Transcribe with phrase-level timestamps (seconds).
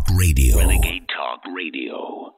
[0.00, 0.56] Talk Radio.
[0.56, 2.34] Renegade Talk Radio.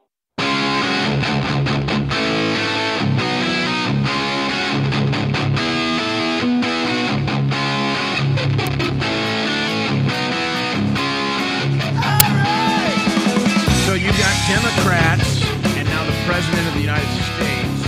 [13.84, 15.44] So you've got Democrats
[15.76, 17.86] and now the President of the United States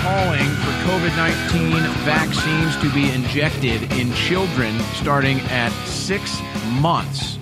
[0.00, 6.40] calling for COVID 19 vaccines to be injected in children starting at six
[6.80, 7.38] months.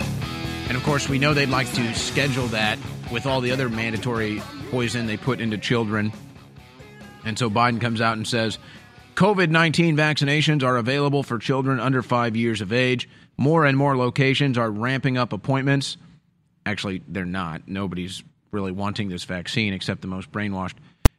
[0.68, 2.78] And of course, we know they'd like to schedule that
[3.12, 6.12] with all the other mandatory poison they put into children.
[7.24, 8.58] And so Biden comes out and says
[9.14, 13.08] COVID 19 vaccinations are available for children under five years of age.
[13.36, 15.96] More and more locations are ramping up appointments.
[16.66, 17.68] Actually, they're not.
[17.68, 20.74] Nobody's really wanting this vaccine except the most brainwashed.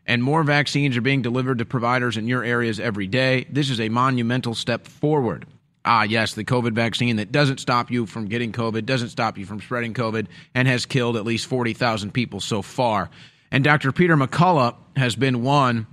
[0.07, 3.45] And more vaccines are being delivered to providers in your areas every day.
[3.49, 5.45] This is a monumental step forward.
[5.85, 9.45] Ah, yes, the COVID vaccine that doesn't stop you from getting COVID, doesn't stop you
[9.45, 13.11] from spreading COVID, and has killed at least 40,000 people so far.
[13.51, 13.91] And Dr.
[13.91, 15.85] Peter McCullough has been one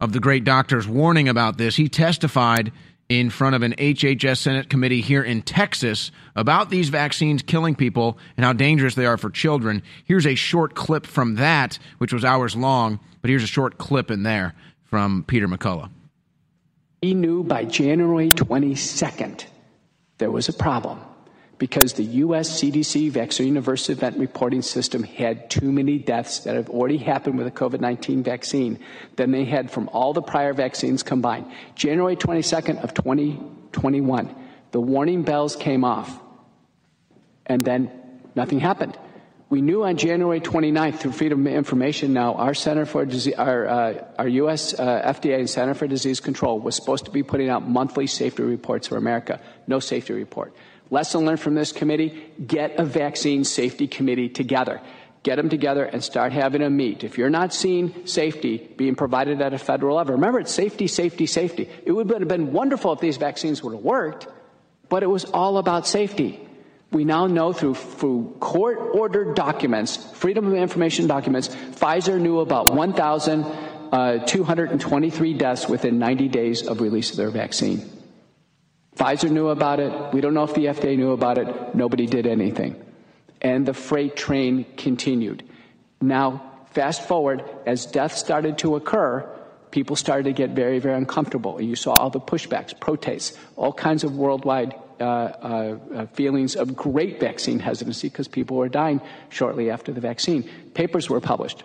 [0.00, 1.76] of the great doctors warning about this.
[1.76, 2.72] He testified
[3.08, 8.18] in front of an HHS Senate committee here in Texas about these vaccines killing people
[8.36, 9.82] and how dangerous they are for children.
[10.04, 14.10] Here's a short clip from that, which was hours long, but here's a short clip
[14.10, 14.54] in there
[14.84, 15.90] from Peter McCullough.
[17.02, 19.44] He knew by January 22nd
[20.18, 21.00] there was a problem
[21.58, 26.70] because the US CDC vaccine adverse event reporting system had too many deaths that have
[26.70, 28.78] already happened with the COVID 19 vaccine
[29.16, 31.46] than they had from all the prior vaccines combined.
[31.74, 34.34] January 22nd of 2021,
[34.70, 36.20] the warning bells came off,
[37.46, 37.90] and then
[38.36, 38.96] nothing happened.
[39.52, 43.68] We knew on January 29th through Freedom of Information now, our Center for Disease, our,
[43.68, 44.72] uh, our U.S.
[44.72, 48.44] Uh, FDA and Center for Disease Control was supposed to be putting out monthly safety
[48.44, 49.42] reports for America.
[49.66, 50.54] No safety report.
[50.88, 54.80] Lesson learned from this committee, get a vaccine safety committee together.
[55.22, 57.04] Get them together and start having a meet.
[57.04, 61.26] If you're not seeing safety being provided at a federal level, remember it's safety, safety,
[61.26, 61.68] safety.
[61.84, 64.28] It would have been wonderful if these vaccines would have worked,
[64.88, 66.40] but it was all about safety.
[66.92, 72.74] We now know through, through court ordered documents, Freedom of Information documents, Pfizer knew about
[72.74, 77.80] 1,223 uh, deaths within 90 days of release of their vaccine.
[78.94, 80.12] Pfizer knew about it.
[80.12, 81.74] We don't know if the FDA knew about it.
[81.74, 82.76] Nobody did anything.
[83.40, 85.44] And the freight train continued.
[86.02, 86.42] Now,
[86.72, 89.26] fast forward, as deaths started to occur,
[89.70, 91.58] people started to get very, very uncomfortable.
[91.58, 96.74] You saw all the pushbacks, protests, all kinds of worldwide uh, uh, uh, feelings of
[96.76, 100.48] great vaccine hesitancy because people were dying shortly after the vaccine.
[100.74, 101.64] Papers were published.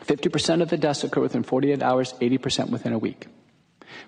[0.00, 3.26] 50% of the deaths occur within 48 hours, 80% within a week.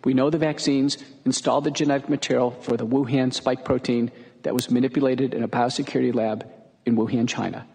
[0.04, 4.10] We know the vaccines installed the genetic material for the Wuhan spike protein
[4.43, 6.47] that was manipulated in a biosecurity lab
[6.87, 7.66] in Wuhan, China.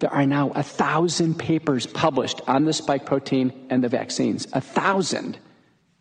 [0.00, 4.60] There are now a thousand papers published on the spike protein and the vaccines, a
[4.60, 5.38] thousand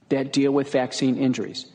[0.07, 1.65] that deal with vaccine injuries,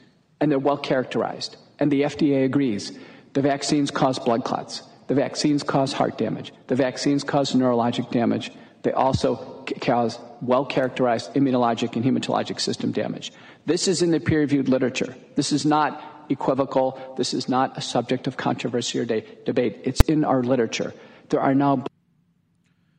[0.41, 1.57] and they're well characterized.
[1.85, 2.99] And the FDA agrees.
[3.35, 4.81] The vaccines cause blood clots.
[5.09, 6.51] The vaccines cause heart damage.
[6.69, 8.51] The vaccines cause neurologic damage.
[8.85, 13.35] They also cause well characterized immunologic and hematologic system damage.
[13.67, 15.15] This is in the peer reviewed literature.
[15.35, 17.15] This is not equivocal.
[17.19, 19.83] This is not a subject of controversy or de- debate.
[19.85, 20.95] It's in our literature.
[21.29, 21.85] There are now.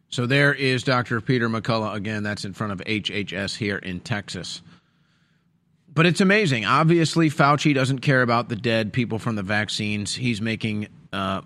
[0.10, 1.22] So there is Dr.
[1.22, 2.22] Peter McCullough again.
[2.22, 4.62] That's in front of HHS here in Texas.
[5.96, 6.66] But it's amazing.
[6.66, 10.14] Obviously, Fauci doesn't care about the dead people from the vaccines.
[10.14, 11.42] He's making uh,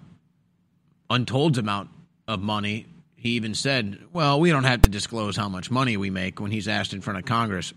[1.08, 1.92] untold amount
[2.28, 2.88] of money.
[3.16, 6.50] He even said, "Well, we don't have to disclose how much money we make." When
[6.50, 7.74] he's asked in front of Congress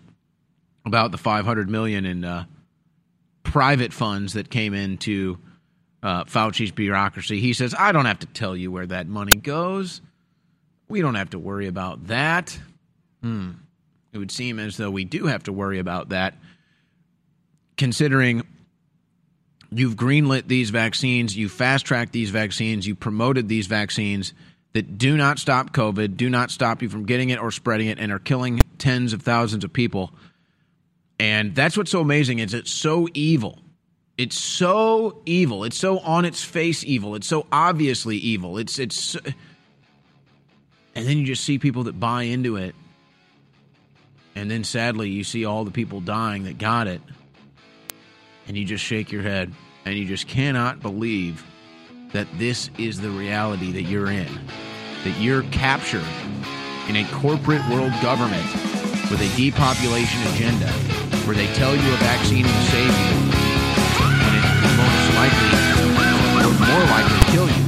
[0.87, 2.47] about the 500 million in uh,
[3.43, 5.39] private funds that came into
[6.03, 10.01] uh, Fauci's bureaucracy, he says, "I don't have to tell you where that money goes.
[10.89, 12.59] We don't have to worry about that."
[13.23, 13.51] Hmm.
[14.15, 16.35] It would seem as though we do have to worry about that
[17.83, 18.47] considering
[19.73, 24.35] you've greenlit these vaccines, you fast tracked these vaccines, you promoted these vaccines
[24.73, 27.99] that do not stop COVID, do not stop you from getting it or spreading it,
[27.99, 30.13] and are killing tens of thousands of people.
[31.19, 33.59] And that's what's so amazing is it's so evil.
[34.17, 35.65] It's so evil.
[35.65, 37.17] It's so on its face evil.
[37.17, 38.59] It's so obviously evil.
[38.59, 39.35] It's it's and
[40.95, 42.77] then you just see people that buy into it.
[44.37, 47.01] And then sadly you see all the people dying that got it
[48.47, 49.53] and you just shake your head
[49.85, 51.45] and you just cannot believe
[52.13, 54.29] that this is the reality that you're in.
[55.05, 56.05] That you're captured
[56.89, 58.47] in a corporate world government
[59.11, 60.69] with a depopulation agenda
[61.27, 63.17] where they tell you a vaccine will save you
[63.99, 65.73] when it most likely
[66.41, 67.62] or more likely kill you.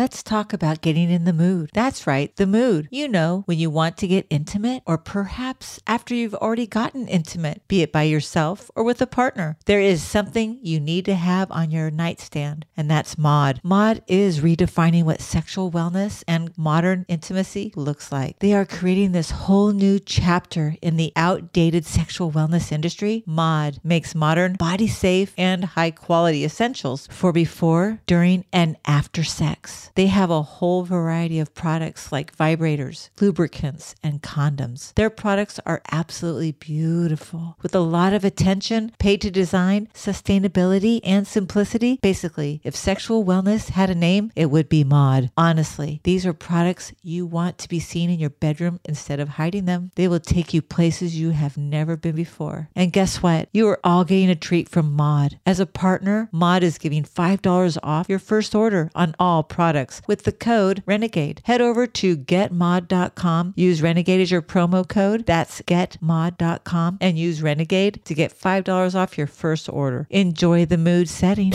[0.00, 1.68] Let's talk about getting in the mood.
[1.74, 2.88] That's right, the mood.
[2.90, 7.60] You know, when you want to get intimate, or perhaps after you've already gotten intimate,
[7.68, 9.58] be it by yourself or with a partner.
[9.66, 13.60] There is something you need to have on your nightstand, and that's Maude.
[13.62, 18.38] Maude is redefining what sexual wellness and modern intimacy looks like.
[18.38, 23.22] They are creating this whole new chapter in the outdated sexual wellness industry.
[23.26, 29.89] Maude makes modern, body safe, and high quality essentials for before, during, and after sex.
[29.94, 34.94] They have a whole variety of products like vibrators, lubricants, and condoms.
[34.94, 41.26] Their products are absolutely beautiful with a lot of attention paid to design, sustainability, and
[41.26, 41.98] simplicity.
[42.02, 45.30] Basically, if sexual wellness had a name, it would be Maude.
[45.36, 49.64] Honestly, these are products you want to be seen in your bedroom instead of hiding
[49.64, 49.90] them.
[49.96, 52.68] They will take you places you have never been before.
[52.74, 53.48] And guess what?
[53.52, 55.38] You are all getting a treat from Maude.
[55.44, 60.24] As a partner, Maude is giving $5 off your first order on all products with
[60.24, 61.42] the code Renegade.
[61.44, 65.26] Head over to getmaude.com, use Renegade as your promo code.
[65.26, 70.06] That's getmaude.com and use Renegade to get $5 off your first order.
[70.10, 71.50] Enjoy the mood setting.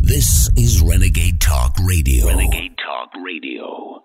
[0.00, 2.26] This is Renegade Talk Radio.
[2.26, 4.02] Renegade Talk Radio.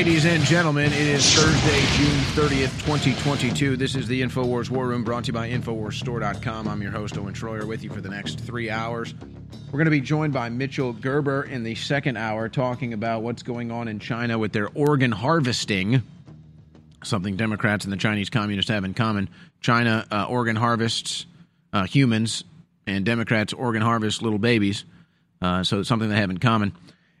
[0.00, 3.76] Ladies and gentlemen, it is Thursday, June 30th, 2022.
[3.76, 6.68] This is the InfoWars War Room brought to you by InfoWarsStore.com.
[6.68, 9.12] I'm your host, Owen Shroyer, with you for the next three hours.
[9.66, 13.42] We're going to be joined by Mitchell Gerber in the second hour talking about what's
[13.42, 16.02] going on in China with their organ harvesting,
[17.04, 19.28] something Democrats and the Chinese communists have in common.
[19.60, 21.26] China uh, organ harvests
[21.74, 22.42] uh, humans,
[22.86, 24.86] and Democrats organ harvest little babies.
[25.42, 26.72] Uh, so it's something they have in common.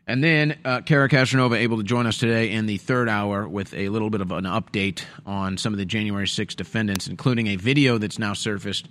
[0.06, 3.72] And then uh, Cara Castronuova able to join us today in the third hour with
[3.74, 7.56] a little bit of an update on some of the January 6 defendants, including a
[7.56, 8.88] video that's now surfaced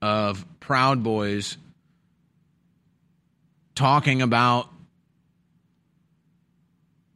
[0.00, 1.56] of Proud Boys
[3.74, 4.68] talking about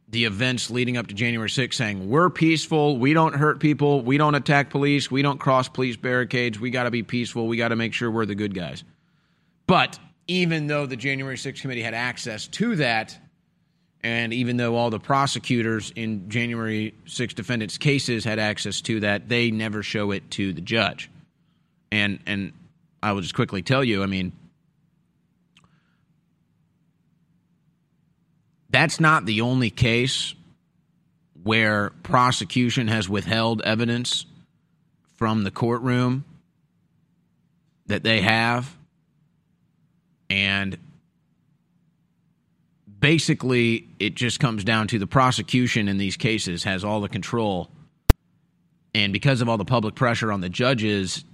[0.09, 2.97] the events leading up to January 6th, saying, We're peaceful.
[2.97, 4.01] We don't hurt people.
[4.01, 5.09] We don't attack police.
[5.09, 6.59] We don't cross police barricades.
[6.59, 7.47] We got to be peaceful.
[7.47, 8.83] We got to make sure we're the good guys.
[9.67, 9.99] But
[10.31, 13.17] even though the January 6th committee had access to that,
[14.01, 19.27] and even though all the prosecutors in January 6 defendants' cases had access to that,
[19.27, 21.11] they never show it to the judge.
[21.91, 22.53] And and
[23.03, 24.31] I will just quickly tell you, I mean,
[28.69, 30.33] that's not the only case
[31.43, 34.25] where prosecution has withheld evidence
[35.17, 36.23] from the courtroom
[37.87, 38.77] that they have
[40.31, 40.77] and
[42.99, 47.69] basically it just comes down to the prosecution in these cases has all the control.
[48.95, 51.25] And because of all the public pressure on the judges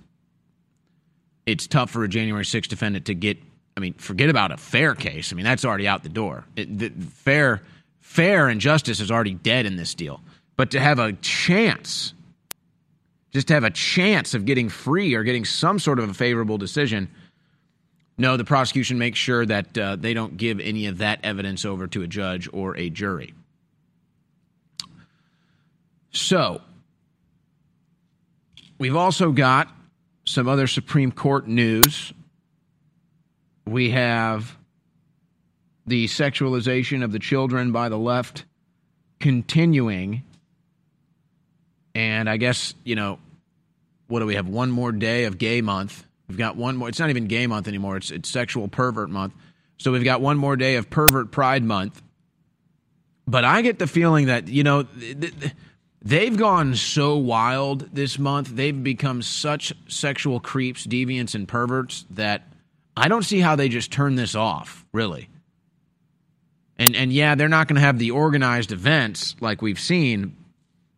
[1.46, 3.38] it's tough for a January 6th defendant to get
[3.78, 5.32] I mean forget about a fair case.
[5.32, 6.46] I mean that's already out the door.
[6.56, 7.62] It, the, fair
[8.02, 10.22] fair and justice is already dead in this deal.
[10.56, 12.16] But to have a chance
[13.32, 16.58] just to have a chance of getting free or getting some sort of a favorable
[16.58, 17.10] decision
[18.18, 21.88] no, the prosecution makes sure that uh, they don't give any of that evidence over
[21.88, 23.34] to a judge or a jury.
[26.12, 26.62] So,
[28.80, 29.70] we've also got
[30.26, 32.12] some other Supreme Court news.
[33.68, 34.58] We have
[35.86, 38.46] the sexualization of the children by the left
[39.20, 40.24] continuing.
[41.94, 43.20] And I guess, you know,
[44.08, 44.48] what do we have?
[44.48, 46.07] One more day of gay month.
[46.28, 46.90] We've got one more.
[46.90, 47.98] It's not even gay month anymore.
[47.98, 49.34] It's it's sexual pervert month.
[49.78, 52.02] So we've got one more day of pervert pride month.
[53.28, 55.54] But I get the feeling that you know th- th-
[56.02, 58.50] they've gone so wild this month.
[58.50, 62.44] They've become such sexual creeps, deviants, and perverts that
[62.96, 64.86] I don't see how they just turn this off.
[64.92, 65.30] Really.
[66.78, 70.36] And and yeah, they're not going to have the organized events like we've seen.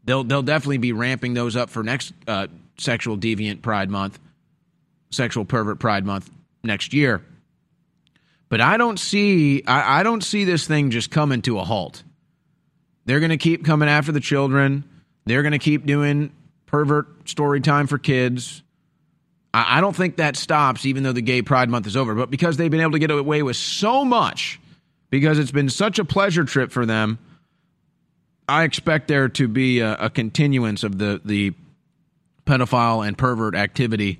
[0.05, 2.47] They'll they'll definitely be ramping those up for next uh,
[2.79, 4.19] sexual deviant pride month
[5.11, 6.29] sexual pervert pride month
[6.63, 7.23] next year.
[8.49, 12.03] But I don't see I, I don't see this thing just coming to a halt.
[13.05, 14.83] They're going to keep coming after the children.
[15.25, 16.31] They're going to keep doing
[16.65, 18.61] pervert story time for kids.
[19.53, 22.13] I, I don't think that stops, even though the Gay Pride Month is over.
[22.15, 24.59] But because they've been able to get away with so much,
[25.09, 27.19] because it's been such a pleasure trip for them,
[28.47, 31.53] I expect there to be a, a continuance of the the
[32.45, 34.19] pedophile and pervert activity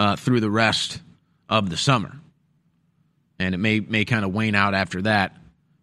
[0.00, 1.02] uh, through the rest
[1.50, 2.16] of the summer,
[3.38, 5.36] and it may may kind of wane out after that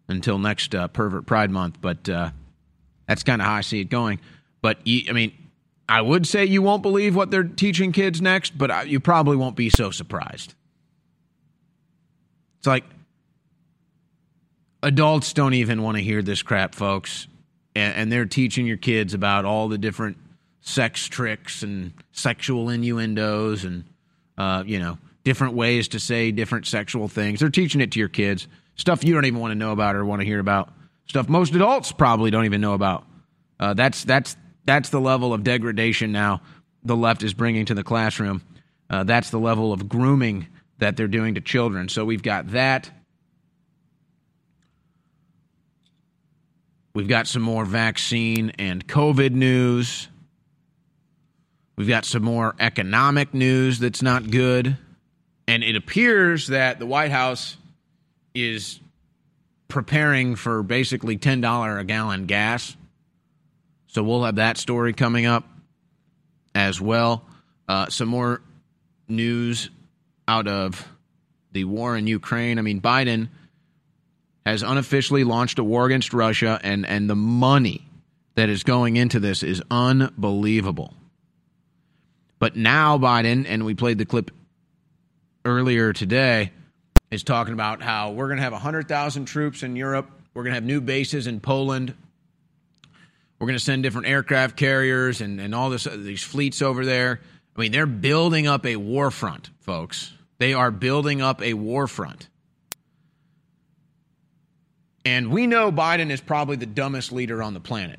[0.08, 1.80] until next uh, pervert Pride Month.
[1.80, 2.30] But uh,
[3.06, 4.18] that's kind of how I see it going.
[4.60, 5.32] But you, I mean,
[5.88, 9.36] I would say you won't believe what they're teaching kids next, but I- you probably
[9.36, 10.54] won't be so surprised.
[12.58, 12.84] It's like
[14.82, 17.28] adults don't even want to hear this crap, folks,
[17.76, 20.16] and, and they're teaching your kids about all the different
[20.60, 23.84] sex tricks and sexual innuendos and
[24.38, 27.40] uh, you know different ways to say different sexual things.
[27.40, 30.04] They're teaching it to your kids stuff you don't even want to know about or
[30.04, 30.72] want to hear about.
[31.06, 33.04] Stuff most adults probably don't even know about.
[33.60, 36.40] Uh, that's that's that's the level of degradation now
[36.84, 38.42] the left is bringing to the classroom.
[38.88, 40.46] Uh, that's the level of grooming
[40.78, 41.88] that they're doing to children.
[41.88, 42.90] So we've got that.
[46.94, 50.08] We've got some more vaccine and COVID news.
[51.78, 54.76] We've got some more economic news that's not good.
[55.46, 57.56] And it appears that the White House
[58.34, 58.80] is
[59.68, 62.76] preparing for basically $10 a gallon gas.
[63.86, 65.44] So we'll have that story coming up
[66.52, 67.22] as well.
[67.68, 68.42] Uh, some more
[69.06, 69.70] news
[70.26, 70.84] out of
[71.52, 72.58] the war in Ukraine.
[72.58, 73.28] I mean, Biden
[74.44, 77.86] has unofficially launched a war against Russia, and, and the money
[78.34, 80.92] that is going into this is unbelievable.
[82.38, 84.30] But now Biden, and we played the clip
[85.44, 86.52] earlier today,
[87.10, 90.10] is talking about how we're going to have 100,000 troops in Europe.
[90.34, 91.94] We're going to have new bases in Poland.
[93.38, 97.20] We're going to send different aircraft carriers and, and all this these fleets over there.
[97.56, 100.12] I mean, they're building up a war front, folks.
[100.38, 102.28] They are building up a war front.
[105.04, 107.98] And we know Biden is probably the dumbest leader on the planet.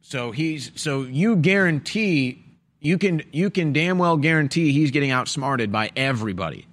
[0.00, 2.41] So he's so you guarantee
[2.82, 6.66] you can you can damn well guarantee he's getting outsmarted by everybody.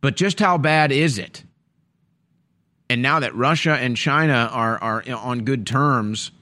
[0.00, 1.44] But just how bad is it?
[2.88, 6.32] And now that Russia and China are are on good terms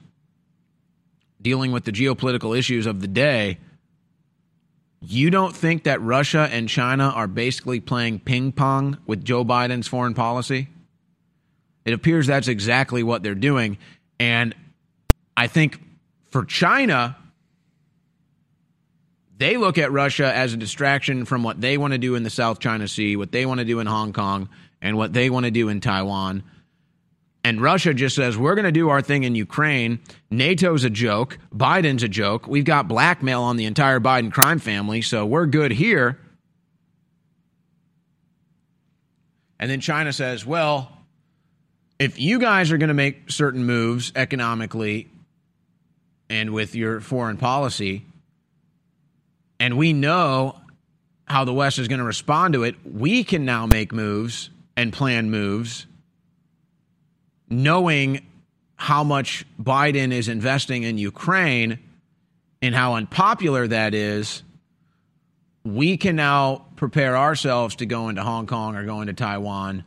[1.41, 3.57] dealing with the geopolitical issues of the day,
[5.01, 9.89] you don't think that Russia and China are basically playing ping pong with Joe Biden's
[9.89, 10.69] foreign policy?
[11.83, 13.77] It appears that's exactly what they're doing.
[14.21, 14.55] And
[15.35, 15.81] I think
[16.31, 17.17] for China,
[19.39, 22.29] they look at Russia as a distraction from what they want to do in the
[22.29, 24.49] South China Sea, what they want to do in Hong Kong,
[24.81, 26.43] and what they want to do in Taiwan.
[27.43, 29.99] And Russia just says, we're going to do our thing in Ukraine.
[30.29, 31.39] NATO's a joke.
[31.55, 32.47] Biden's a joke.
[32.47, 36.19] We've got blackmail on the entire Biden crime family, so we're good here.
[39.57, 40.91] And then China says, well,
[41.97, 45.09] if you guys are going to make certain moves economically
[46.29, 48.05] and with your foreign policy,
[49.59, 50.59] and we know
[51.25, 54.91] how the West is going to respond to it, we can now make moves and
[54.91, 55.85] plan moves
[57.49, 58.25] knowing
[58.75, 61.79] how much Biden is investing in Ukraine
[62.61, 64.43] and how unpopular that is,
[65.63, 69.83] we can now prepare ourselves to go into Hong Kong or go into Taiwan,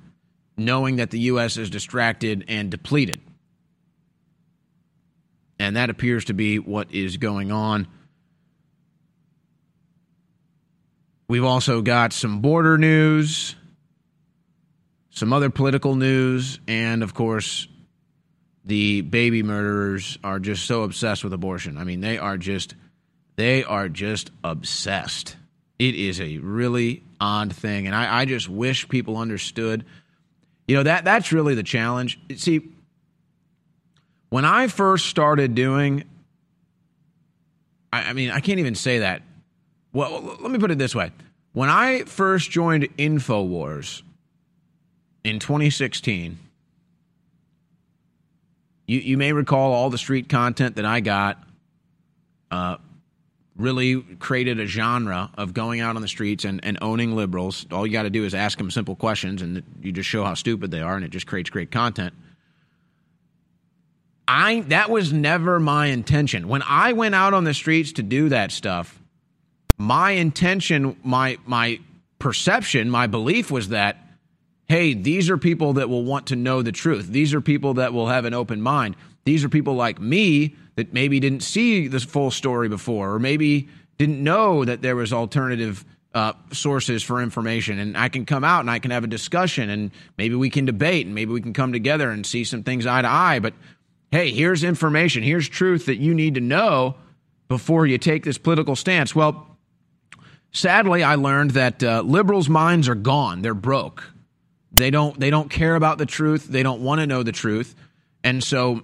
[0.57, 1.57] knowing that the U.S.
[1.57, 3.21] is distracted and depleted.
[5.59, 7.87] And that appears to be what is going on.
[11.33, 13.57] We've also got some border news
[15.13, 17.69] some other political news, and of course,
[18.65, 21.77] the baby murderers are just so obsessed with abortion.
[21.77, 22.75] I mean, they are just
[23.37, 25.37] they are just obsessed.
[25.79, 29.85] It is a really odd thing, and I, I just wish people understood.
[30.67, 32.19] You know that that's really the challenge.
[32.37, 32.71] See,
[34.31, 36.05] when I first started doing,
[37.93, 39.23] I, I mean, I can't even say that.
[39.93, 41.13] Well, let me put it this way:
[41.53, 44.03] when I first joined Infowars
[45.25, 46.39] in 2016,
[48.87, 51.43] you, you may recall all the street content that I got
[52.51, 52.77] uh,
[53.57, 57.67] really created a genre of going out on the streets and, and owning liberals.
[57.71, 60.35] All you got to do is ask them simple questions and you just show how
[60.35, 62.15] stupid they are and it just creates great content.
[64.27, 66.49] I that was never my intention.
[66.49, 69.02] When I went out on the streets to do that stuff,
[69.83, 71.81] my intention, my my
[72.19, 73.99] perception, my belief was that
[74.69, 77.09] hey, these are people that will want to know the truth.
[77.09, 78.97] These are people that will have an open mind.
[79.25, 83.69] These are people like me that maybe didn't see the full story before, or maybe
[83.99, 85.85] didn't know that there was alternative
[86.15, 87.79] uh, sources for information.
[87.79, 90.65] And I can come out and I can have a discussion, and maybe we can
[90.65, 93.41] debate, and maybe we can come together and see some things eye to eye.
[93.41, 93.53] But
[94.11, 96.97] hey, here's information, here's truth that you need to know
[97.49, 99.15] before you take this political stance.
[99.15, 99.52] Well,
[100.53, 103.43] sadly, I learned that uh, liberals' minds are gone.
[103.43, 104.05] They're broke.
[104.71, 105.19] They don't.
[105.19, 106.47] They don't care about the truth.
[106.47, 107.75] They don't want to know the truth.
[108.25, 108.83] And so,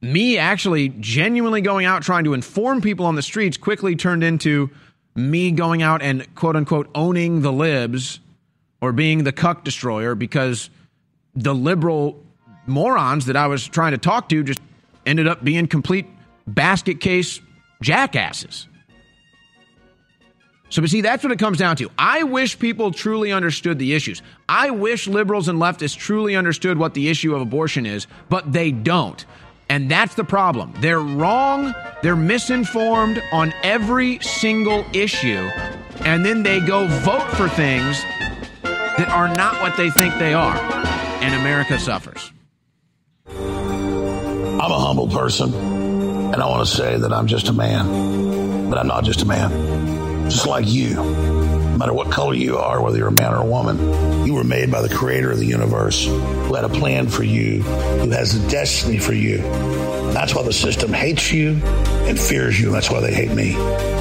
[0.00, 4.70] me actually genuinely going out trying to inform people on the streets quickly turned into
[5.14, 8.18] me going out and quote unquote owning the libs
[8.80, 10.70] or being the cuck destroyer because
[11.34, 12.20] the liberal
[12.66, 14.60] morons that I was trying to talk to just
[15.06, 16.06] ended up being complete
[16.46, 17.40] basket case
[17.80, 18.68] jackasses.
[20.72, 21.90] So, but see, that's what it comes down to.
[21.98, 24.22] I wish people truly understood the issues.
[24.48, 28.70] I wish liberals and leftists truly understood what the issue of abortion is, but they
[28.70, 29.22] don't.
[29.68, 30.72] And that's the problem.
[30.80, 35.46] They're wrong, they're misinformed on every single issue,
[36.06, 38.00] and then they go vote for things
[38.62, 40.56] that are not what they think they are.
[40.56, 42.32] And America suffers.
[43.28, 48.78] I'm a humble person, and I want to say that I'm just a man, but
[48.78, 49.91] I'm not just a man.
[50.32, 53.44] Just like you, no matter what color you are, whether you're a man or a
[53.44, 57.22] woman, you were made by the creator of the universe who had a plan for
[57.22, 59.42] you, who has a destiny for you.
[60.14, 61.50] That's why the system hates you
[62.06, 63.56] and fears you, and that's why they hate me.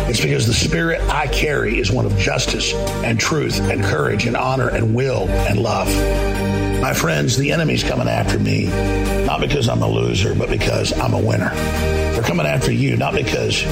[0.07, 4.37] It's because the spirit I carry is one of justice and truth and courage and
[4.37, 5.89] honor and will and love.
[6.81, 8.67] My friends, the enemy's coming after me,
[9.25, 11.53] not because I'm a loser, but because I'm a winner.
[11.53, 13.65] They're coming after you, not because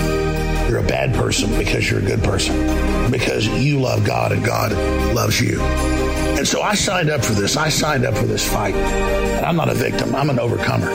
[0.70, 4.72] you're a bad person, because you're a good person, because you love God and God
[5.16, 5.60] loves you.
[5.60, 7.58] And so I signed up for this.
[7.58, 8.76] I signed up for this fight.
[8.76, 10.88] And I'm not a victim, I'm an overcomer.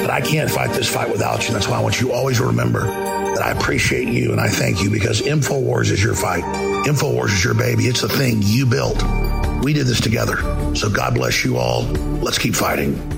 [0.00, 1.54] But I can't fight this fight without you.
[1.54, 4.90] That's why I want you always remember that I appreciate you and I thank you
[4.90, 6.44] because InfoWars is your fight.
[6.86, 7.84] InfoWars is your baby.
[7.84, 9.02] It's the thing you built.
[9.62, 10.36] We did this together.
[10.74, 11.82] So God bless you all.
[12.22, 13.17] Let's keep fighting.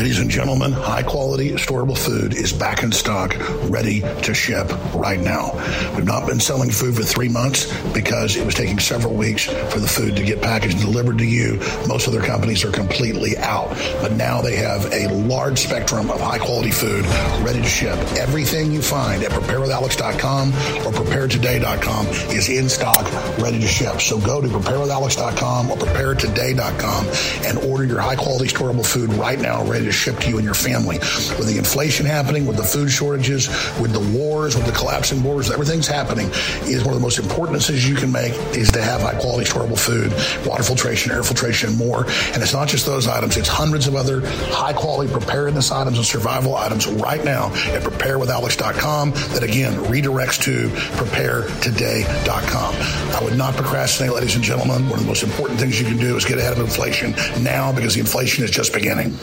[0.00, 5.20] Ladies and gentlemen, high quality storable food is back in stock, ready to ship right
[5.20, 5.52] now.
[5.94, 9.78] We've not been selling food for three months because it was taking several weeks for
[9.78, 11.58] the food to get packaged and delivered to you.
[11.86, 13.68] Most other companies are completely out,
[14.00, 17.04] but now they have a large spectrum of high quality food
[17.44, 17.98] ready to ship.
[18.16, 23.04] Everything you find at preparewithalex.com or preparetoday.com is in stock,
[23.38, 24.00] ready to ship.
[24.00, 27.06] So go to preparewithalex.com or preparetoday.com
[27.46, 30.44] and order your high quality storable food right now, ready to ship to you and
[30.44, 30.98] your family.
[31.38, 33.48] With the inflation happening, with the food shortages,
[33.80, 36.28] with the wars, with the collapsing borders, everything's happening.
[36.64, 39.50] Is one of the most important decisions you can make is to have high quality
[39.50, 40.12] storable food,
[40.46, 42.06] water filtration, air filtration, and more.
[42.32, 44.22] And it's not just those items; it's hundreds of other
[44.52, 49.10] high quality preparedness items and survival items right now at preparewithalex.com.
[49.10, 52.74] That again redirects to preparetoday.com.
[53.14, 54.88] I would not procrastinate, ladies and gentlemen.
[54.88, 57.72] One of the most important things you can do is get ahead of inflation now
[57.72, 59.18] because the inflation is just beginning.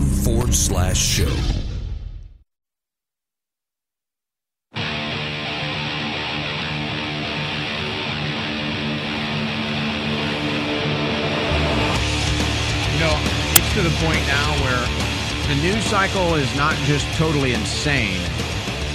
[0.00, 1.24] Infowars.com forward slash show.
[1.24, 1.32] You
[13.00, 13.16] know,
[13.52, 18.20] it's to the point now where the news cycle is not just totally insane,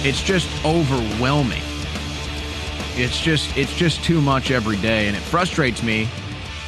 [0.02, 1.62] it's just overwhelming.
[2.98, 6.08] It's just it's just too much every day and it frustrates me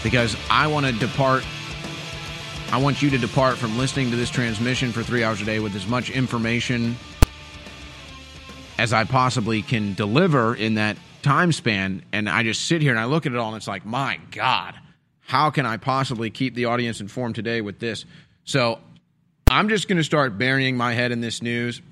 [0.02, 1.44] because I want to depart
[2.70, 5.58] I want you to depart from listening to this transmission for 3 hours a day
[5.58, 6.96] with as much information
[8.78, 13.00] as I possibly can deliver in that time span and I just sit here and
[13.00, 14.74] I look at it all and it's like my god
[15.28, 18.06] how can I possibly keep the audience informed today with this?
[18.44, 18.78] So
[19.46, 21.82] I'm just going to start burying my head in this news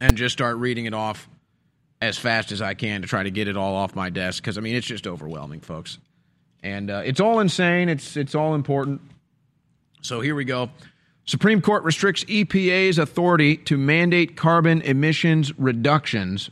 [0.00, 1.28] and just start reading it off
[2.00, 4.56] as fast as I can to try to get it all off my desk because
[4.56, 5.98] I mean it's just overwhelming, folks,
[6.62, 7.90] and uh, it's all insane.
[7.90, 9.02] It's it's all important.
[10.00, 10.70] So here we go.
[11.24, 16.50] Supreme Court restricts EPA's authority to mandate carbon emissions reductions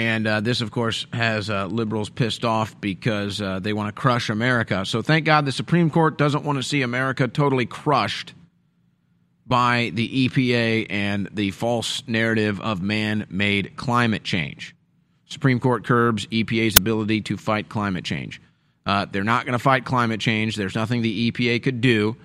[0.00, 4.00] and uh, this, of course, has uh, liberals pissed off because uh, they want to
[4.00, 4.86] crush America.
[4.86, 8.32] So thank God the Supreme Court doesn't want to see America totally crushed
[9.46, 14.74] by the EPA and the false narrative of man made climate change.
[15.26, 18.40] Supreme Court curbs EPA's ability to fight climate change.
[18.90, 20.56] Uh, they're not going to fight climate change.
[20.56, 22.16] There's nothing the EPA could do.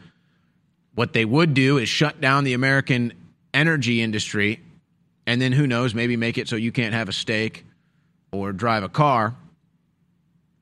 [0.95, 3.13] What they would do is shut down the American
[3.53, 4.61] energy industry
[5.27, 7.67] and then who knows, maybe make it so you can't have a steak
[8.31, 9.35] or drive a car,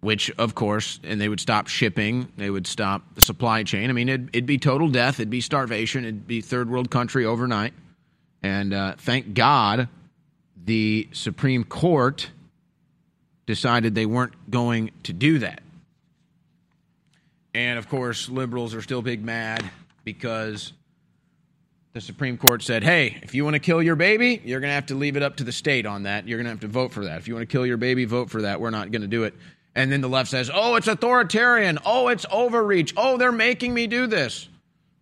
[0.02, 3.90] which, of course, and they would stop shipping, they would stop the supply chain.
[3.90, 7.26] I mean, it'd, it'd be total death, it'd be starvation, it'd be third world country
[7.26, 7.74] overnight.
[8.42, 9.88] And uh, thank God
[10.66, 12.30] the Supreme Court
[13.46, 15.63] decided they weren't going to do that.
[17.54, 19.64] And of course, liberals are still big mad
[20.04, 20.74] because
[21.94, 24.76] the Supreme Court said, hey, if you want to kill your baby, you're going to
[24.76, 26.28] have to leave it up to the state on that.
[26.28, 27.20] You're going to have to vote for that.
[27.20, 28.60] If you want to kill your baby, vote for that.
[28.60, 29.36] We're not going to do it.
[29.76, 31.78] And then the left says, oh, it's authoritarian.
[31.86, 32.94] Oh, it's overreach.
[32.98, 34.50] Oh, they're making me do this.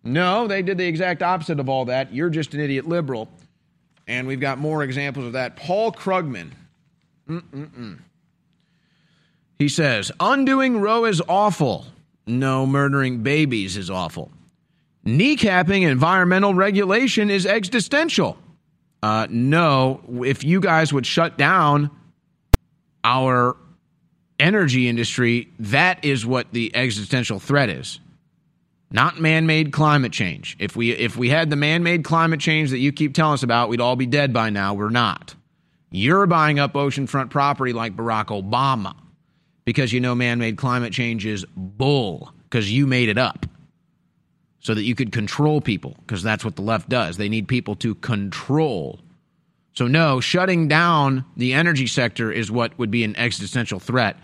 [0.04, 2.12] No, they did the exact opposite of all that.
[2.12, 3.28] You're just an idiot liberal.
[4.06, 5.56] And we've got more examples of that.
[5.56, 6.50] Paul Krugman.
[7.28, 7.98] Mm-mm-mm.
[9.58, 11.86] He says, undoing Roe is awful.
[12.26, 14.30] No, murdering babies is awful.
[15.04, 18.38] Kneecapping environmental regulation is existential.
[19.02, 21.90] Uh, no, if you guys would shut down
[23.02, 23.56] our
[24.38, 27.98] energy industry, that is what the existential threat is.
[28.92, 30.56] Not man-made climate change.
[30.60, 33.70] If we if we had the man-made climate change that you keep telling us about,
[33.70, 34.74] we'd all be dead by now.
[34.74, 35.34] We're not.
[35.90, 38.94] You're buying up oceanfront property like Barack Obama
[39.64, 43.46] because you know man-made climate change is bull because you made it up
[44.60, 47.16] so that you could control people because that's what the left does.
[47.16, 49.00] They need people to control.
[49.74, 54.16] So, no, shutting down the energy sector is what would be an existential threat,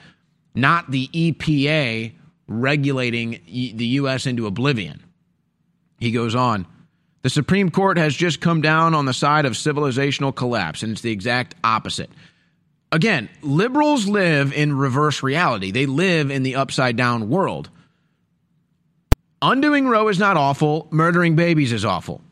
[0.54, 2.12] not the EPA
[2.46, 4.26] regulating the U.S.
[4.26, 5.02] into oblivion.
[5.98, 6.66] He goes on.
[7.22, 11.00] The Supreme Court has just come down on the side of civilizational collapse, and it's
[11.00, 12.10] the exact opposite.
[12.90, 15.70] Again, liberals live in reverse reality.
[15.70, 17.68] They live in the upside down world.
[19.42, 20.88] Undoing Roe is not awful.
[20.90, 22.22] Murdering babies is awful.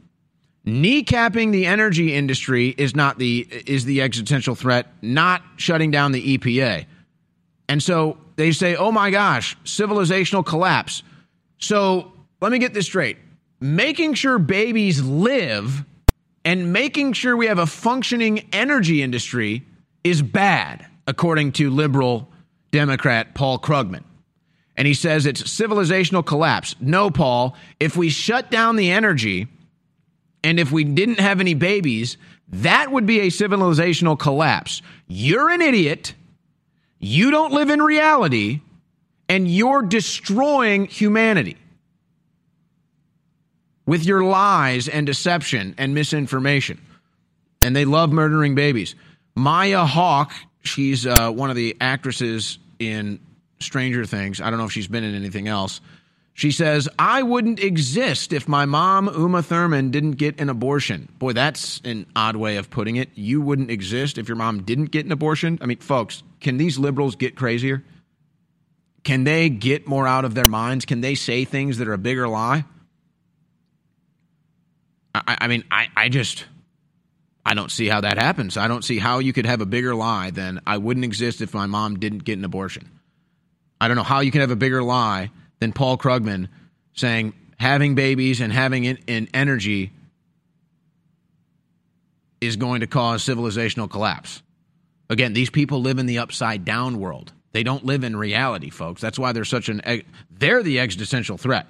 [0.66, 4.88] Kneecapping the energy industry is not the is the existential threat.
[5.02, 6.86] Not shutting down the EPA.
[7.68, 11.04] And so they say, "Oh my gosh, civilizational collapse."
[11.58, 13.18] So let me get this straight:
[13.60, 15.84] making sure babies live
[16.44, 19.64] and making sure we have a functioning energy industry
[20.10, 22.30] is bad, according to liberal
[22.70, 24.04] Democrat Paul Krugman
[24.76, 26.76] and he says it's civilizational collapse.
[26.80, 29.48] No, Paul, if we shut down the energy
[30.44, 34.82] and if we didn't have any babies, that would be a civilizational collapse.
[35.08, 36.14] You're an idiot.
[36.98, 38.60] You don't live in reality,
[39.28, 41.56] and you're destroying humanity
[43.86, 46.80] with your lies and deception and misinformation.
[47.62, 48.94] And they love murdering babies.
[49.36, 53.20] Maya Hawke, she's uh, one of the actresses in
[53.60, 54.40] Stranger Things.
[54.40, 55.80] I don't know if she's been in anything else.
[56.32, 61.08] She says, I wouldn't exist if my mom, Uma Thurman, didn't get an abortion.
[61.18, 63.08] Boy, that's an odd way of putting it.
[63.14, 65.58] You wouldn't exist if your mom didn't get an abortion?
[65.62, 67.82] I mean, folks, can these liberals get crazier?
[69.02, 70.84] Can they get more out of their minds?
[70.84, 72.64] Can they say things that are a bigger lie?
[75.14, 76.44] I, I mean, I, I just,
[77.46, 78.56] I don't see how that happens.
[78.56, 81.54] I don't see how you could have a bigger lie than I wouldn't exist if
[81.54, 82.90] my mom didn't get an abortion.
[83.80, 85.30] I don't know how you can have a bigger lie
[85.60, 86.48] than Paul Krugman
[86.94, 89.92] saying having babies and having it in energy
[92.40, 94.42] is going to cause civilizational collapse.
[95.08, 97.32] Again, these people live in the upside down world.
[97.52, 99.00] They don't live in reality, folks.
[99.00, 99.82] That's why they're such an
[100.32, 101.68] they're the existential threat.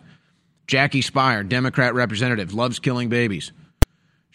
[0.67, 3.53] Jackie Speier, Democrat representative, loves killing babies.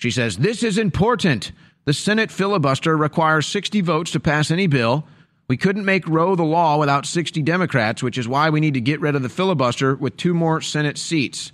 [0.02, 1.52] She says, "This is important.
[1.86, 5.06] The Senate filibuster requires 60 votes to pass any bill."
[5.48, 8.82] We couldn't make Roe the law without 60 Democrats, which is why we need to
[8.82, 11.52] get rid of the filibuster with two more Senate seats.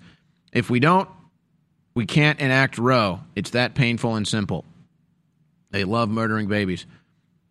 [0.54, 1.10] If we don't,
[1.96, 3.22] we can't enact Roe.
[3.36, 4.66] It's that painful and simple.
[5.72, 6.86] They love murdering babies.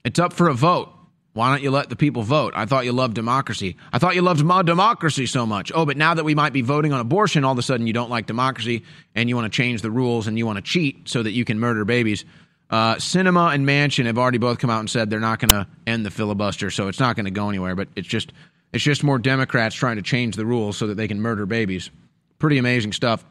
[0.05, 0.96] It's up for a vote.
[1.37, 2.55] Why don't you let the people vote?
[2.57, 3.77] I thought you loved democracy.
[3.93, 5.71] I thought you loved my democracy so much.
[5.75, 7.93] Oh, but now that we might be voting on abortion, all of a sudden you
[7.93, 11.11] don't like democracy and you want to change the rules and you want to cheat
[11.11, 12.25] so that you can murder babies.
[12.71, 15.67] Uh, Sinema and Manchin have already both come out and said they're not going to
[15.87, 17.77] end the filibuster, so it's not going to go anywhere.
[17.77, 18.33] But it's just
[18.73, 21.91] it's just more Democrats trying to change the rules so that they can murder babies.
[22.39, 23.23] Pretty amazing stuff.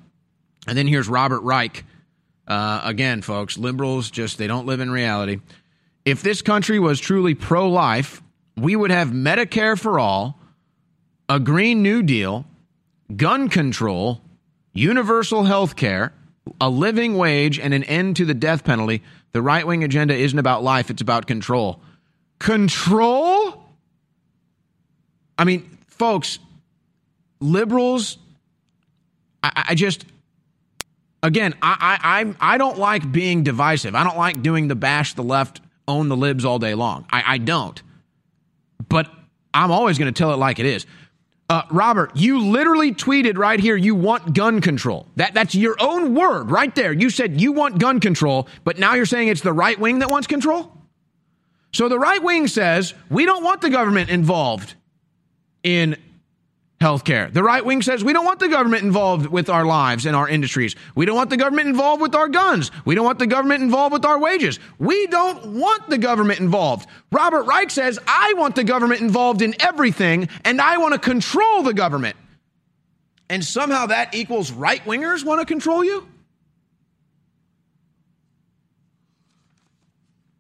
[0.68, 1.84] And then here's Robert Reich.
[2.48, 5.40] Uh, again, folks, liberals just they don't live in reality.
[6.06, 8.22] If this country was truly pro-life,
[8.56, 10.40] we would have Medicare for all,
[11.28, 12.46] a Green New Deal,
[13.16, 14.22] gun control,
[14.72, 16.14] universal health care,
[16.62, 19.02] a living wage, and an end to the death penalty
[19.36, 21.82] the right wing agenda isn't about life, it's about control.
[22.40, 23.66] Control?
[25.38, 26.40] I mean, folks,
[27.42, 28.18] liberals,
[29.44, 30.06] I, I just,
[31.22, 31.98] again, I,
[32.40, 33.94] I, I don't like being divisive.
[33.94, 37.06] I don't like doing the bash the left own the libs all day long.
[37.12, 37.82] I, I don't.
[38.90, 39.10] But
[39.54, 40.86] I'm always going to tell it like it is.
[41.48, 45.08] Uh, Robert, you literally tweeted right here you want gun control.
[45.16, 46.92] That that's your own word right there.
[46.92, 50.10] You said you want gun control, but now you're saying it's the right wing that
[50.10, 50.76] wants control?
[51.72, 54.74] So the right wing says we don't want the government involved
[55.62, 55.98] in
[56.82, 57.32] healthcare.
[57.32, 60.28] The right wing says we don't want the government involved with our lives and our
[60.28, 60.76] industries.
[60.94, 62.70] We don't want the government involved with our guns.
[62.84, 64.60] We don't want the government involved with our wages.
[64.78, 66.90] We don't want the government involved.
[67.12, 71.64] Robert Reich says I want the government involved in everything and I want to control
[71.64, 72.18] the government.
[73.30, 76.08] And somehow that equals right wingers want to control you?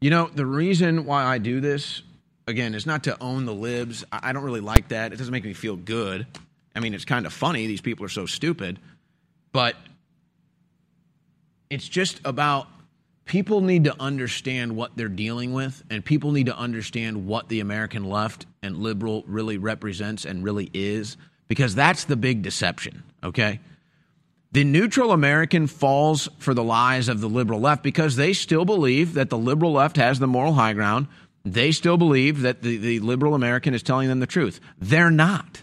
[0.01, 2.03] You know, the reason why I do this
[2.47, 4.03] again, is not to own the libs.
[4.11, 5.13] I I don't really like that.
[5.13, 6.27] It doesn't make me feel good.
[6.75, 7.67] I mean, it's kind of funny.
[7.67, 8.79] These people are so stupid.
[9.51, 9.75] But
[11.69, 12.67] it's just about
[13.25, 17.59] people need to understand what they're dealing with, and people need to understand what the
[17.59, 23.59] American left and liberal really represents and really is, because that's the big deception, okay?
[24.51, 29.15] The neutral American falls for the lies of the liberal left because they still believe
[29.15, 31.07] that the liberal left has the moral high ground.
[31.45, 34.59] They still believe that the, the liberal American is telling them the truth.
[34.79, 35.61] They're not.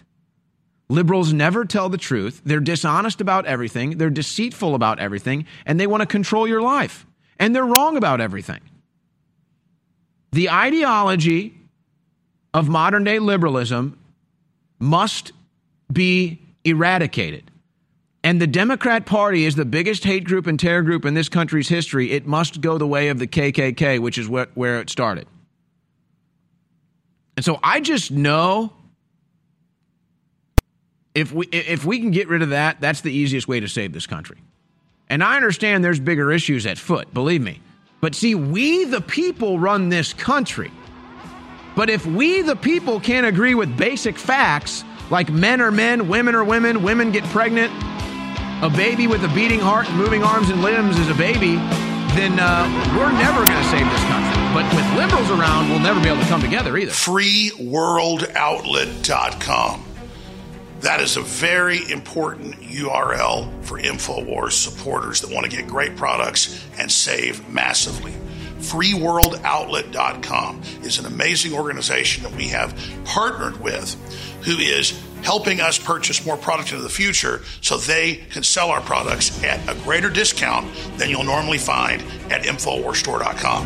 [0.87, 2.41] Liberals never tell the truth.
[2.45, 3.97] They're dishonest about everything.
[3.97, 7.05] They're deceitful about everything, and they want to control your life.
[7.37, 8.61] And they're wrong about everything.
[10.31, 11.57] The ideology
[12.53, 13.99] of modern day liberalism
[14.79, 15.33] must
[15.91, 17.51] be eradicated.
[18.23, 21.67] And the Democrat Party is the biggest hate group and terror group in this country's
[21.67, 22.11] history.
[22.11, 25.27] It must go the way of the KKK, which is what, where it started.
[27.35, 28.73] And so I just know
[31.15, 33.93] if we if we can get rid of that, that's the easiest way to save
[33.93, 34.37] this country.
[35.09, 37.61] And I understand there's bigger issues at foot, believe me.
[38.01, 40.71] But see, we the people run this country.
[41.75, 46.35] But if we the people can't agree with basic facts like men are men, women
[46.35, 47.71] are women, women get pregnant,
[48.63, 51.55] a baby with a beating heart and moving arms and limbs is a baby,
[52.15, 52.65] then uh,
[52.97, 54.42] we're never going to save this country.
[54.53, 56.91] But with liberals around, we'll never be able to come together either.
[56.91, 59.85] freeworldoutlet.com.
[60.81, 66.63] That is a very important URL for InfoWars supporters that want to get great products
[66.77, 68.13] and save massively.
[68.59, 73.95] FreeWorldOutlet.com is an amazing organization that we have partnered with
[74.43, 78.81] who is helping us purchase more product into the future so they can sell our
[78.81, 83.65] products at a greater discount than you'll normally find at InfoWarsStore.com.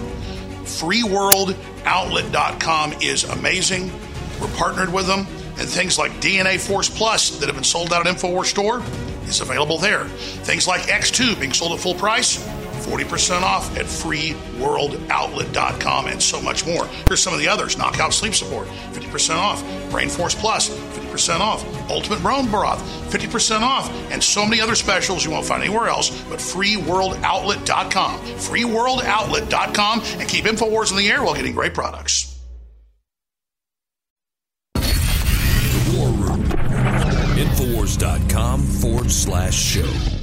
[0.67, 3.91] FreeWorldOutlet.com is amazing.
[4.39, 5.25] We're partnered with them,
[5.58, 8.84] and things like DNA Force Plus that have been sold out at InfoWars Store
[9.25, 10.03] is available there.
[10.43, 12.38] Things like X2 being sold at full price,
[12.77, 16.87] 40% off at freeworldoutlet.com, and so much more.
[17.07, 19.63] Here's some of the others Knockout Sleep Support, 50% off.
[19.91, 21.63] Brain Force Plus, 50% off.
[21.89, 23.89] Ultimate Bone Broth, 50% off.
[24.11, 28.19] And so many other specials you won't find anywhere else but freeworldoutlet.com.
[28.21, 32.33] Freeworldoutlet.com, and keep InfoWars in the air while getting great products.
[35.95, 36.43] War Room.
[37.37, 40.16] Infowars.com forward slash show.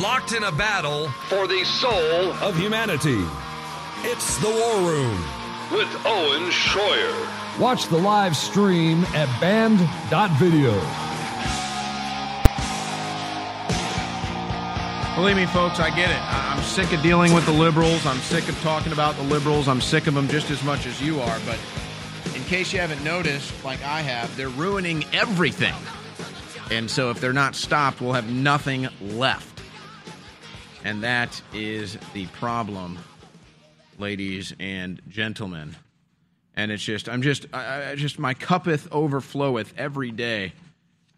[0.00, 3.22] Locked in a battle for the soul of humanity.
[4.02, 5.20] It's the War Room
[5.70, 7.58] with Owen Shroyer.
[7.60, 10.72] Watch the live stream at band.video.
[15.16, 16.16] Believe me, folks, I get it.
[16.16, 18.06] I- I'm sick of dealing with the liberals.
[18.06, 19.68] I'm sick of talking about the liberals.
[19.68, 21.38] I'm sick of them just as much as you are.
[21.44, 21.58] But
[22.34, 25.74] in case you haven't noticed, like I have, they're ruining everything.
[26.70, 29.59] And so if they're not stopped, we'll have nothing left.
[30.84, 32.98] And that is the problem,
[33.98, 35.76] ladies and gentlemen.
[36.56, 40.52] And it's just, I'm just, I, I just, my cuppeth overfloweth every day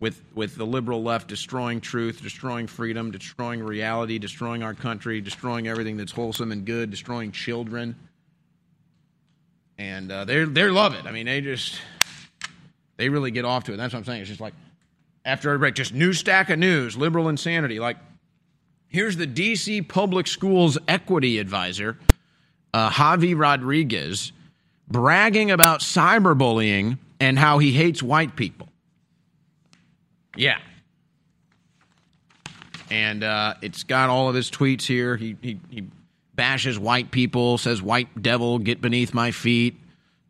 [0.02, 5.68] with with the liberal left destroying truth, destroying freedom, destroying reality, destroying our country, destroying
[5.68, 7.94] everything that's wholesome and good, destroying children.
[9.78, 11.06] And uh, they they love it.
[11.06, 11.80] I mean, they just
[12.96, 13.76] they really get off to it.
[13.76, 14.22] That's what I'm saying.
[14.22, 14.54] It's just like
[15.24, 17.78] after every break, just new stack of news, liberal insanity.
[17.78, 17.96] Like
[18.92, 19.82] here's the D.C.
[19.82, 21.98] Public Schools equity advisor,
[22.72, 24.32] uh, Javi Rodriguez,
[24.88, 28.68] bragging about cyberbullying and how he hates white people.
[30.36, 30.58] Yeah.
[32.90, 35.16] And uh, it's got all of his tweets here.
[35.16, 35.84] He, he, he
[36.34, 39.76] bashes white people, says white devil, get beneath my feet,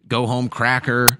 [0.06, 1.18] go home cracker.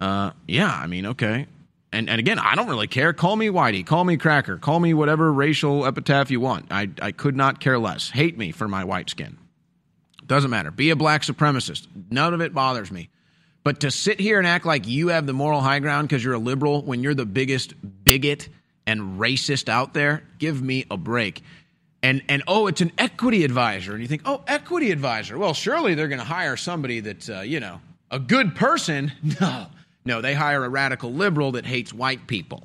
[0.00, 1.46] Uh, yeah, I mean, okay.
[1.92, 3.12] And, and again, I don't really care.
[3.12, 6.66] Call me Whitey, call me Cracker, call me whatever racial epitaph you want.
[6.70, 8.10] I, I could not care less.
[8.10, 9.38] Hate me for my white skin.
[10.26, 10.70] Doesn't matter.
[10.70, 11.88] Be a black supremacist.
[12.10, 13.08] None of it bothers me.
[13.64, 16.34] But to sit here and act like you have the moral high ground because you're
[16.34, 17.74] a liberal when you're the biggest
[18.04, 18.48] bigot
[18.86, 21.42] and racist out there, give me a break.
[22.02, 25.36] And and oh, it's an equity advisor, and you think, oh, equity advisor.
[25.36, 29.12] Well, surely they're going to hire somebody that's uh, you know a good person.
[29.40, 29.66] No,
[30.04, 32.62] no, they hire a radical liberal that hates white people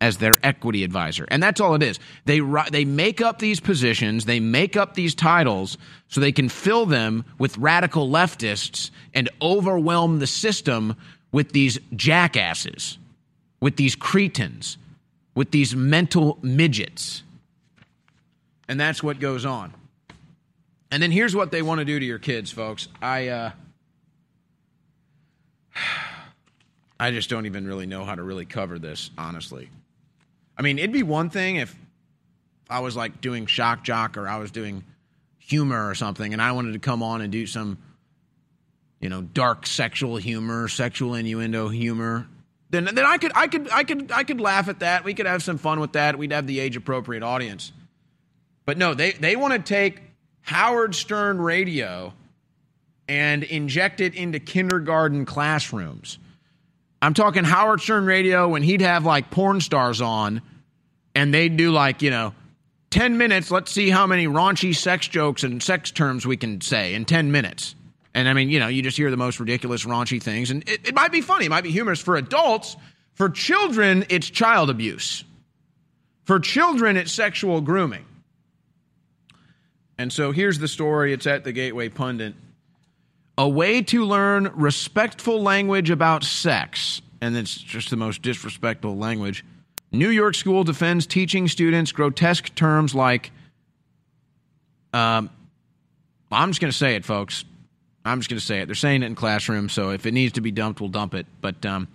[0.00, 1.26] as their equity advisor.
[1.30, 1.98] And that's all it is.
[2.24, 5.76] They they make up these positions, they make up these titles
[6.08, 10.96] so they can fill them with radical leftists and overwhelm the system
[11.32, 12.98] with these jackasses,
[13.60, 14.78] with these cretins,
[15.34, 17.22] with these mental midgets.
[18.68, 19.74] And that's what goes on.
[20.90, 22.88] And then here's what they want to do to your kids, folks.
[23.02, 23.50] I uh
[27.00, 29.70] I just don't even really know how to really cover this, honestly.
[30.58, 31.74] I mean, it'd be one thing if
[32.68, 34.84] I was like doing shock jock or I was doing
[35.38, 37.78] humor or something and I wanted to come on and do some,
[39.00, 42.26] you know, dark sexual humor, sexual innuendo humor.
[42.68, 45.02] Then, then I could I could I could I could laugh at that.
[45.02, 46.18] We could have some fun with that.
[46.18, 47.72] We'd have the age appropriate audience.
[48.66, 50.02] But no, they, they want to take
[50.42, 52.12] Howard Stern radio
[53.08, 56.18] and inject it into kindergarten classrooms.
[57.02, 60.42] I'm talking Howard Stern radio when he'd have like porn stars on
[61.14, 62.34] and they'd do like, you know,
[62.90, 66.94] 10 minutes, let's see how many raunchy sex jokes and sex terms we can say
[66.94, 67.74] in 10 minutes.
[68.14, 70.50] And I mean, you know, you just hear the most ridiculous, raunchy things.
[70.50, 72.76] And it, it might be funny, it might be humorous for adults.
[73.14, 75.24] For children, it's child abuse.
[76.24, 78.04] For children, it's sexual grooming.
[79.98, 81.12] And so here's the story.
[81.12, 82.34] It's at the Gateway Pundit.
[83.40, 87.00] A way to learn respectful language about sex.
[87.22, 89.46] And it's just the most disrespectful language.
[89.90, 93.30] New York school defends teaching students grotesque terms like,
[94.92, 95.30] um,
[96.30, 97.46] I'm just going to say it, folks.
[98.04, 98.66] I'm just going to say it.
[98.66, 101.24] They're saying it in classrooms, so if it needs to be dumped, we'll dump it.
[101.40, 101.88] But um,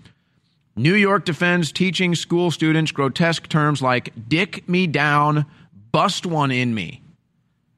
[0.76, 5.46] New York defends teaching school students grotesque terms like dick me down,
[5.92, 7.04] bust one in me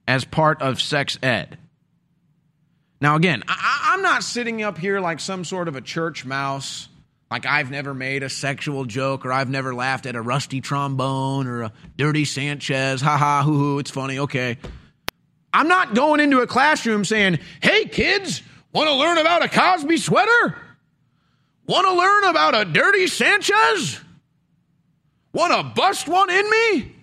[0.08, 1.58] as part of sex ed.
[3.00, 6.90] Now, again, I, am not sitting up here like some sort of a church mouse,
[7.30, 11.46] like I've never made a sexual joke or I've never laughed at a rusty trombone
[11.46, 13.02] or a dirty Sanchez.
[13.02, 14.58] Ha ha, hoo hoo, it's funny, okay.
[15.54, 18.42] I'm not going into a classroom saying, hey, kids,
[18.74, 20.58] want to learn about a Cosby sweater?
[21.68, 24.00] Want to learn about a dirty Sanchez?
[25.34, 26.96] Want to bust one in me?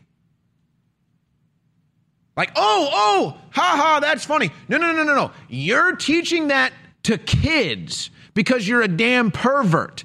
[2.36, 4.50] Like, oh, oh, ha ha, that's funny.
[4.68, 5.30] No, no, no, no, no.
[5.48, 6.72] You're teaching that
[7.04, 10.04] to kids because you're a damn pervert.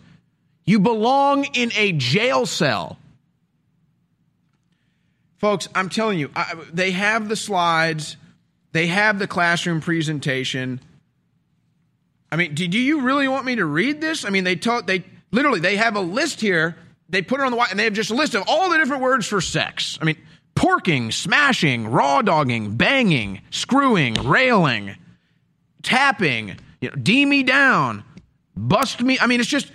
[0.66, 3.00] You belong in a jail cell.
[5.38, 8.18] Folks, I'm telling you, I, they have the slides,
[8.74, 10.82] they have the classroom presentation.
[12.32, 14.26] I mean, do, do you really want me to read this?
[14.26, 16.76] I mean, they taught, they literally, they have a list here.
[17.08, 18.78] They put it on the white, and they have just a list of all the
[18.78, 19.98] different words for sex.
[20.00, 20.18] I mean,
[20.60, 24.94] porking, smashing, raw dogging, banging, screwing, railing,
[25.84, 28.04] tapping, you know, D me down,
[28.58, 29.18] bust me.
[29.22, 29.72] I mean, it's just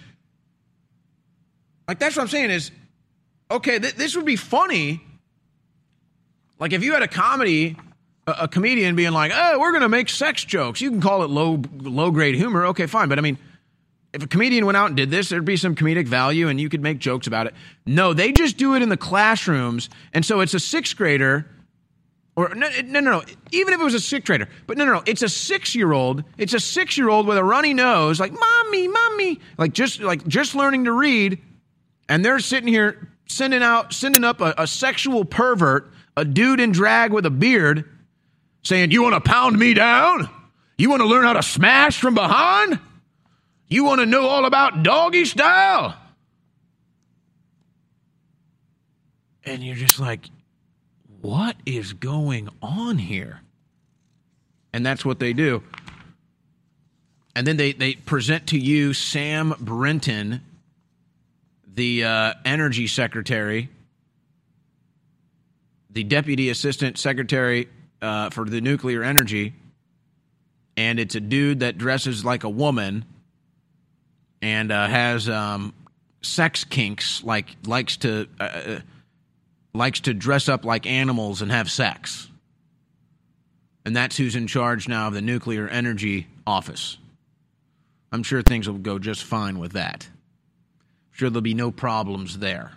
[1.89, 2.71] like that's what I'm saying is
[3.51, 5.01] okay, th- this would be funny.
[6.59, 7.77] Like if you had a comedy,
[8.27, 11.23] a, a comedian being like, "Oh, we're going to make sex jokes." You can call
[11.23, 12.67] it low low grade humor.
[12.67, 13.39] Okay, fine, but I mean,
[14.15, 16.69] if a comedian went out and did this, there'd be some comedic value and you
[16.69, 17.55] could make jokes about it.
[17.85, 19.91] No, they just do it in the classrooms.
[20.13, 21.47] And so it's a sixth grader,
[22.37, 23.23] or no, no, no, no.
[23.51, 25.03] Even if it was a sixth grader, but no, no, no.
[25.05, 26.23] It's a six year old.
[26.39, 30.25] It's a six year old with a runny nose, like, mommy, mommy, like just, like
[30.29, 31.41] just learning to read.
[32.09, 36.71] And they're sitting here sending out, sending up a, a sexual pervert, a dude in
[36.71, 37.89] drag with a beard,
[38.63, 40.31] saying, You want to pound me down?
[40.79, 42.79] You want to learn how to smash from behind?
[43.75, 45.97] You want to know all about doggy style?
[49.43, 50.31] And you're just like,
[51.21, 53.41] what is going on here?
[54.73, 55.65] And that's what they do.
[57.35, 60.43] And then they, they present to you Sam Brinton,
[61.67, 63.71] the uh, energy secretary,
[65.91, 67.69] the deputy assistant secretary
[68.01, 69.53] uh, for the nuclear energy.
[70.77, 73.07] And it's a dude that dresses like a woman
[74.45, 75.73] and uh, has um,
[76.21, 78.81] sex kinks, like likes to uh, uh,
[79.73, 82.29] likes to dress up like animals and have sex.
[83.87, 86.99] And that's who's in charge now of the Nuclear Energy Office.
[88.13, 90.09] I'm sure things will go just fine with that.
[91.11, 92.73] sure there'll be no problems there.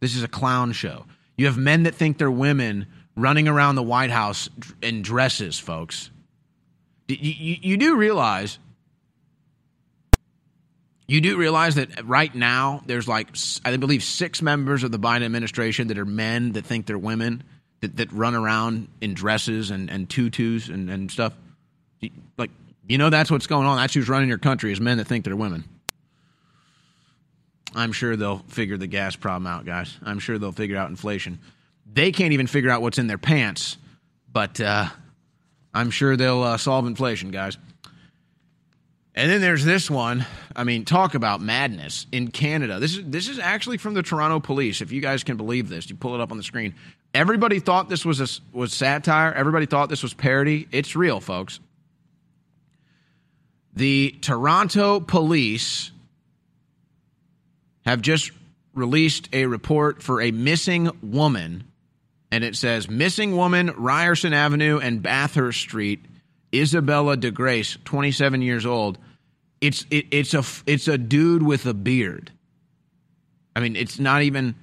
[0.00, 1.04] This is a clown show.
[1.36, 4.48] You have men that think they're women running around the White House
[4.80, 6.10] in dresses, folks.
[7.06, 8.58] You, you, you do realize
[11.12, 13.28] you do realize that right now there's like
[13.66, 17.42] I believe six members of the Biden administration that are men that think they're women
[17.80, 21.34] that, that run around in dresses and, and tutus and, and stuff.
[22.38, 22.50] Like
[22.88, 23.76] you know that's what's going on.
[23.76, 25.64] That's who's running your country is men that think they're women.
[27.74, 29.94] I'm sure they'll figure the gas problem out, guys.
[30.02, 31.40] I'm sure they'll figure out inflation.
[31.92, 33.76] They can't even figure out what's in their pants,
[34.32, 34.86] but uh,
[35.74, 37.58] I'm sure they'll uh, solve inflation, guys.
[39.14, 40.24] And then there's this one.
[40.56, 42.78] I mean, talk about madness in Canada.
[42.80, 44.80] This is this is actually from the Toronto Police.
[44.80, 46.74] If you guys can believe this, you pull it up on the screen.
[47.12, 49.32] Everybody thought this was a, was satire.
[49.34, 50.66] Everybody thought this was parody.
[50.72, 51.60] It's real, folks.
[53.74, 55.90] The Toronto Police
[57.84, 58.30] have just
[58.74, 61.64] released a report for a missing woman,
[62.30, 66.00] and it says missing woman, Ryerson Avenue and Bathurst Street
[66.54, 68.98] Isabella DeGrace, 27 years old.
[69.60, 72.32] It's it, it's a it's a dude with a beard.
[73.54, 74.54] I mean, it's not even.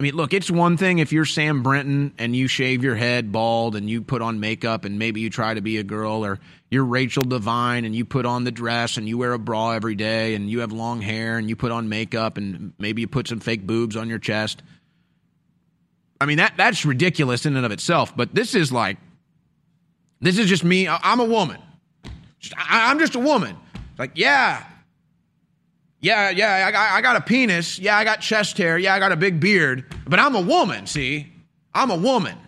[0.00, 3.30] I mean, look, it's one thing if you're Sam Brinton and you shave your head
[3.30, 6.40] bald and you put on makeup and maybe you try to be a girl, or
[6.68, 9.94] you're Rachel Devine and you put on the dress and you wear a bra every
[9.94, 13.28] day and you have long hair and you put on makeup and maybe you put
[13.28, 14.62] some fake boobs on your chest.
[16.20, 18.98] I mean, that that's ridiculous in and of itself, but this is like
[20.24, 20.88] this is just me.
[20.88, 21.60] I'm a woman.
[22.56, 23.56] I'm just a woman.
[23.98, 24.64] Like, yeah.
[26.00, 27.78] Yeah, yeah, I got, a penis.
[27.78, 28.78] Yeah, I got chest hair.
[28.78, 29.84] Yeah, I got a big beard.
[30.06, 31.30] But I'm a woman, see?
[31.74, 32.38] I'm a woman.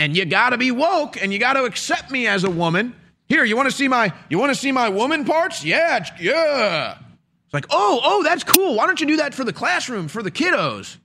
[0.00, 2.94] And you got to be woke and you got to accept me as a woman.
[3.28, 5.64] Here, you want to see my you want to see my woman parts?
[5.64, 6.98] Yeah, yeah.
[7.44, 8.74] It's like, "Oh, oh, that's cool.
[8.74, 10.96] Why don't you do that for the classroom for the kiddos?"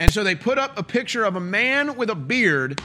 [0.00, 2.80] And so they put up a picture of a man with a beard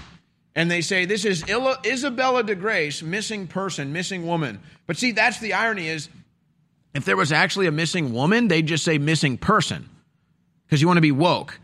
[0.56, 1.44] and they say this is
[1.86, 4.62] Isabella de Grace, missing person, missing woman.
[4.88, 6.10] But see, that's the irony is
[6.94, 9.90] if there was actually a missing woman, they'd just say missing person
[10.66, 11.60] because you want to be woke.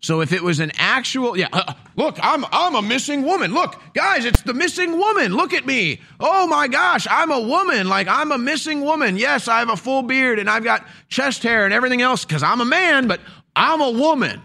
[0.00, 3.52] So if it was an actual, yeah, uh, look, I'm I'm a missing woman.
[3.52, 5.34] Look, guys, it's the missing woman.
[5.34, 6.00] Look at me.
[6.20, 7.88] Oh my gosh, I'm a woman.
[7.88, 9.16] Like I'm a missing woman.
[9.16, 12.44] Yes, I have a full beard and I've got chest hair and everything else because
[12.44, 13.20] I'm a man, but
[13.56, 14.40] I'm a woman.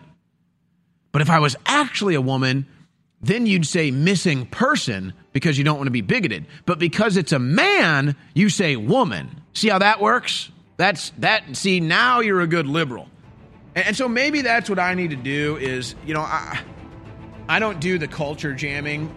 [1.12, 2.66] But if I was actually a woman,
[3.24, 6.46] then you'd say missing person because you don't want to be bigoted.
[6.66, 9.42] But because it's a man, you say woman.
[9.54, 10.52] See how that works?
[10.78, 11.56] That's that.
[11.56, 13.08] See, now you're a good liberal.
[13.76, 16.60] And, and so maybe that's what I need to do is, you know, I,
[17.48, 19.14] I don't do the culture jamming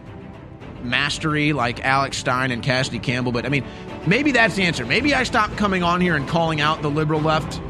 [0.82, 3.64] mastery like Alex Stein and Cassidy Campbell, but I mean,
[4.06, 4.86] maybe that's the answer.
[4.86, 7.60] Maybe I stop coming on here and calling out the liberal left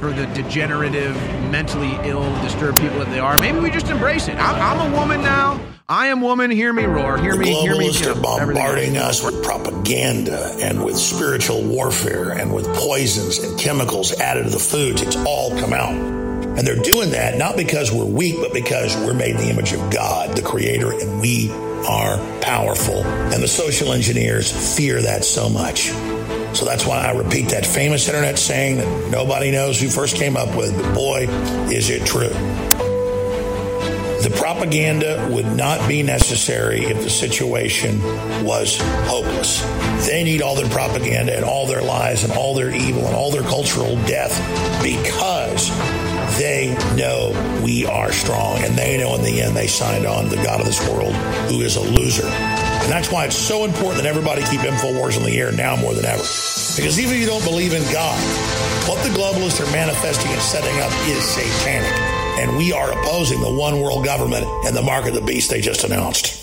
[0.00, 1.14] for the degenerative,
[1.50, 3.36] mentally ill, disturbed people that they are.
[3.40, 4.36] Maybe we just embrace it.
[4.36, 5.60] I'm, I'm a woman now.
[5.88, 7.88] I am woman, hear me roar, hear the me, hear me.
[7.88, 14.12] Globalists are bombarding us with propaganda and with spiritual warfare and with poisons and chemicals
[14.14, 15.02] added to the foods.
[15.02, 15.94] It's all come out.
[15.94, 19.74] And they're doing that not because we're weak, but because we're made in the image
[19.74, 23.04] of God, the Creator, and we are powerful.
[23.04, 25.90] And the social engineers fear that so much.
[26.56, 30.36] So that's why I repeat that famous internet saying that nobody knows who first came
[30.36, 31.28] up with, but boy,
[31.70, 32.32] is it true.
[34.26, 38.02] The propaganda would not be necessary if the situation
[38.44, 39.62] was hopeless.
[40.08, 43.30] They need all their propaganda and all their lies and all their evil and all
[43.30, 44.34] their cultural death
[44.82, 45.70] because
[46.40, 47.30] they know
[47.62, 50.58] we are strong and they know in the end they signed on to the God
[50.58, 51.14] of this world
[51.48, 52.26] who is a loser.
[52.26, 55.94] And that's why it's so important that everybody keep InfoWars on the air now more
[55.94, 56.18] than ever.
[56.74, 58.18] Because even if you don't believe in God,
[58.88, 63.52] what the globalists are manifesting and setting up is satanic and we are opposing the
[63.52, 66.42] one world government and the mark of the beast they just announced.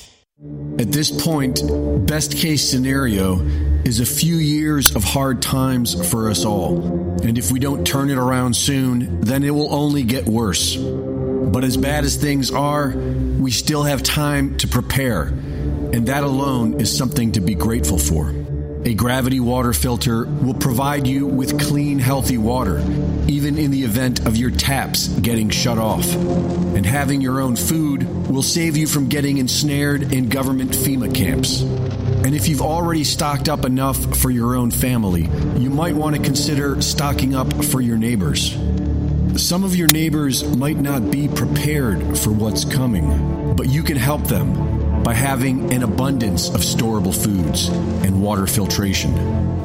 [0.79, 1.61] At this point,
[2.07, 3.39] best case scenario
[3.85, 7.19] is a few years of hard times for us all.
[7.21, 10.75] And if we don't turn it around soon, then it will only get worse.
[10.75, 15.25] But as bad as things are, we still have time to prepare.
[15.93, 18.33] And that alone is something to be grateful for.
[18.85, 22.79] A gravity water filter will provide you with clean, healthy water,
[23.27, 26.15] even in event of your taps getting shut off.
[26.15, 31.61] And having your own food will save you from getting ensnared in government FEMA camps.
[31.61, 35.29] And if you've already stocked up enough for your own family,
[35.59, 38.57] you might want to consider stocking up for your neighbors.
[39.35, 43.53] Some of your neighbors might not be prepared for what's coming.
[43.55, 49.11] but you can help them by having an abundance of storable foods and water filtration.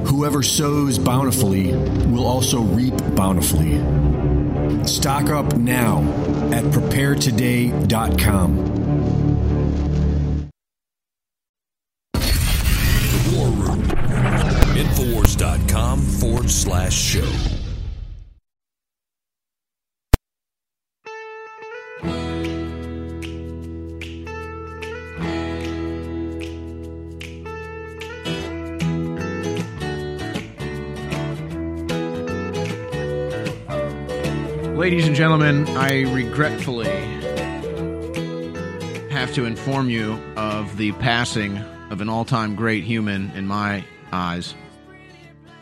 [0.06, 3.78] Whoever sows bountifully will also reap bountifully.
[4.88, 6.00] Stock up now
[6.52, 8.77] at preparetoday.com.
[34.88, 36.88] Ladies and gentlemen, I regretfully
[39.10, 41.58] have to inform you of the passing
[41.90, 44.54] of an all time great human in my eyes.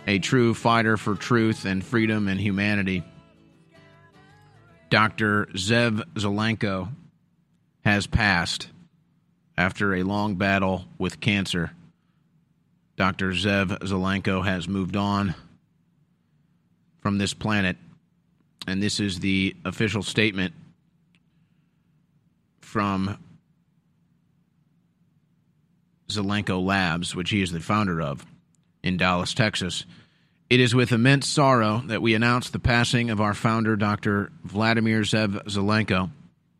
[0.07, 3.03] A true fighter for truth and freedom and humanity.
[4.91, 5.47] Dr.
[5.55, 6.93] Zev Zelenko
[7.85, 8.68] has passed
[9.59, 11.72] after a long battle with cancer.
[12.95, 13.33] Dr.
[13.33, 15.35] Zev Zelenko has moved on
[17.01, 17.77] from this planet
[18.67, 20.55] and this is the official statement
[22.61, 23.19] from
[26.09, 28.25] Zelenko Labs, which he is the founder of
[28.83, 29.85] in Dallas, Texas.
[30.49, 34.31] It is with immense sorrow that we announce the passing of our founder, Dr.
[34.45, 36.11] Vladimir Zev Zelenko.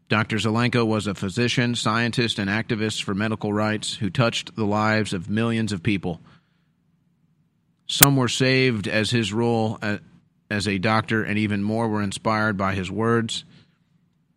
[0.09, 0.37] Dr.
[0.37, 5.29] Zelenko was a physician, scientist, and activist for medical rights who touched the lives of
[5.29, 6.21] millions of people.
[7.89, 10.01] Some were saved as his role at
[10.51, 13.45] as a doctor, and even more were inspired by his words.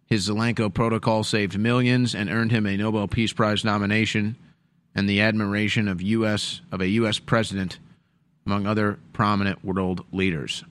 [0.07, 4.35] His Zelenko protocol saved millions and earned him a Nobel Peace Prize nomination
[4.95, 7.77] and the admiration of US of a US president
[8.45, 10.63] among other prominent world leaders.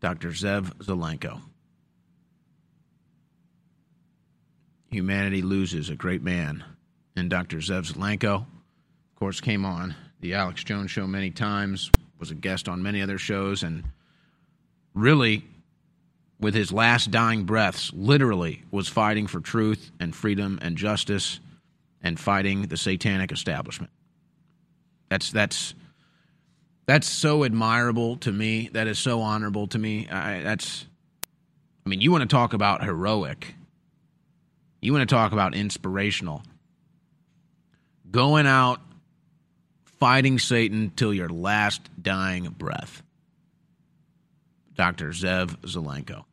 [0.00, 0.28] Dr.
[0.28, 1.40] Zev Zelenko.
[4.90, 6.62] Humanity loses a great man.
[7.16, 7.58] And Dr.
[7.58, 12.68] Zev Zelenko, of course, came on the Alex Jones show many times, was a guest
[12.68, 13.84] on many other shows, and
[14.94, 15.44] really,
[16.40, 21.40] with his last dying breaths, literally was fighting for truth and freedom and justice
[22.02, 23.90] and fighting the satanic establishment.
[25.08, 25.74] That's that's
[26.86, 28.68] that's so admirable to me.
[28.72, 30.08] That is so honorable to me.
[30.08, 30.84] I, that's,
[31.84, 33.54] I mean, you want to talk about heroic.
[34.82, 36.42] You want to talk about inspirational.
[38.10, 38.80] Going out
[39.98, 43.02] fighting Satan till your last dying breath.
[44.74, 45.10] Dr.
[45.10, 46.24] Zev Zelenko.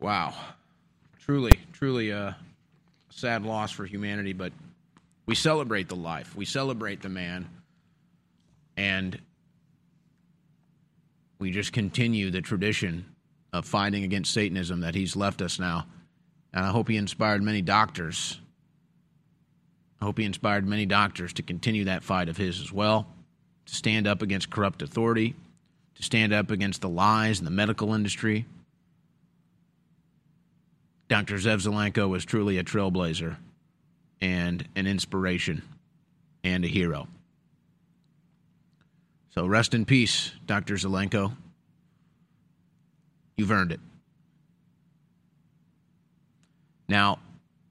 [0.00, 0.34] Wow.
[1.20, 2.36] Truly, truly a
[3.10, 4.52] sad loss for humanity, but
[5.26, 6.36] we celebrate the life.
[6.36, 7.48] We celebrate the man.
[8.76, 9.18] And
[11.38, 13.06] we just continue the tradition
[13.52, 15.86] of fighting against Satanism that he's left us now.
[16.52, 18.38] And I hope he inspired many doctors
[20.00, 23.06] I hope he inspired many doctors to continue that fight of his as well,
[23.66, 25.34] to stand up against corrupt authority,
[25.94, 28.46] to stand up against the lies in the medical industry.
[31.08, 31.36] Dr.
[31.36, 33.36] Zev Zelenko was truly a trailblazer
[34.20, 35.62] and an inspiration
[36.42, 37.08] and a hero.
[39.34, 40.74] So rest in peace, Dr.
[40.74, 41.34] Zelenko.
[43.36, 43.80] You've earned it.
[46.88, 47.18] Now,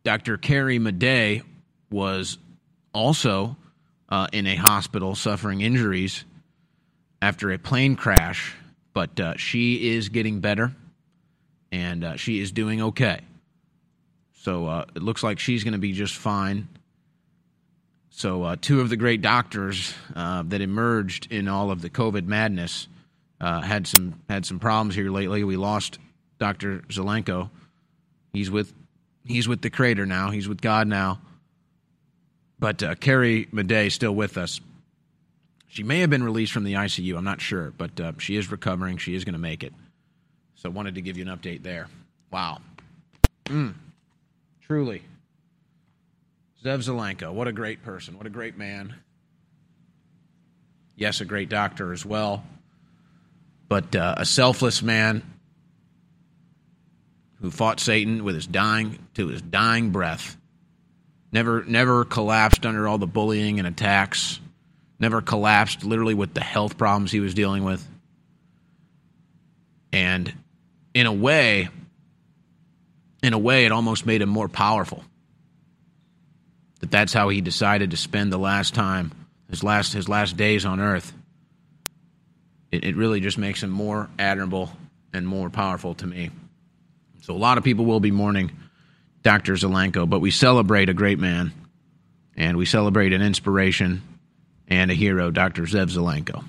[0.03, 0.37] Dr.
[0.37, 1.43] Carrie Madej
[1.93, 2.39] was
[2.93, 3.55] also
[4.09, 6.25] uh, in a hospital suffering injuries
[7.21, 8.55] after a plane crash,
[8.93, 10.73] but uh, she is getting better
[11.71, 13.21] and uh, she is doing okay.
[14.33, 16.67] So uh, it looks like she's going to be just fine.
[18.15, 22.27] So, uh, two of the great doctors uh, that emerged in all of the COVID
[22.27, 22.87] madness
[23.39, 25.43] had some had some problems here lately.
[25.43, 25.97] We lost
[26.37, 26.79] Dr.
[26.89, 27.49] Zelenko.
[28.31, 28.71] He's with
[29.25, 30.29] he's with the Creator now.
[30.29, 31.19] He's with God now.
[32.63, 34.61] But uh, Carrie Madej still with us.
[35.67, 37.17] She may have been released from the ICU.
[37.17, 38.95] I'm not sure, but uh, she is recovering.
[38.95, 39.73] She is going to make it.
[40.55, 41.87] So wanted to give you an update there.
[42.31, 42.61] Wow.
[43.47, 43.73] Mm.
[44.61, 45.01] Truly.
[46.63, 48.17] Zev Zelenko, what a great person.
[48.17, 48.95] What a great man.
[50.95, 52.45] Yes, a great doctor as well.
[53.67, 55.21] But uh, a selfless man
[57.41, 60.37] who fought Satan with his dying to his dying breath
[61.33, 64.39] Never, never collapsed under all the bullying and attacks.
[64.99, 67.85] Never collapsed literally with the health problems he was dealing with.
[69.91, 70.31] And
[70.93, 71.69] in a way,
[73.23, 75.03] in a way, it almost made him more powerful.
[76.81, 79.11] That that's how he decided to spend the last time,
[79.49, 81.13] his last his last days on Earth.
[82.71, 84.71] It, it really just makes him more admirable
[85.13, 86.29] and more powerful to me.
[87.21, 88.51] So a lot of people will be mourning
[89.23, 89.53] Dr.
[89.53, 91.53] Zelenko, but we celebrate a great man
[92.35, 94.01] and we celebrate an inspiration
[94.67, 95.63] and a hero, Dr.
[95.63, 96.43] Zev Zelenko.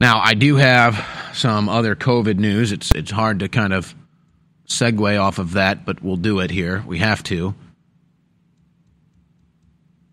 [0.00, 2.72] Now, I do have some other COVID news.
[2.72, 3.94] It's it's hard to kind of
[4.66, 6.82] segue off of that, but we'll do it here.
[6.86, 7.54] We have to.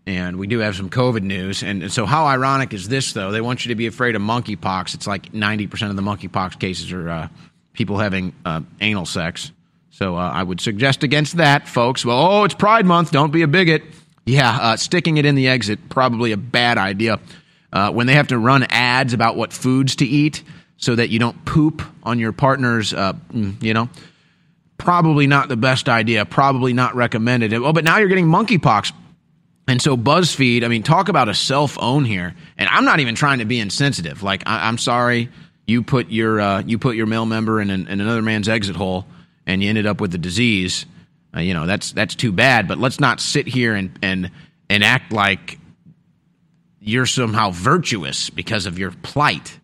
[0.06, 1.62] And we do have some COVID news.
[1.62, 3.30] And, so, how ironic is this, though?
[3.30, 4.94] They want you to be afraid of monkeypox.
[4.94, 7.28] It's like 90% of the monkeypox cases are uh,
[7.74, 9.52] people having uh, anal sex.
[9.98, 12.04] So, uh, I would suggest against that, folks.
[12.04, 13.10] Well, oh, it's Pride Month.
[13.10, 13.82] Don't be a bigot.
[14.24, 17.18] Yeah, uh, sticking it in the exit, probably a bad idea.
[17.72, 20.44] Uh, when they have to run ads about what foods to eat
[20.76, 23.90] so that you don't poop on your partner's, uh, mm, you know,
[24.76, 27.52] probably not the best idea, probably not recommended.
[27.52, 28.92] Oh, but now you're getting monkeypox.
[29.66, 32.36] And so BuzzFeed, I mean, talk about a self own here.
[32.56, 34.22] And I'm not even trying to be insensitive.
[34.22, 35.28] Like, I, am sorry,
[35.66, 38.76] you put your uh, you put your male member in, an, in, another man's exit
[38.76, 39.04] hole,
[39.48, 40.86] and you ended up with the disease.
[41.34, 42.68] Uh, you know, that's that's too bad.
[42.68, 44.30] But let's not sit here and and
[44.70, 45.58] and act like
[46.78, 49.58] you're somehow virtuous because of your plight.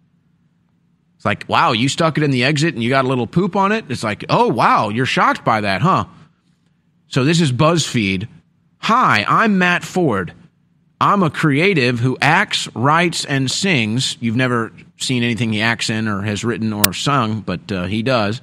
[1.15, 3.55] It's like, wow, you stuck it in the exit and you got a little poop
[3.55, 3.85] on it.
[3.89, 6.07] It's like, oh wow, you're shocked by that, huh?
[7.07, 8.27] So this is BuzzFeed
[8.79, 10.35] Hi, I'm Matt Ford.
[11.01, 14.19] I'm a creative who acts, writes, and sings.
[14.21, 18.03] You've never seen anything he acts in or has written or sung, but uh, he
[18.03, 18.43] does.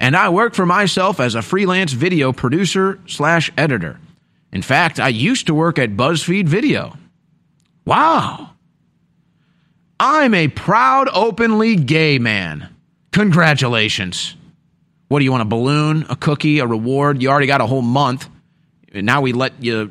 [0.00, 4.00] And I work for myself as a freelance video producer slash editor.
[4.52, 6.96] In fact, I used to work at BuzzFeed Video.
[7.84, 8.50] Wow.
[9.98, 12.68] I'm a proud, openly gay man.
[13.12, 14.36] Congratulations.
[15.08, 17.22] What do you want, a balloon, a cookie, a reward?
[17.22, 18.28] You already got a whole month.
[18.92, 19.90] And Now we let you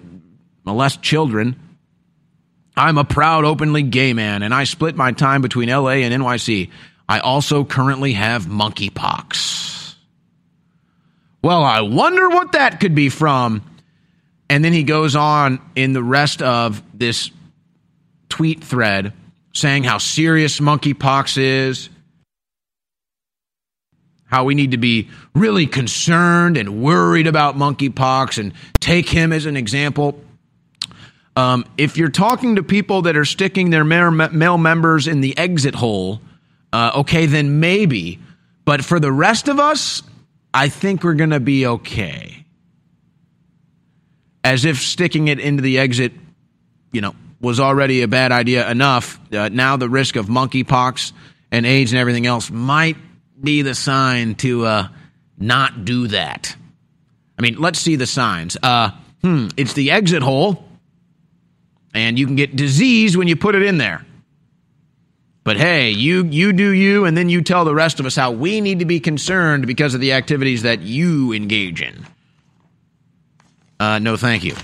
[0.66, 1.60] molest children.
[2.76, 6.72] I'm a proud, openly gay man, and I split my time between LA and NYC.
[7.08, 9.73] I also currently have monkeypox.
[11.44, 13.62] Well, I wonder what that could be from.
[14.50, 17.32] And then he goes on in the rest of this
[18.30, 19.14] tweet thread
[19.54, 21.90] saying how serious monkeypox is,
[24.26, 29.46] how we need to be really concerned and worried about monkeypox and take him as
[29.46, 30.20] an example.
[31.36, 35.76] Um, if you're talking to people that are sticking their male members in the exit
[35.76, 36.22] hole,
[36.72, 38.20] uh, okay, then maybe.
[38.66, 40.04] But for the rest of us,
[40.54, 42.46] I think we're going to be okay.
[44.44, 46.12] As if sticking it into the exit,
[46.92, 49.20] you know, was already a bad idea enough.
[49.34, 51.12] Uh, now the risk of monkeypox
[51.52, 52.98] and AIDS and everything else might
[53.42, 54.88] be the sign to uh,
[55.38, 56.56] not do that?
[57.38, 58.58] I mean, let's see the signs.
[58.62, 58.92] Uh,
[59.22, 60.64] hmm, it's the exit hole,
[61.94, 64.06] and you can get disease when you put it in there.
[65.44, 68.32] But hey, you you do you, and then you tell the rest of us how
[68.32, 72.06] we need to be concerned because of the activities that you engage in.
[73.80, 74.56] Uh, no, thank you.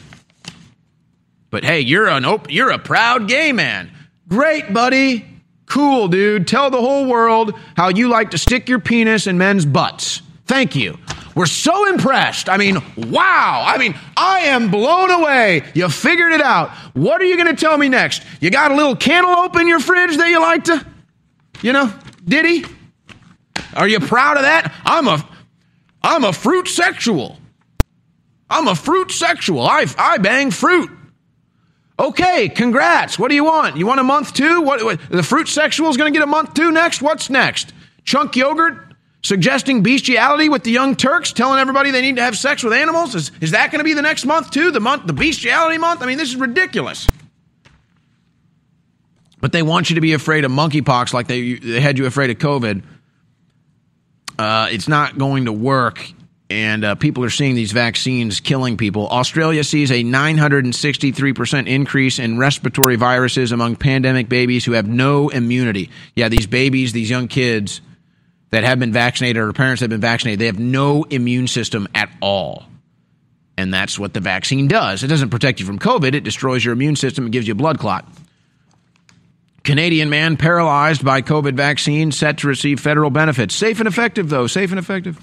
[1.50, 3.92] But hey, you're an op- you're a proud gay man.
[4.30, 5.26] Great, buddy.
[5.66, 6.48] Cool, dude.
[6.48, 10.22] Tell the whole world how you like to stick your penis in men's butts.
[10.46, 10.98] Thank you.
[11.40, 12.50] We're so impressed.
[12.50, 13.64] I mean, wow.
[13.66, 15.64] I mean, I am blown away.
[15.74, 16.70] You figured it out.
[16.92, 18.24] What are you going to tell me next?
[18.42, 20.86] You got a little cantaloupe in your fridge that you like to,
[21.62, 21.94] you know,
[22.26, 22.66] diddy?
[23.74, 24.76] Are you proud of that?
[24.84, 25.26] I'm a,
[26.04, 27.38] I'm a fruit sexual.
[28.50, 29.62] I'm a fruit sexual.
[29.62, 30.92] I, I bang fruit.
[31.98, 33.18] Okay, congrats.
[33.18, 33.78] What do you want?
[33.78, 34.60] You want a month too?
[34.60, 37.02] What, what the fruit sexual is going to get a month too next?
[37.02, 37.72] What's next?
[38.04, 38.89] Cenk Uygur
[39.22, 43.16] suggesting bestiality with the young Turks, telling everybody they need to have sex with animals?
[43.16, 44.72] Is, is that going to be the next month too?
[44.72, 46.02] The month, the bestiality month?
[46.02, 47.08] I mean, this is ridiculous.
[49.42, 52.30] But they want you to be afraid of monkeypox like they, they had you afraid
[52.30, 52.84] of COVID.
[54.38, 56.14] Uh, it's not going to work
[56.50, 59.08] and uh, people are seeing these vaccines killing people.
[59.10, 65.92] Australia sees a 963% increase in respiratory viruses among pandemic babies who have no immunity.
[66.16, 67.82] Yeah, these babies, these young kids
[68.52, 72.10] that have been vaccinated or parents have been vaccinated, they have no immune system at
[72.22, 72.66] all.
[73.58, 75.04] And that's what the vaccine does.
[75.04, 77.56] It doesn't protect you from COVID, it destroys your immune system and gives you a
[77.56, 78.08] blood clot.
[79.64, 83.54] Canadian man paralyzed by COVID vaccine set to receive federal benefits.
[83.54, 84.48] Safe and effective, though.
[84.48, 85.20] Safe and effective.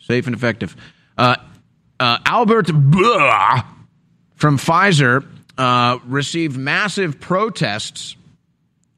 [0.00, 0.76] Safe and effective.
[1.16, 1.36] Uh,
[2.00, 3.64] uh, Albert Bourla
[4.34, 5.24] from Pfizer
[5.56, 8.16] uh, received massive protests.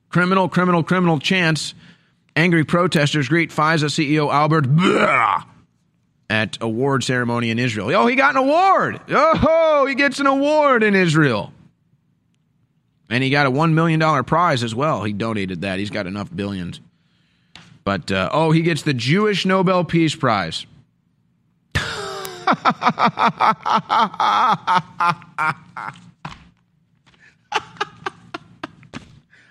[0.09, 1.75] Criminal, criminal, criminal chants.
[2.37, 5.45] Angry protesters greet Pfizer CEO Albert Bourla
[6.29, 7.95] at award ceremony in Israel.
[7.95, 9.01] Oh, he got an award.
[9.09, 11.53] Oh, he gets an award in Israel.
[13.09, 15.05] And he got a $1 million prize as well.
[15.05, 15.79] He donated that.
[15.79, 16.81] He's got enough billions.
[17.85, 20.67] But uh, oh, he gets the Jewish Nobel Peace Prize.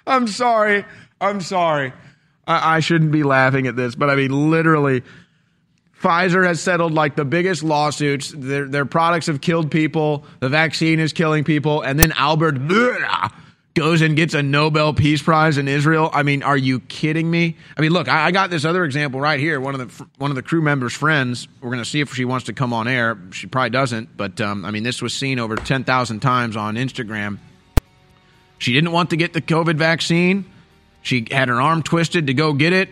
[0.06, 0.84] I'm sorry.
[1.22, 1.94] I'm sorry.
[2.48, 5.04] I, I shouldn't be laughing at this, but I mean, literally,
[6.02, 8.34] Pfizer has settled like the biggest lawsuits.
[8.36, 10.26] Their, their products have killed people.
[10.42, 11.82] The vaccine is killing people.
[11.82, 12.58] And then Albert
[13.74, 16.10] goes and gets a Nobel Peace Prize in Israel.
[16.12, 17.56] I mean, are you kidding me?
[17.78, 19.62] I mean, look, I, I got this other example right here.
[19.62, 21.48] One of the one of the crew members' friends.
[21.62, 23.18] We're going to see if she wants to come on air.
[23.32, 26.76] She probably doesn't, but um, I mean, this was seen over ten thousand times on
[26.76, 27.40] Instagram.
[28.58, 30.46] She didn't want to get the COVID vaccine.
[31.04, 32.90] She had her arm twisted to go get it.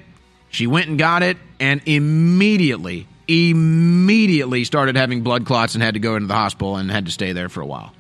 [0.50, 6.00] She went and got it, and immediately, immediately started having blood clots and had to
[6.00, 7.94] go into the hospital and had to stay there for a while.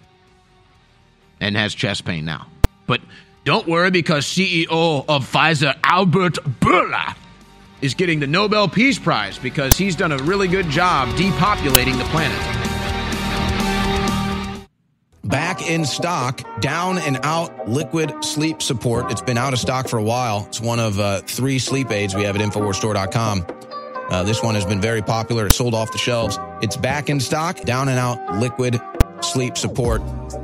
[1.39, 2.47] And has chest pain now.
[2.86, 3.01] But
[3.45, 7.16] don't worry because CEO of Pfizer, Albert Bourla,
[7.82, 12.05] is getting the Nobel Peace Prize because he's done a really good job depopulating the
[12.05, 12.71] planet.
[15.24, 19.12] Back in stock, down and out liquid sleep support.
[19.12, 20.46] It's been out of stock for a while.
[20.48, 23.46] It's one of uh, three sleep aids we have at InfoWarsStore.com.
[24.10, 25.46] Uh, this one has been very popular.
[25.46, 26.40] It's sold off the shelves.
[26.64, 28.82] It's back in stock, down and out liquid
[29.22, 30.02] sleep support.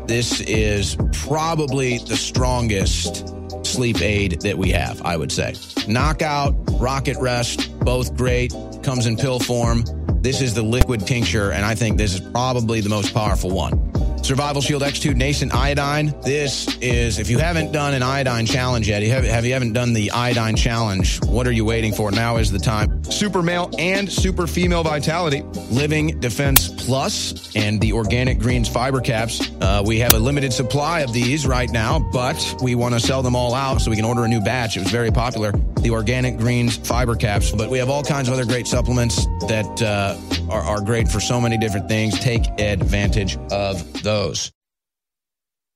[0.08, 3.34] This is probably the strongest
[3.66, 5.56] sleep aid that we have, I would say.
[5.88, 8.54] Knockout, Rocket Rest, both great.
[8.84, 9.84] Comes in pill form.
[10.22, 13.87] This is the liquid tincture, and I think this is probably the most powerful one.
[14.28, 16.14] Survival Shield X2 Nascent Iodine.
[16.22, 19.94] This is, if you haven't done an iodine challenge yet, have, have you haven't done
[19.94, 22.12] the iodine challenge, what are you waiting for?
[22.12, 23.06] Now is the time.
[23.06, 25.44] Super male and super female vitality.
[25.72, 29.50] Living Defense Plus and the Organic Greens fiber caps.
[29.62, 33.24] Uh, we have a limited supply of these right now, but we want to sell
[33.24, 34.76] them all out so we can order a new batch.
[34.76, 35.54] It was very popular.
[35.88, 37.54] The Organic Greens fiber caps.
[37.54, 40.18] But we have all kinds of other great supplements that uh,
[40.52, 42.20] are, are great for so many different things.
[42.20, 44.52] Take advantage of those.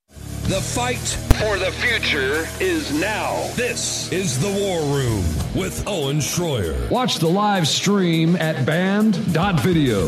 [0.09, 3.49] The fight for the future is now.
[3.55, 5.23] This is the War Room
[5.55, 6.91] with Owen Shroyer.
[6.91, 10.07] Watch the live stream at band.video.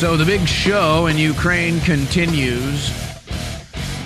[0.00, 2.88] So the big show in Ukraine continues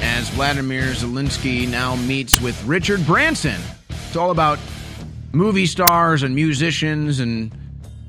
[0.03, 3.61] as Vladimir Zelensky now meets with Richard Branson.
[3.89, 4.59] It's all about
[5.31, 7.57] movie stars and musicians and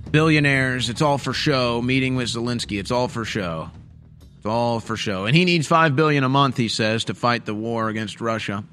[0.09, 0.89] billionaires.
[0.89, 1.79] It's all for show.
[1.79, 2.79] Meeting with Zelensky.
[2.79, 3.69] It's all for show.
[4.37, 5.25] It's all for show.
[5.25, 8.63] And he needs 5 billion a month, he says, to fight the war against Russia.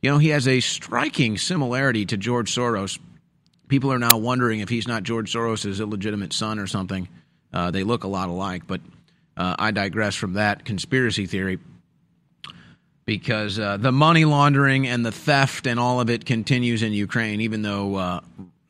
[0.00, 2.98] You know, he has a striking similarity to George Soros.
[3.68, 7.06] People are now wondering if he's not George Soros' illegitimate son or something.
[7.52, 8.80] Uh, they look a lot alike, but
[9.36, 11.58] uh, I digress from that conspiracy theory
[13.04, 17.40] because uh, the money laundering and the theft and all of it continues in Ukraine.
[17.40, 18.20] Even though, uh,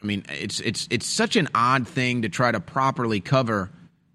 [0.02, 3.70] I mean, it's it's it's such an odd thing to try to properly cover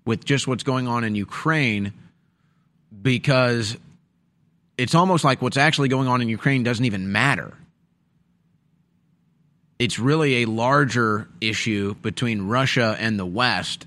[0.06, 1.94] with just what's going on in Ukraine
[3.02, 3.78] because
[4.78, 7.54] it's almost like what's actually going on in Ukraine doesn't even matter.
[9.80, 13.86] It's really a larger issue between Russia and the West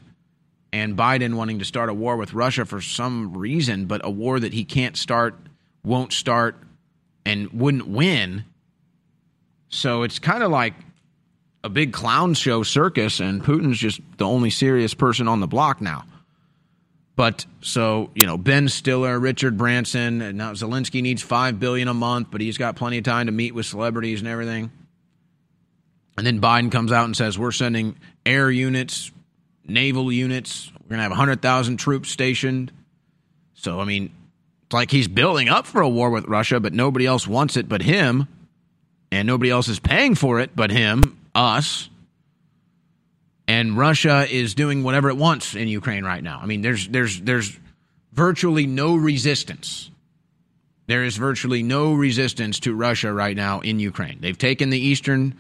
[0.73, 4.39] and Biden wanting to start a war with Russia for some reason, but a war
[4.39, 5.35] that he can't start,
[5.85, 6.57] won't start,
[7.27, 8.45] and wouldn't win.
[9.69, 10.75] So it's kind of like
[11.63, 15.81] a big clown show circus, and Putin's just the only serious person on the block
[15.81, 16.05] now.
[17.17, 21.95] But so you know, Ben Stiller, Richard Branson, and now Zelensky needs five billion a
[21.95, 24.71] month, but he's got plenty of time to meet with celebrities and everything.
[26.17, 29.11] And then Biden comes out and says, "We're sending air units,
[29.67, 30.71] naval units.
[30.75, 32.73] We're going to have 100,000 troops stationed.
[33.55, 34.13] So, I mean,
[34.65, 37.69] it's like he's building up for a war with Russia, but nobody else wants it
[37.69, 38.29] but him.
[39.13, 41.89] And nobody else is paying for it but him, us.
[43.49, 46.39] And Russia is doing whatever it wants in Ukraine right now.
[46.41, 47.59] I mean, there's there's there's
[48.13, 49.91] virtually no resistance.
[50.87, 54.19] There is virtually no resistance to Russia right now in Ukraine.
[54.21, 55.37] They've taken the eastern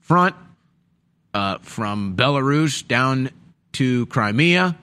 [0.00, 0.36] front
[1.32, 3.30] uh, from Belarus down
[3.74, 4.76] to Crimea,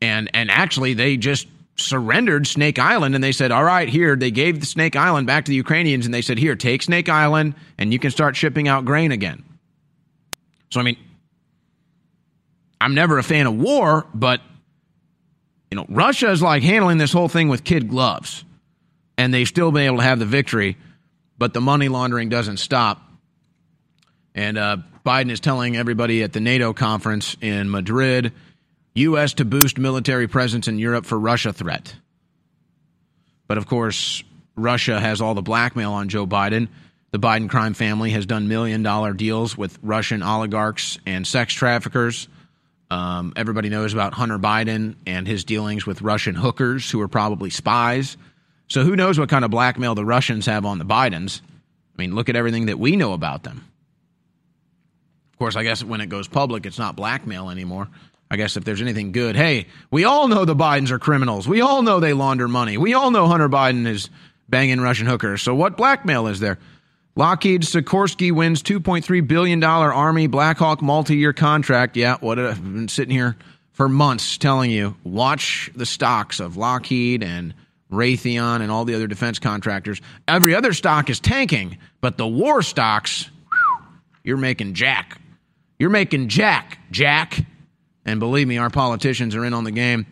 [0.00, 4.30] and and actually they just surrendered Snake Island and they said, "All right, here." They
[4.30, 7.54] gave the Snake Island back to the Ukrainians and they said, "Here, take Snake Island
[7.78, 9.42] and you can start shipping out grain again."
[10.70, 10.96] So I mean,
[12.80, 14.40] I'm never a fan of war, but
[15.70, 18.44] you know, Russia is like handling this whole thing with kid gloves,
[19.18, 20.76] and they've still been able to have the victory,
[21.38, 23.05] but the money laundering doesn't stop.
[24.36, 28.32] And uh, Biden is telling everybody at the NATO conference in Madrid
[28.94, 29.34] U.S.
[29.34, 31.94] to boost military presence in Europe for Russia threat.
[33.48, 34.22] But of course,
[34.54, 36.68] Russia has all the blackmail on Joe Biden.
[37.12, 42.28] The Biden crime family has done million dollar deals with Russian oligarchs and sex traffickers.
[42.90, 47.50] Um, everybody knows about Hunter Biden and his dealings with Russian hookers who are probably
[47.50, 48.16] spies.
[48.68, 51.40] So who knows what kind of blackmail the Russians have on the Bidens?
[51.42, 53.64] I mean, look at everything that we know about them.
[55.36, 57.88] Of course, I guess when it goes public, it's not blackmail anymore.
[58.30, 61.46] I guess if there's anything good, hey, we all know the Bidens are criminals.
[61.46, 62.78] We all know they launder money.
[62.78, 64.08] We all know Hunter Biden is
[64.48, 65.42] banging Russian hookers.
[65.42, 66.58] So what blackmail is there?
[67.16, 71.98] Lockheed Sikorsky wins $2.3 billion Army Black Hawk multi year contract.
[71.98, 73.36] Yeah, what I've been sitting here
[73.72, 77.52] for months telling you watch the stocks of Lockheed and
[77.92, 80.00] Raytheon and all the other defense contractors.
[80.26, 83.30] Every other stock is tanking, but the war stocks,
[84.24, 85.20] you're making jack.
[85.78, 87.44] You're making jack, Jack.
[88.04, 90.06] And believe me, our politicians are in on the game.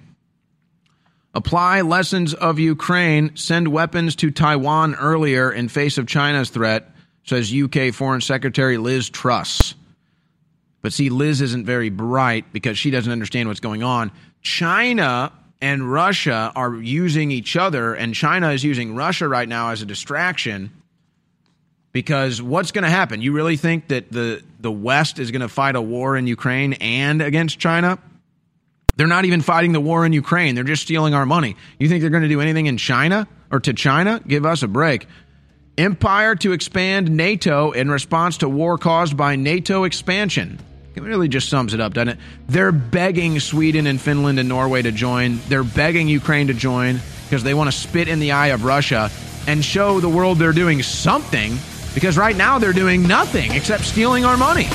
[1.35, 6.91] Apply lessons of Ukraine, send weapons to Taiwan earlier in face of China's threat,
[7.25, 9.75] says UK Foreign Secretary Liz Truss.
[10.83, 14.12] But see, Liz isn't very bright because she doesn't understand what's going on.
[14.43, 19.81] China and Russia are using each other, and China is using Russia right now as
[19.81, 20.71] a distraction.
[21.95, 23.23] Because what's going to happen?
[23.23, 26.73] You really think that the, the West is going to fight a war in Ukraine
[26.75, 28.01] and against China?
[28.97, 30.57] They're not even fighting the war in Ukraine.
[30.57, 31.57] They're just stealing our money.
[31.79, 34.21] You think they're going to do anything in China or to China?
[34.27, 35.07] Give us a break.
[35.79, 40.59] Empire to expand NATO in response to war caused by NATO expansion.
[40.97, 42.19] It really just sums it up, doesn't it?
[42.49, 45.39] They're begging Sweden and Finland and Norway to join.
[45.49, 49.13] They're begging Ukraine to join because they want to spit in the eye of Russia
[49.47, 51.57] and show the world they're doing something
[51.95, 54.69] because right now they're doing nothing except stealing our money.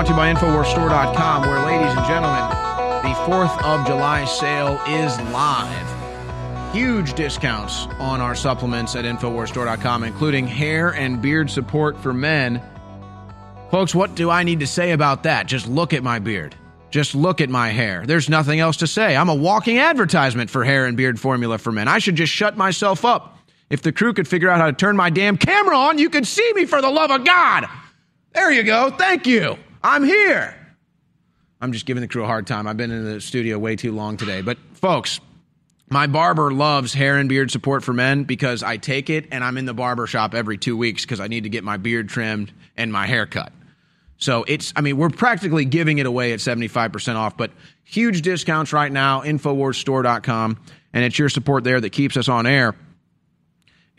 [0.00, 2.48] Brought to you by InfoWarsStore.com, where, ladies and gentlemen,
[3.02, 6.72] the 4th of July sale is live.
[6.74, 12.62] Huge discounts on our supplements at InfoWarsStore.com, including hair and beard support for men.
[13.70, 15.46] Folks, what do I need to say about that?
[15.46, 16.54] Just look at my beard.
[16.90, 18.06] Just look at my hair.
[18.06, 19.14] There's nothing else to say.
[19.14, 21.88] I'm a walking advertisement for hair and beard formula for men.
[21.88, 23.36] I should just shut myself up.
[23.68, 26.26] If the crew could figure out how to turn my damn camera on, you could
[26.26, 27.66] see me for the love of God.
[28.32, 28.90] There you go.
[28.92, 29.58] Thank you.
[29.82, 30.54] I'm here.
[31.60, 32.66] I'm just giving the crew a hard time.
[32.66, 34.40] I've been in the studio way too long today.
[34.40, 35.20] But, folks,
[35.88, 39.58] my barber loves hair and beard support for men because I take it and I'm
[39.58, 42.52] in the barber shop every two weeks because I need to get my beard trimmed
[42.76, 43.52] and my hair cut.
[44.16, 47.50] So it's, I mean, we're practically giving it away at 75% off, but
[47.84, 50.60] huge discounts right now, InfoWarsStore.com.
[50.92, 52.74] And it's your support there that keeps us on air.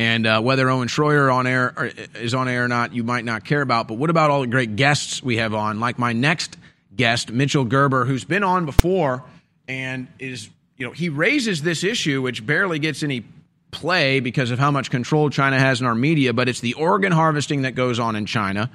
[0.01, 3.23] And uh, whether Owen Shroyer on air or, is on air or not, you might
[3.23, 3.87] not care about.
[3.87, 5.79] But what about all the great guests we have on?
[5.79, 6.57] Like my next
[6.95, 9.23] guest, Mitchell Gerber, who's been on before
[9.67, 13.23] and is, you know, he raises this issue, which barely gets any
[13.69, 17.11] play because of how much control China has in our media, but it's the organ
[17.11, 18.71] harvesting that goes on in China.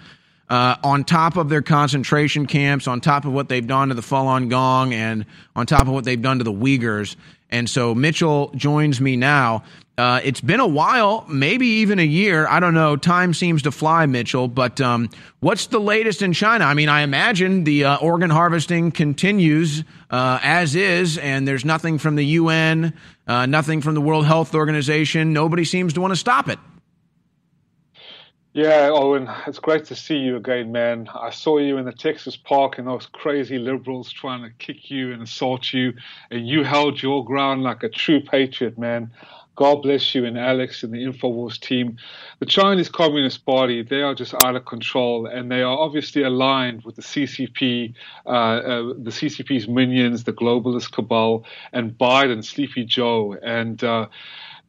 [0.49, 4.01] Uh, on top of their concentration camps, on top of what they've done to the
[4.01, 7.16] Falun Gong, and on top of what they've done to the Uyghurs.
[7.51, 9.62] And so Mitchell joins me now.
[9.99, 12.47] Uh, it's been a while, maybe even a year.
[12.49, 12.97] I don't know.
[12.97, 14.47] Time seems to fly, Mitchell.
[14.47, 15.09] But um,
[15.40, 16.66] what's the latest in China?
[16.66, 21.97] I mean, I imagine the uh, organ harvesting continues uh, as is, and there's nothing
[21.97, 22.92] from the UN,
[23.26, 25.32] uh, nothing from the World Health Organization.
[25.32, 26.59] Nobody seems to want to stop it.
[28.57, 31.11] Yeah, Owen, it's great to see you again, man.
[31.14, 35.12] I saw you in the Texas park and those crazy liberals trying to kick you
[35.12, 35.92] and assault you,
[36.30, 39.11] and you held your ground like a true patriot, man.
[39.57, 41.98] God bless you and Alex and the InfoWars team.
[42.38, 46.82] The Chinese Communist Party, they are just out of control and they are obviously aligned
[46.84, 47.92] with the CCP,
[48.24, 51.44] uh, uh, the CCP's minions, the globalist cabal,
[51.74, 53.34] and Biden, Sleepy Joe.
[53.42, 54.09] And, uh,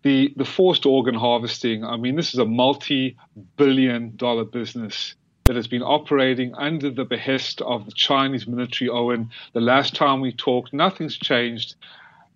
[0.07, 3.17] the, the forced organ harvesting, I mean, this is a multi
[3.57, 5.15] billion dollar business
[5.47, 9.31] that has been operating under the behest of the Chinese military, Owen.
[9.51, 11.75] The last time we talked, nothing's changed.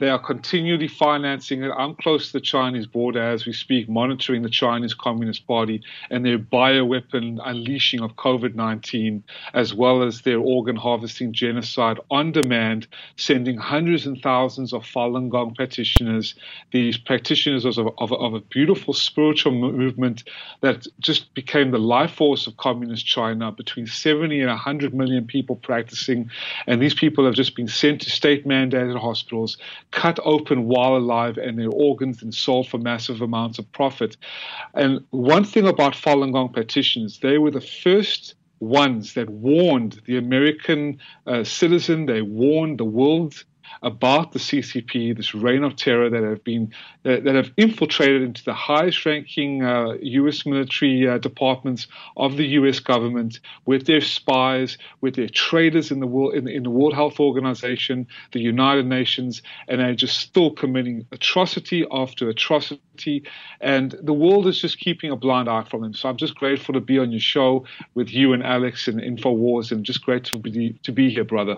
[0.01, 1.69] They are continually financing it.
[1.77, 6.25] I'm close to the Chinese border as we speak, monitoring the Chinese Communist Party and
[6.25, 9.23] their bioweapon unleashing of COVID 19,
[9.53, 15.29] as well as their organ harvesting genocide on demand, sending hundreds and thousands of Falun
[15.29, 16.33] Gong practitioners,
[16.71, 20.23] these practitioners of, of, of a beautiful spiritual movement
[20.61, 25.57] that just became the life force of communist China, between 70 and 100 million people
[25.57, 26.31] practicing.
[26.65, 29.57] And these people have just been sent to state mandated hospitals
[29.91, 34.17] cut open while alive and their organs and sold for massive amounts of profit.
[34.73, 40.17] And one thing about Falun Gong practitioners, they were the first ones that warned the
[40.17, 43.43] American uh, citizen, they warned the world
[43.81, 48.43] about the CCP, this reign of terror that have been that, that have infiltrated into
[48.43, 50.45] the highest-ranking uh, U.S.
[50.45, 52.79] military uh, departments of the U.S.
[52.79, 57.19] government with their spies, with their traitors in the world in, in the World Health
[57.19, 63.23] Organization, the United Nations, and they're just still committing atrocity after atrocity,
[63.59, 65.93] and the world is just keeping a blind eye from them.
[65.93, 69.71] So I'm just grateful to be on your show with you and Alex and Infowars,
[69.71, 71.57] and just great to be to be here, brother.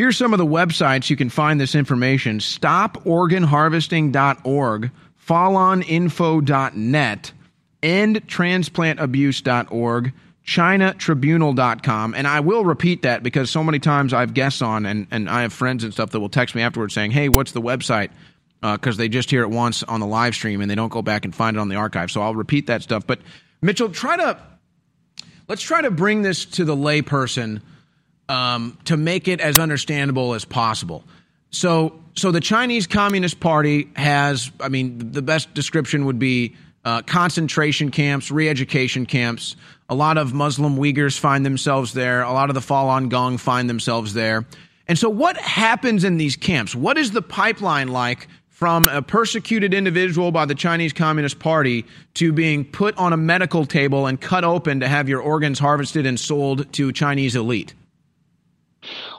[0.00, 4.90] Here's some of the websites you can find this information stoporganharvesting.org,
[5.28, 7.32] faluninfo.net,
[7.82, 10.12] endtransplantabuse.org,
[10.46, 12.14] chinatribunal.com.
[12.14, 15.42] And I will repeat that because so many times I've guests on and, and I
[15.42, 18.08] have friends and stuff that will text me afterwards saying, hey, what's the website?
[18.62, 21.02] Because uh, they just hear it once on the live stream and they don't go
[21.02, 22.10] back and find it on the archive.
[22.10, 23.06] So I'll repeat that stuff.
[23.06, 23.20] But
[23.60, 24.38] Mitchell, try to
[25.46, 27.60] let's try to bring this to the layperson
[28.30, 31.04] um, to make it as understandable as possible.
[31.50, 36.54] So, so the Chinese Communist Party has, I mean, the best description would be
[36.84, 39.56] uh, concentration camps, re-education camps.
[39.88, 42.22] A lot of Muslim Uyghurs find themselves there.
[42.22, 44.46] A lot of the Falun Gong find themselves there.
[44.86, 46.74] And so, what happens in these camps?
[46.74, 52.32] What is the pipeline like from a persecuted individual by the Chinese Communist Party to
[52.32, 56.18] being put on a medical table and cut open to have your organs harvested and
[56.18, 57.74] sold to Chinese elite?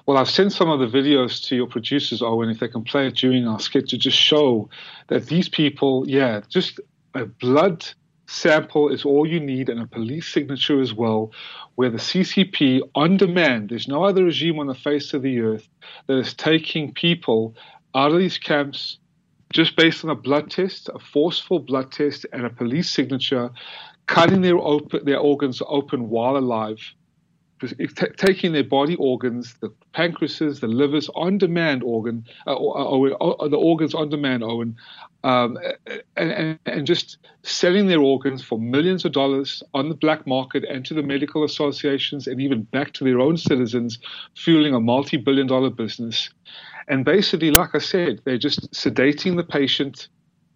[0.05, 3.07] Well, I've sent some of the videos to your producers, Owen, if they can play
[3.07, 4.69] it during our skit to just show
[5.07, 6.79] that these people, yeah, just
[7.13, 7.87] a blood
[8.27, 11.31] sample is all you need and a police signature as well,
[11.75, 15.67] where the CCP on demand, there's no other regime on the face of the earth
[16.07, 17.55] that is taking people
[17.93, 18.97] out of these camps
[19.53, 23.51] just based on a blood test, a forceful blood test, and a police signature,
[24.07, 26.79] cutting their, open, their organs open while alive
[28.17, 33.09] taking their body organs, the pancreases, the livers, on demand organ, uh, or,
[33.49, 34.75] the organs on demand, Owen,
[35.23, 35.57] um,
[36.17, 40.63] and, and, and, just selling their organs for millions of dollars on the black market
[40.63, 43.99] and to the medical associations and even back to their own citizens,
[44.35, 46.29] fueling a multi billion dollar business.
[46.87, 50.09] And basically, like I said, they're just sedating the patient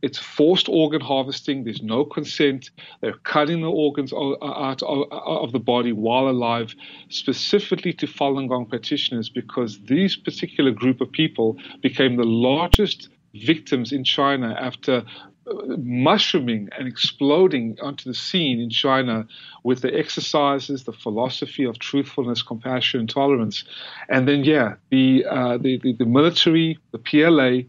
[0.06, 1.64] it's forced organ harvesting.
[1.64, 2.70] There's no consent.
[3.02, 6.76] They're cutting the organs out of the body while alive,
[7.10, 13.92] specifically to Falun Gong practitioners, because these particular group of people became the largest victims
[13.92, 15.04] in China after
[15.48, 19.26] uh, mushrooming and exploding onto the scene in China
[19.64, 23.64] with the exercises, the philosophy of truthfulness, compassion, and tolerance.
[24.08, 27.64] And then, yeah, the, uh, the, the, the military, the PLA,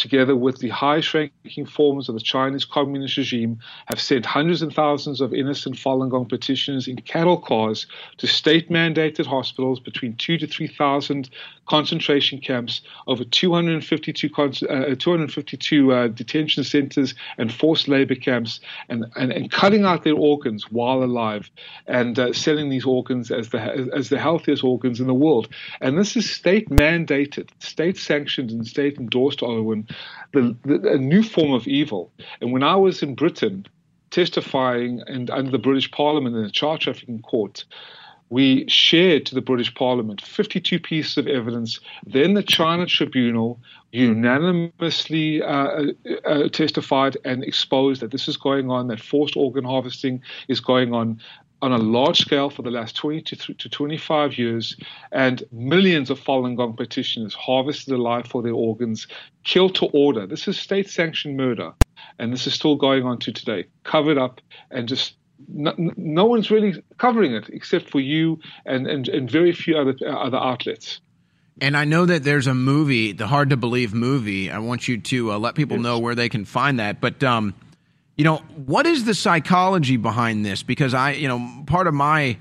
[0.00, 4.72] together with the highest ranking forms of the Chinese communist regime, have sent hundreds and
[4.72, 7.86] thousands of innocent Falun Gong petitioners in cattle cars
[8.18, 11.30] to state mandated hospitals between two to 3,000
[11.70, 19.32] concentration camps, over 252, uh, 252 uh, detention centers and forced labor camps, and, and,
[19.32, 21.48] and, cutting out their organs while alive
[21.86, 23.60] and uh, selling these organs as the,
[23.94, 25.48] as the healthiest organs in the world.
[25.80, 29.86] And this is state mandated, state sanctioned, and state endorsed, Owen,
[30.32, 32.12] the, the, a new form of evil.
[32.40, 33.66] And when I was in Britain,
[34.10, 37.64] testifying and under the British Parliament in a child trafficking court,
[38.28, 41.80] we shared to the British Parliament 52 pieces of evidence.
[42.06, 43.58] Then the China Tribunal
[43.90, 45.84] unanimously uh, uh,
[46.24, 50.94] uh, testified and exposed that this is going on, that forced organ harvesting is going
[50.94, 51.20] on
[51.62, 54.76] on a large scale for the last 20 to, to 25 years,
[55.12, 59.06] and millions of Falun Gong petitioners harvested alive for their organs,
[59.44, 60.26] killed to order.
[60.26, 61.72] This is state sanctioned murder,
[62.18, 64.40] and this is still going on to today, covered up
[64.70, 65.16] and just
[65.48, 69.96] no, no, one's really covering it except for you and, and, and very few other
[70.06, 71.00] other outlets.
[71.62, 74.50] And I know that there's a movie, the Hard to Believe movie.
[74.50, 75.82] I want you to uh, let people yes.
[75.82, 77.00] know where they can find that.
[77.00, 77.54] But um,
[78.20, 80.62] you know, what is the psychology behind this?
[80.62, 82.36] Because I, you know, part of my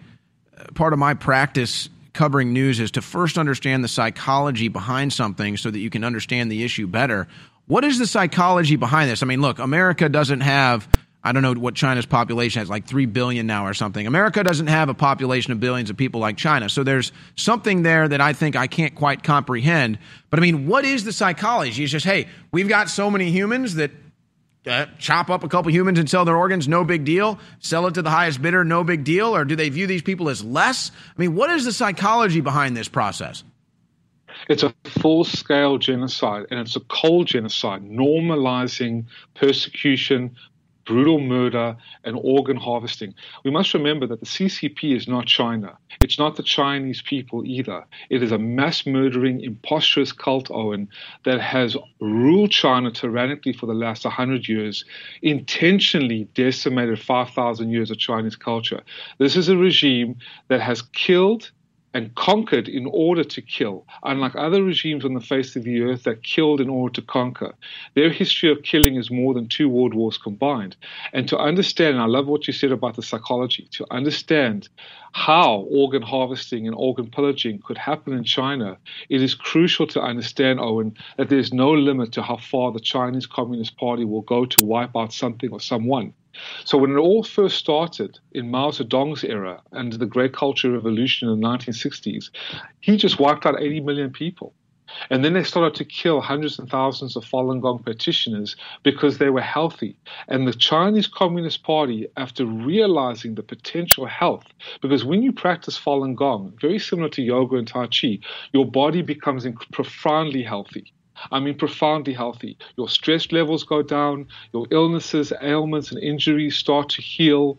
[0.75, 5.71] part of my practice covering news is to first understand the psychology behind something so
[5.71, 7.29] that you can understand the issue better.
[7.67, 9.23] What is the psychology behind this?
[9.23, 10.85] I mean, look, America doesn't have
[11.23, 14.05] I don't know what China's population has, like 3 billion now or something.
[14.05, 16.67] America doesn't have a population of billions of people like China.
[16.67, 19.97] So there's something there that I think I can't quite comprehend.
[20.29, 21.83] But I mean, what is the psychology?
[21.83, 23.91] It's just, hey, we've got so many humans that
[24.69, 27.39] uh, chop up a couple humans and sell their organs, no big deal.
[27.59, 29.35] Sell it to the highest bidder, no big deal.
[29.35, 30.91] Or do they view these people as less?
[31.17, 33.43] I mean, what is the psychology behind this process?
[34.47, 39.05] It's a full scale genocide and it's a cold genocide, normalizing
[39.35, 40.35] persecution,
[40.89, 43.13] brutal murder, and organ harvesting.
[43.45, 45.77] We must remember that the CCP is not China.
[46.01, 47.85] It's not the Chinese people either.
[48.09, 50.89] It is a mass murdering, imposterous cult, Owen,
[51.25, 54.83] that has ruled China tyrannically for the last 100 years,
[55.21, 58.81] intentionally decimated 5,000 years of Chinese culture.
[59.19, 60.15] This is a regime
[60.47, 61.51] that has killed
[61.93, 66.03] and conquered in order to kill, unlike other regimes on the face of the earth
[66.03, 67.55] that killed in order to conquer.
[67.95, 70.75] Their history of killing is more than two world wars combined.
[71.13, 74.69] And to understand, and I love what you said about the psychology, to understand
[75.13, 78.77] how organ harvesting and organ pillaging could happen in China,
[79.09, 83.25] it is crucial to understand, Owen, that there's no limit to how far the Chinese
[83.25, 86.13] Communist Party will go to wipe out something or someone.
[86.65, 91.29] So when it all first started in Mao Zedong's era and the Great Cultural Revolution
[91.29, 92.29] in the 1960s,
[92.79, 94.53] he just wiped out 80 million people.
[95.09, 99.29] And then they started to kill hundreds and thousands of Falun Gong petitioners because they
[99.29, 99.97] were healthy.
[100.27, 104.45] And the Chinese Communist Party, after realizing the potential health,
[104.81, 108.19] because when you practice Falun Gong, very similar to yoga and Tai Chi,
[108.51, 110.93] your body becomes profoundly healthy.
[111.31, 112.57] I mean, profoundly healthy.
[112.77, 117.57] Your stress levels go down, your illnesses, ailments, and injuries start to heal.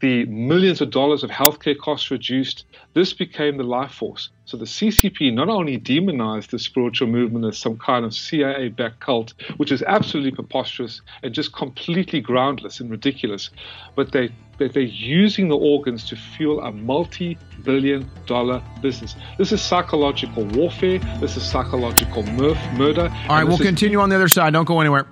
[0.00, 2.64] The millions of dollars of healthcare costs reduced.
[2.94, 4.30] This became the life force.
[4.44, 9.00] So the CCP not only demonized the spiritual movement as some kind of CIA backed
[9.00, 13.50] cult, which is absolutely preposterous and just completely groundless and ridiculous,
[13.96, 19.14] but they that they're using the organs to fuel a multi billion dollar business.
[19.36, 20.98] This is psychological warfare.
[21.20, 23.08] This is psychological murder.
[23.28, 24.52] All right, we'll is- continue on the other side.
[24.52, 25.06] Don't go anywhere.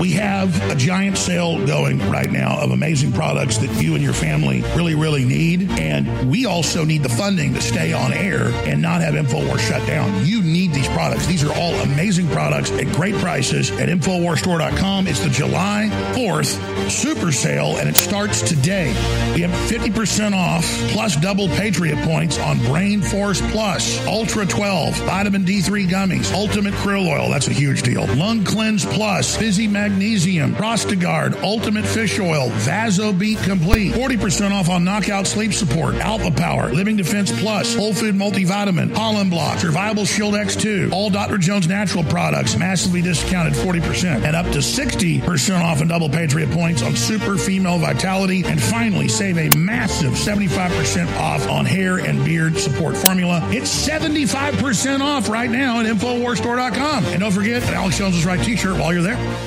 [0.00, 4.12] We have a giant sale going right now of amazing products that you and your
[4.12, 5.68] family really, really need.
[5.70, 9.84] And we also need the funding to stay on air and not have InfoWars shut
[9.86, 10.24] down.
[10.24, 11.26] You need these products.
[11.26, 15.08] These are all amazing products at great prices at InfoWarsStore.com.
[15.08, 18.88] It's the July 4th super sale and it starts today.
[19.34, 25.44] We have 50% off plus double Patriot points on Brain Force Plus, Ultra 12, Vitamin
[25.44, 27.30] D3 gummies, Ultimate Krill Oil.
[27.30, 28.06] That's a huge deal.
[28.14, 33.94] Lung Cleanse Plus, Magnesium, Prostagard, Ultimate Fish Oil, Vasobeat Complete.
[33.94, 39.30] 40% off on Knockout Sleep Support, Alpha Power, Living Defense Plus, Whole Food Multivitamin, Pollen
[39.30, 41.38] Block, Survival Shield X2, all Dr.
[41.38, 46.82] Jones natural products, massively discounted 40%, and up to 60% off in double Patriot points
[46.82, 48.44] on Super Female Vitality.
[48.44, 53.40] And finally, save a massive 75% off on hair and beard support formula.
[53.50, 57.06] It's 75% off right now at InfoWarsStore.com.
[57.06, 59.45] And don't forget Alex Jones is right t shirt while you're there.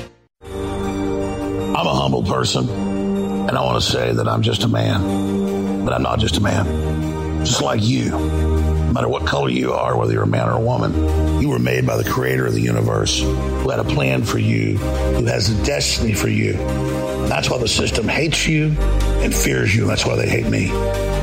[1.80, 5.94] I'm a humble person, and I want to say that I'm just a man, but
[5.94, 7.46] I'm not just a man.
[7.46, 10.60] Just like you, no matter what color you are, whether you're a man or a
[10.60, 14.40] woman, you were made by the creator of the universe who had a plan for
[14.40, 16.56] you, who has a destiny for you.
[16.56, 18.76] And that's why the system hates you
[19.22, 20.68] and fears you, and that's why they hate me.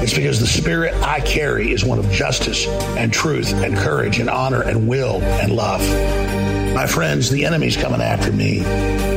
[0.02, 4.30] It's because the spirit I carry is one of justice and truth and courage and
[4.30, 6.45] honor and will and love.
[6.76, 8.60] My friends, the enemy's coming after me,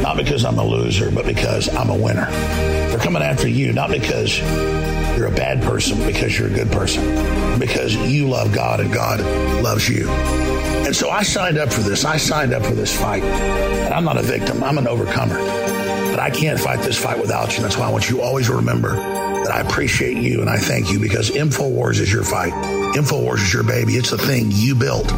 [0.01, 2.25] not because I'm a loser, but because I'm a winner.
[2.31, 7.59] They're coming after you, not because you're a bad person, because you're a good person,
[7.59, 9.19] because you love God and God
[9.61, 10.07] loves you.
[10.07, 12.05] And so I signed up for this.
[12.05, 13.23] I signed up for this fight.
[13.23, 15.37] And I'm not a victim, I'm an overcomer.
[15.37, 17.61] But I can't fight this fight without you.
[17.61, 20.93] That's why I want you to always remember that I appreciate you and I thank
[20.93, 22.53] you because InfoWars is your fight.
[22.95, 23.95] InfoWars is your baby.
[23.95, 25.11] It's the thing you built.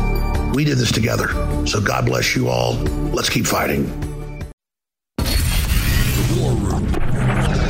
[0.54, 1.28] We did this together.
[1.66, 2.74] So God bless you all.
[3.14, 3.86] Let's keep fighting.
[5.18, 6.88] The War Room.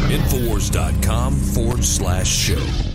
[0.09, 2.90] Infowars.com forward slash show.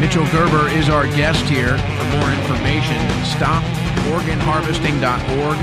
[0.00, 1.78] Mitchell Gerber is our guest here.
[1.78, 5.56] For more information, stoporganharvesting.org,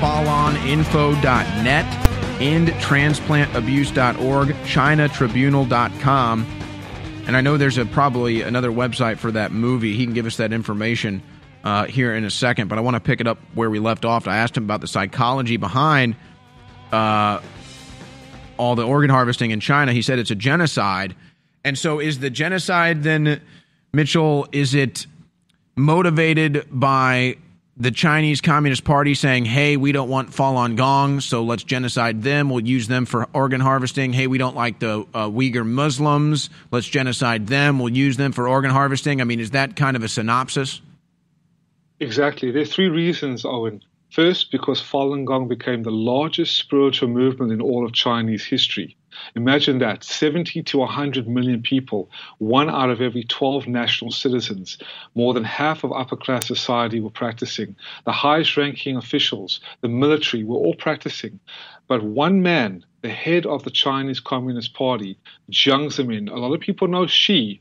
[0.00, 1.84] faluninfo.net,
[2.40, 6.46] endtransplantabuse.org, chinatribunal.com.
[7.26, 9.94] And I know there's a probably another website for that movie.
[9.94, 11.22] He can give us that information
[11.62, 14.06] uh, here in a second, but I want to pick it up where we left
[14.06, 14.26] off.
[14.26, 16.16] I asked him about the psychology behind
[16.90, 17.42] uh,
[18.56, 19.92] all the organ harvesting in China.
[19.92, 21.14] He said it's a genocide.
[21.64, 23.42] And so, is the genocide then,
[23.94, 25.06] Mitchell, is it
[25.76, 27.36] motivated by
[27.76, 32.48] the Chinese Communist Party saying, hey, we don't want Falun Gong, so let's genocide them.
[32.48, 34.12] We'll use them for organ harvesting.
[34.12, 36.50] Hey, we don't like the uh, Uyghur Muslims.
[36.70, 37.78] Let's genocide them.
[37.78, 39.20] We'll use them for organ harvesting.
[39.20, 40.80] I mean, is that kind of a synopsis?
[42.00, 42.50] Exactly.
[42.50, 43.82] There are three reasons, Owen.
[44.10, 48.96] First, because Falun Gong became the largest spiritual movement in all of Chinese history.
[49.34, 54.78] Imagine that 70 to 100 million people, one out of every 12 national citizens,
[55.14, 57.76] more than half of upper class society were practicing.
[58.04, 61.40] The highest ranking officials, the military, were all practicing.
[61.86, 65.18] But one man, the head of the Chinese Communist Party,
[65.50, 67.60] Jiang Zemin, a lot of people know Xi,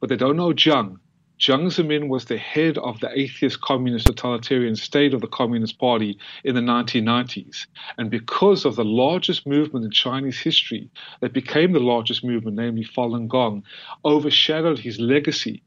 [0.00, 0.98] but they don't know Jiang.
[1.40, 6.16] Jiang Zemin was the head of the atheist communist totalitarian state of the Communist Party
[6.44, 7.66] in the 1990s.
[7.98, 10.88] And because of the largest movement in Chinese history
[11.20, 13.64] that became the largest movement, namely Falun Gong,
[14.04, 15.62] overshadowed his legacy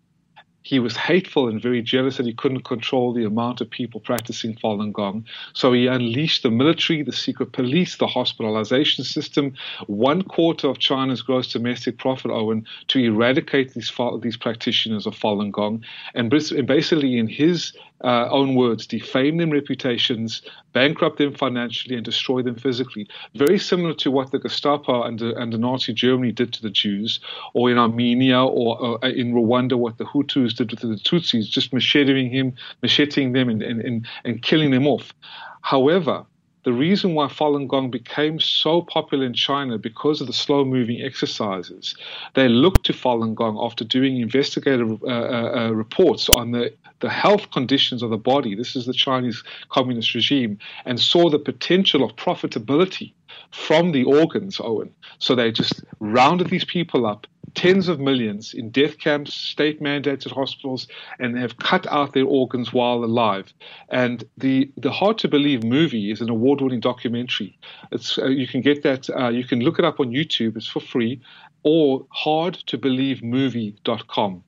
[0.68, 4.53] he was hateful and very jealous that he couldn't control the amount of people practicing
[4.53, 5.26] Falun Gong.
[5.53, 9.53] So he unleashed the military, the secret police, the hospitalization system,
[9.88, 13.89] one quarter of China's gross domestic profit, Owen, to eradicate these,
[14.22, 15.85] these practitioners of Falun Gong.
[16.14, 17.72] And basically, in his
[18.03, 20.41] uh, own words, defame their reputations,
[20.77, 23.07] bankrupt them financially, and destroy them physically.
[23.43, 27.19] Very similar to what the Gestapo and the, and Nazi Germany did to the Jews,
[27.55, 28.69] or in Armenia, or
[29.03, 33.49] uh, in Rwanda, what the Hutus did to the Tutsis, just macheting him, macheting them,
[33.49, 35.13] and, and, and, and killing them off.
[35.61, 36.25] However,
[36.68, 41.02] the reason why Falun Gong became so popular in China because of the slow moving
[41.02, 41.95] exercises.
[42.34, 47.10] They looked to Falun Gong after doing investigative uh, uh, uh, reports on the, the
[47.10, 48.53] health conditions of the body.
[48.53, 53.14] This is the Chinese communist regime, and saw the potential of profitability
[53.52, 54.94] from the organs, Owen.
[55.19, 57.27] So they just rounded these people up
[57.57, 60.88] tens of millions in death camps, state mandated hospitals,
[61.19, 63.51] and have cut out their organs while alive.
[63.89, 67.57] And the the Hard to Believe movie is an award winning documentary.
[67.91, 70.55] It's uh, you can get that uh, you can look it up on YouTube.
[70.55, 71.19] It's for free,
[71.63, 74.43] or hard-to-believe hardtobelievemovie.com.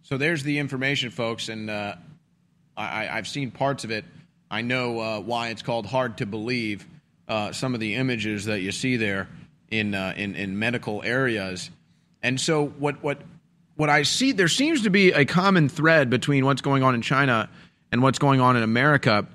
[0.00, 1.96] So there's the information, folks, and uh,
[2.78, 4.06] I, I've seen parts of it.
[4.50, 6.86] I know uh, why it's called Hard to Believe.
[7.28, 9.28] Uh, some of the images that you see there
[9.72, 11.70] in uh, in in medical areas.
[12.22, 13.18] And so what what
[13.74, 17.02] what I see there seems to be a common thread between what's going on in
[17.02, 17.48] China
[17.90, 19.26] and what's going on in America,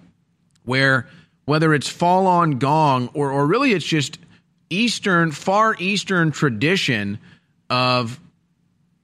[0.63, 1.07] where
[1.45, 4.19] whether it's Falun Gong or or really it's just
[4.69, 7.19] Eastern Far Eastern tradition
[7.69, 8.19] of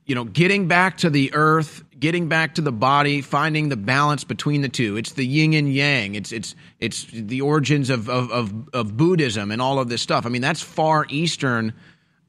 [0.06, 4.26] you know getting back to the earth getting back to the body, finding the balance
[4.26, 4.98] between the two.
[4.98, 6.16] It's the yin and yang.
[6.16, 10.26] It's it's it's the origins of of of, of Buddhism and all of this stuff.
[10.26, 11.72] I mean, that's far eastern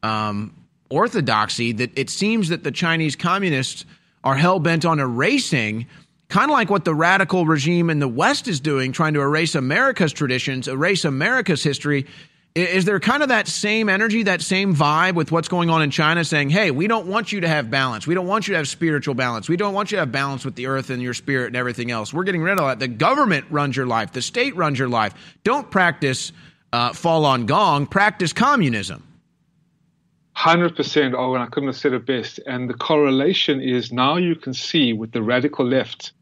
[0.05, 0.55] um,
[0.91, 1.73] orthodoxy.
[1.73, 3.85] That it seems that the Chinese communists
[4.23, 5.87] are hell bent on erasing.
[6.29, 9.57] Kind of like what the radical regime in the West is doing, trying to erase
[9.57, 12.07] America's traditions, erase America's history
[12.55, 15.91] is there kind of that same energy, that same vibe with what's going on in
[15.91, 18.07] China saying, hey, we don't want you to have balance.
[18.07, 19.49] We don't want you to have spiritual balance.
[19.49, 21.91] We don't want you to have balance with the earth and your spirit and everything
[21.91, 22.15] else.
[22.15, 22.79] We're getting rid of that.
[22.79, 25.15] The government runs your life, the state runs your life.
[25.43, 26.31] Don't practice
[26.73, 29.03] uh, on Gong, practice communism.
[30.37, 31.15] 100%.
[31.17, 32.39] Oh, and I couldn't have said it best.
[32.47, 36.13] And the correlation is now you can see with the radical left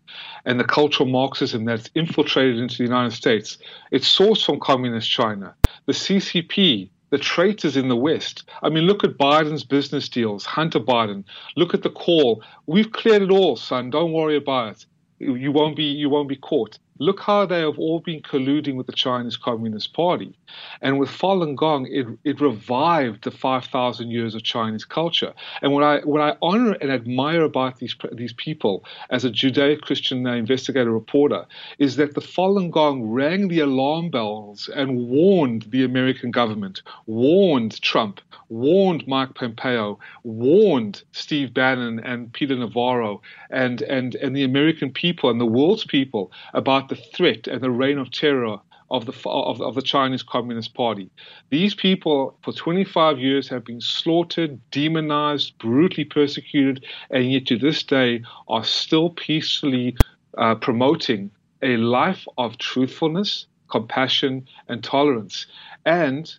[0.44, 3.58] and the cultural Marxism that's infiltrated into the United States.
[3.90, 5.54] It's sourced from communist China.
[5.86, 8.44] The CCP, the traitors in the West.
[8.62, 11.24] I mean, look at Biden's business deals, Hunter Biden.
[11.56, 12.42] Look at the call.
[12.66, 13.90] We've cleared it all, son.
[13.90, 14.86] Don't worry about it.
[15.18, 16.78] You won't be you won't be caught.
[16.98, 20.36] Look how they have all been colluding with the Chinese Communist Party.
[20.80, 25.32] And with Falun Gong, it, it revived the 5,000 years of Chinese culture.
[25.62, 29.80] And what I, what I honor and admire about these, these people as a Judeo
[29.80, 31.46] Christian investigator reporter
[31.78, 37.80] is that the Falun Gong rang the alarm bells and warned the American government, warned
[37.80, 44.90] Trump, warned Mike Pompeo, warned Steve Bannon and Peter Navarro and, and, and the American
[44.90, 48.58] people and the world's people about the threat and the reign of terror
[48.92, 51.10] of the, of, of the Chinese Communist Party.
[51.48, 57.82] These people, for 25 years, have been slaughtered, demonized, brutally persecuted, and yet to this
[57.82, 59.96] day are still peacefully
[60.36, 61.30] uh, promoting
[61.62, 65.46] a life of truthfulness, compassion, and tolerance.
[65.86, 66.32] And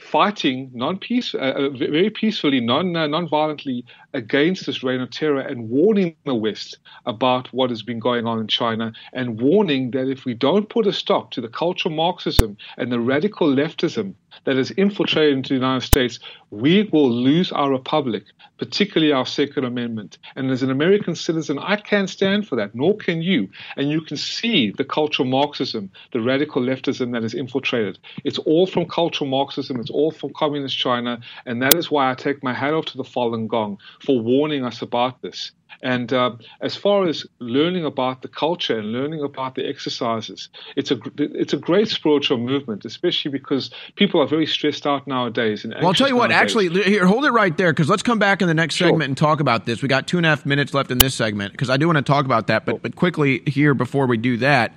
[0.00, 3.84] fighting non-peace, uh, uh, very peacefully, non uh, non-violently
[4.14, 8.38] against this reign of terror, and warning the West about what has been going on
[8.40, 12.56] in China, and warning that if we don't put a stop to the cultural Marxism
[12.76, 14.14] and the radical leftism
[14.44, 16.18] that has infiltrated into the United States,
[16.50, 18.24] we will lose our republic,
[18.58, 20.18] particularly our Second Amendment.
[20.36, 23.48] And as an American citizen, I can't stand for that, nor can you.
[23.76, 27.98] And you can see the cultural Marxism, the radical leftism that is infiltrated.
[28.24, 31.20] It's all from cultural Marxism, it's all from communist China.
[31.46, 34.64] And that is why I take my hat off to the Falun Gong for warning
[34.64, 35.52] us about this.
[35.82, 40.90] And uh, as far as learning about the culture and learning about the exercises, it's
[40.90, 45.64] a it's a great spiritual movement, especially because people are very stressed out nowadays.
[45.64, 46.30] And well, I'll tell you what.
[46.30, 46.56] Nowadays.
[46.56, 48.88] Actually, here, hold it right there because let's come back in the next sure.
[48.88, 49.80] segment and talk about this.
[49.80, 51.98] We got two and a half minutes left in this segment because I do want
[51.98, 52.66] to talk about that.
[52.66, 52.80] But sure.
[52.80, 54.74] but quickly here before we do that,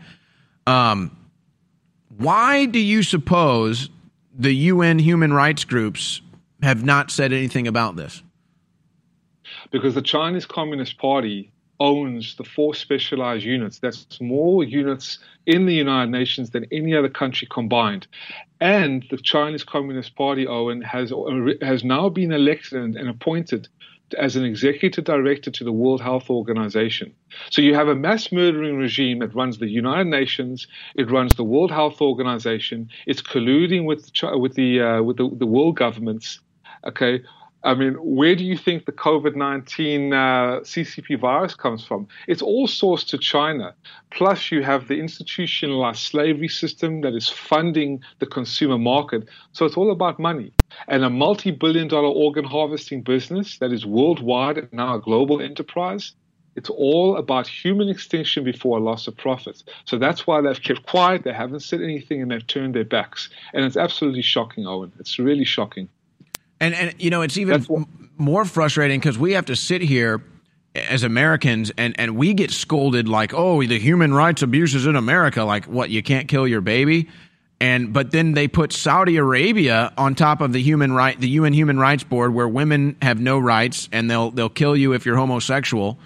[0.67, 1.17] um,
[2.17, 3.89] why do you suppose
[4.33, 6.21] the UN human rights groups
[6.61, 8.23] have not said anything about this?
[9.71, 13.79] because the Chinese Communist Party owns the four specialized units.
[13.79, 15.17] That's more units
[15.47, 18.05] in the United Nations than any other country combined.
[18.59, 21.11] And the Chinese Communist Party, Owen, has,
[21.61, 23.67] has now been elected and, and appointed
[24.15, 27.13] as an executive director to the World Health Organization.
[27.49, 31.43] So you have a mass murdering regime that runs the United Nations, it runs the
[31.43, 36.39] World Health Organization, it's colluding with with the uh, with the, the world governments.
[36.85, 37.21] Okay,
[37.63, 40.17] I mean, where do you think the COVID 19 uh,
[40.63, 42.07] CCP virus comes from?
[42.27, 43.75] It's all sourced to China.
[44.09, 49.29] Plus, you have the institutionalized slavery system that is funding the consumer market.
[49.51, 50.53] So it's all about money.
[50.87, 55.39] And a multi billion dollar organ harvesting business that is worldwide and now a global
[55.39, 56.13] enterprise.
[56.55, 59.63] It's all about human extinction before a loss of profits.
[59.85, 61.23] So that's why they've kept quiet.
[61.23, 63.29] They haven't said anything and they've turned their backs.
[63.53, 64.91] And it's absolutely shocking, Owen.
[64.99, 65.87] It's really shocking.
[66.61, 70.21] And and you know it's even what, more frustrating because we have to sit here
[70.75, 75.43] as Americans and and we get scolded like oh the human rights abuses in America
[75.43, 77.09] like what you can't kill your baby?
[77.59, 81.53] And but then they put Saudi Arabia on top of the human right the UN
[81.53, 85.17] Human Rights Board where women have no rights and they'll they'll kill you if you're
[85.17, 85.99] homosexual.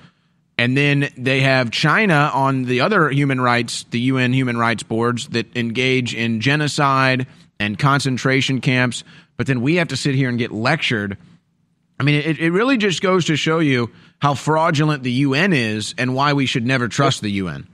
[0.57, 5.27] And then they have China on the other human rights the UN Human Rights Boards
[5.29, 7.27] that engage in genocide
[7.59, 9.03] and concentration camps
[9.37, 11.17] but then we have to sit here and get lectured.
[11.99, 15.95] I mean, it, it really just goes to show you how fraudulent the UN is
[15.97, 17.67] and why we should never trust the UN.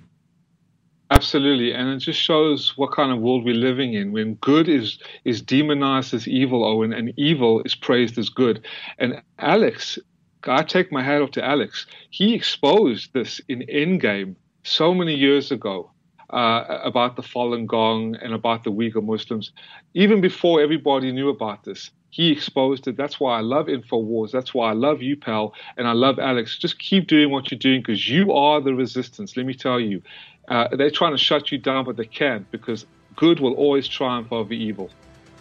[1.11, 4.97] Absolutely, and it just shows what kind of world we're living in when good is
[5.25, 8.65] is demonized as evil, Owen, and evil is praised as good.
[8.97, 9.99] And Alex,
[10.45, 11.85] I take my hat off to Alex.
[12.11, 15.91] He exposed this in Endgame so many years ago
[16.31, 19.51] uh, about the Falun Gong and about the Uyghur Muslims.
[19.93, 22.97] Even before everybody knew about this, he exposed it.
[22.97, 24.31] That's why I love InfoWars.
[24.31, 26.57] That's why I love you, pal, and I love Alex.
[26.57, 29.37] Just keep doing what you're doing because you are the resistance.
[29.37, 30.01] Let me tell you.
[30.47, 32.85] Uh, they're trying to shut you down, but they can't because
[33.15, 34.89] good will always triumph over evil.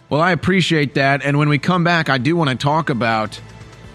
[0.09, 1.23] Well, I appreciate that.
[1.25, 3.39] And when we come back, I do want to talk about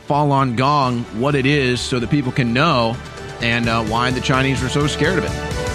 [0.09, 2.97] Falun Gong, what it is, so that people can know,
[3.40, 5.65] and uh, why the Chinese are so scared of it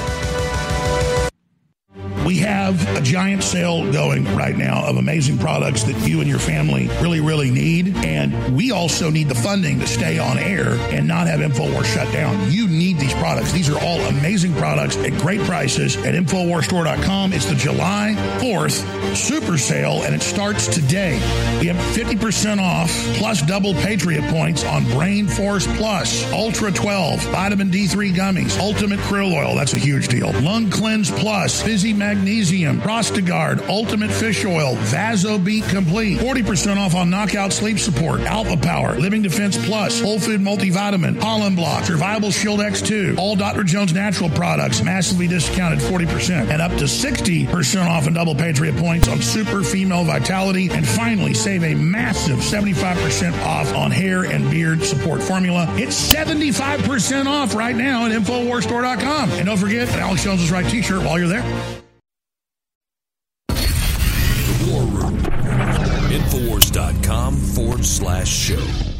[2.98, 7.20] a giant sale going right now of amazing products that you and your family really,
[7.20, 7.96] really need.
[7.98, 12.12] And we also need the funding to stay on air and not have InfoWars shut
[12.14, 12.52] down.
[12.52, 13.52] You need these products.
[13.52, 17.34] These are all amazing products at great prices at InfoWarsStore.com.
[17.34, 21.14] It's the July 4th super sale and it starts today.
[21.60, 27.70] We have 50% off plus double Patriot points on Brain Force Plus, Ultra 12, Vitamin
[27.70, 29.56] D3 gummies, Ultimate Krill Oil.
[29.56, 30.32] That's a huge deal.
[30.42, 37.54] Lung Cleanse Plus, Fizzy magnesium, Prostagard, Ultimate Fish Oil, Vasobeat Complete, 40% off on Knockout
[37.54, 43.18] Sleep Support, Alpha Power, Living Defense Plus, Whole Food Multivitamin, Pollen Block, Survival Shield X2,
[43.18, 43.64] all Dr.
[43.64, 49.08] Jones natural products, massively discounted 40%, and up to 60% off in double Patriot points
[49.08, 54.84] on Super Female Vitality, and finally save a massive 75% off on hair and beard
[54.84, 55.68] support formula.
[55.78, 59.32] It's 75% off right now at InfoWarsStore.com.
[59.32, 61.44] And don't forget, Alex Jones is right t-shirt while you're there.
[63.48, 65.18] The War Room.
[66.12, 68.91] InfoWars.com forward slash show.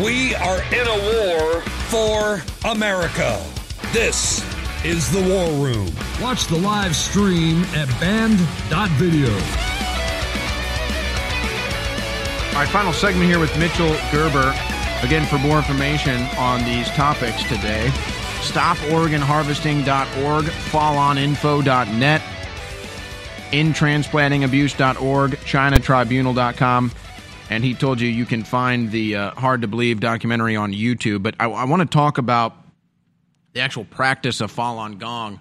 [0.00, 1.60] We are in a war
[1.90, 3.38] for America.
[3.92, 4.42] This
[4.86, 5.92] is the War Room.
[6.18, 9.28] Watch the live stream at band.video.
[12.48, 14.54] All right, final segment here with Mitchell Gerber.
[15.02, 17.90] Again, for more information on these topics today,
[18.40, 22.22] stoporganharvesting.org, faluninfo.net,
[23.50, 26.92] endtransplantabuse.org, chinatribunal.com.
[27.52, 31.22] And he told you you can find the uh, Hard to Believe documentary on YouTube.
[31.22, 32.56] But I, I want to talk about
[33.52, 35.38] the actual practice of Falun Gong.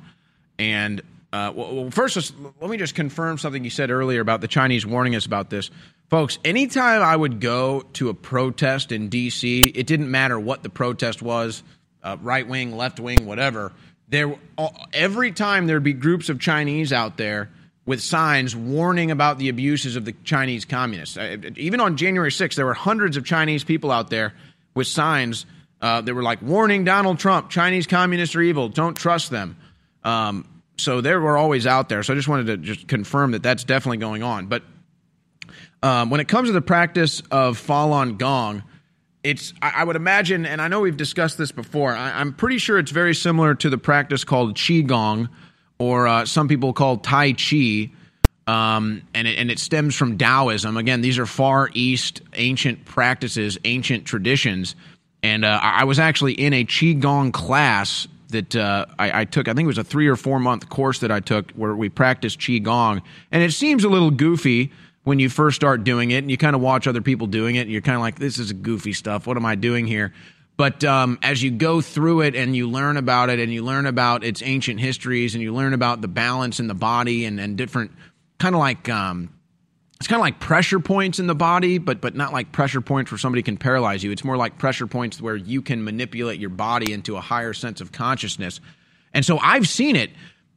[0.60, 1.02] And
[1.32, 5.16] uh, well, first, let me just confirm something you said earlier about the Chinese warning
[5.16, 5.72] us about this.
[6.10, 10.70] Folks, anytime I would go to a protest in D.C., it didn't matter what the
[10.70, 11.64] protest was
[12.04, 13.72] uh, right wing, left wing, whatever.
[14.10, 14.38] There,
[14.92, 17.52] every time there'd be groups of Chinese out there
[17.86, 21.18] with signs warning about the abuses of the Chinese communists.
[21.18, 24.34] Uh, even on January 6th, there were hundreds of Chinese people out there
[24.76, 25.46] with signs
[25.82, 29.58] uh, that were like, warning Donald Trump, Chinese communists are evil, don't trust them.
[30.04, 30.48] Um,
[30.78, 32.04] so they were always out there.
[32.04, 34.48] So I just wanted to just confirm that that's definitely going on.
[34.48, 34.64] But
[35.84, 38.64] um, when it comes to the practice of Falun Gong,
[39.24, 41.94] it's I, I, would imagine, and I know we've discussed this before.
[41.94, 45.30] I, am pretty sure it's very similar to the practice called Qigong,
[45.82, 47.90] or uh, some people call Tai Chi,
[48.46, 50.78] um, and it, and it stems from Taoism.
[50.78, 54.76] Again, these are Far East ancient practices, ancient traditions.
[55.24, 59.48] And uh, I was actually in a Qigong class that uh, I, I, took.
[59.48, 61.90] I think it was a three or four month course that I took where we
[61.90, 63.02] practiced Qigong.
[63.32, 64.72] And it seems a little goofy
[65.04, 67.62] when you first start doing it and you kind of watch other people doing it
[67.62, 69.26] and you're kind of like, this is goofy stuff.
[69.26, 70.14] What am I doing here?
[70.58, 73.86] But um, as you go through it and you learn about it and you learn
[73.86, 77.58] about its ancient histories and you learn about the balance in the body and, and
[77.58, 77.92] different
[78.38, 79.30] kind of like um,
[80.02, 83.12] it's kind of like pressure points in the body, but but not like pressure points
[83.12, 84.12] where somebody can paralyze you.
[84.12, 87.82] It's more like pressure points where you can manipulate your body into a higher sense
[87.82, 88.60] of consciousness.
[89.14, 90.10] And so I've seen it,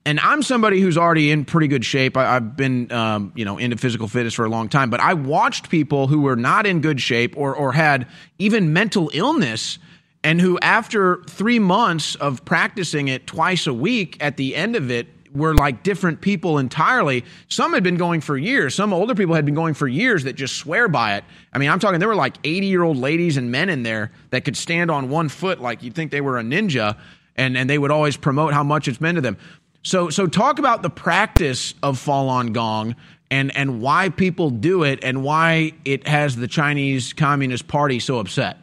[0.06, 2.16] and I'm somebody who's already in pretty good shape.
[2.16, 5.14] I, have been um, you know into physical fitness for a long time, but I
[5.14, 8.06] watched people who were not in good shape or or had
[8.39, 9.78] even mental illness.
[10.22, 14.90] And who, after three months of practicing it twice a week, at the end of
[14.90, 17.24] it, were like different people entirely.
[17.48, 18.74] Some had been going for years.
[18.74, 21.24] Some older people had been going for years that just swear by it.
[21.52, 24.12] I mean, I'm talking, there were like 80 year old ladies and men in there
[24.31, 26.97] that could stand on one foot like you'd think they were a ninja,
[27.36, 29.36] and, and they would always promote how much it's meant to them.
[29.85, 32.97] So, so talk about the practice of Falun Gong
[33.31, 38.19] and, and why people do it and why it has the Chinese Communist Party so
[38.19, 38.56] upset.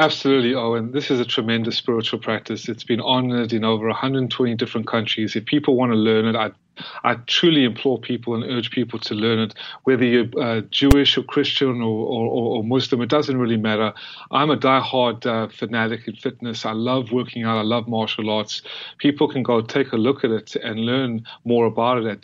[0.00, 0.90] Absolutely, Owen.
[0.92, 2.68] This is a tremendous spiritual practice.
[2.68, 5.36] It's been honored in over 120 different countries.
[5.36, 6.50] If people want to learn it, I
[7.04, 9.54] I truly implore people and urge people to learn it,
[9.84, 13.92] whether you're uh, Jewish or Christian or, or, or, Muslim, it doesn't really matter.
[14.30, 16.64] I'm a die-hard uh, fanatic in fitness.
[16.64, 18.62] I love working out, I love martial arts.
[18.98, 22.20] People can go take a look at it and learn more about it at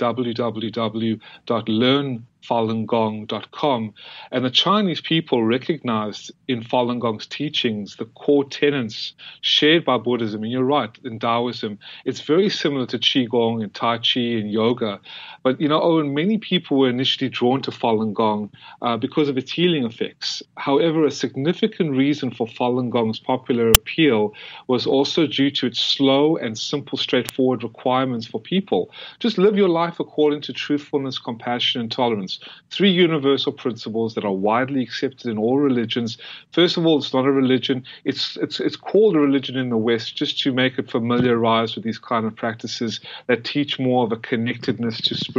[2.47, 3.95] www.learn falungong.com.
[4.31, 10.43] And the Chinese people recognized in Falun Gong's teachings the core tenets shared by Buddhism.
[10.43, 15.01] And you're right, in Taoism, it's very similar to Qigong and Tai Chi and yoga.
[15.47, 18.51] But, you know, Owen, many people were initially drawn to Falun Gong
[18.83, 20.43] uh, because of its healing effects.
[20.57, 24.35] However, a significant reason for Falun Gong's popular appeal
[24.67, 28.91] was also due to its slow and simple, straightforward requirements for people.
[29.21, 32.41] Just live your life according to truthfulness, compassion, and tolerance
[32.71, 36.19] three universal principles that are widely accepted in all religions.
[36.53, 37.85] First of all, it's not a religion.
[38.05, 41.85] It's it's it's called a religion in the West just to make it familiarized with
[41.85, 45.36] these kind of practices that teach more of a connectedness to spirit,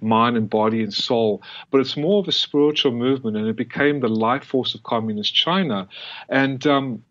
[0.00, 1.42] mind, and body and soul.
[1.70, 5.34] But it's more of a spiritual movement, and it became the life force of communist
[5.34, 5.88] China.
[6.28, 7.02] And um,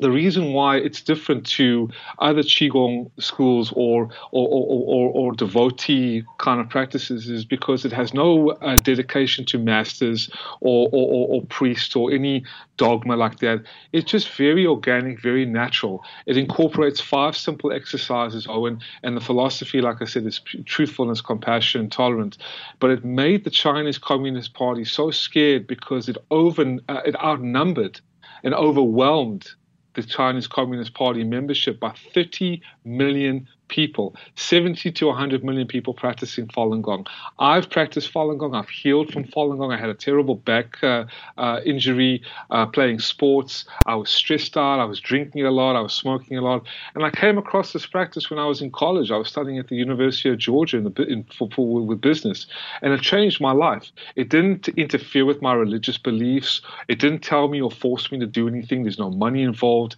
[0.00, 6.24] the reason why it's different to other qigong schools or or, or, or, or devotee
[6.38, 10.30] kind of practices is because it has no uh, dedication to masters
[10.60, 12.44] or, or, or priests or any
[12.76, 13.62] dogma like that.
[13.92, 16.04] It's just very organic, very natural.
[16.26, 21.90] It incorporates five simple exercises, Owen, and the philosophy, like I said, is truthfulness, compassion,
[21.90, 22.38] tolerance.
[22.80, 28.00] But it made the Chinese Communist Party so scared because it over uh, it outnumbered
[28.42, 29.50] and overwhelmed
[29.94, 36.46] the Chinese Communist Party membership by 30 million people, 70 to 100 million people practicing
[36.48, 37.06] Falun Gong.
[37.38, 38.54] I've practiced Falun Gong.
[38.54, 39.72] I've healed from Falun Gong.
[39.72, 41.04] I had a terrible back uh,
[41.36, 43.64] uh, injury uh, playing sports.
[43.86, 44.80] I was stressed out.
[44.80, 45.76] I was drinking a lot.
[45.76, 46.66] I was smoking a lot.
[46.94, 49.10] And I came across this practice when I was in college.
[49.10, 52.46] I was studying at the University of Georgia in the, in, for, for, with business.
[52.82, 53.92] And it changed my life.
[54.16, 56.62] It didn't interfere with my religious beliefs.
[56.88, 58.82] It didn't tell me or force me to do anything.
[58.82, 59.96] There's no money involved.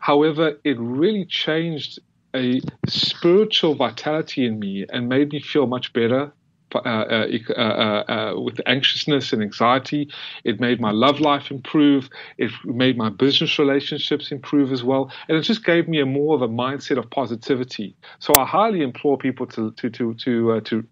[0.00, 1.98] However, it really changed
[2.34, 6.32] a spiritual vitality in me and made me feel much better
[6.74, 7.26] uh, uh,
[7.56, 10.06] uh, uh, uh, with anxiousness and anxiety.
[10.44, 12.10] It made my love life improve.
[12.36, 16.34] It made my business relationships improve as well, and it just gave me a more
[16.34, 17.96] of a mindset of positivity.
[18.18, 20.84] So I highly implore people to to to to uh, to,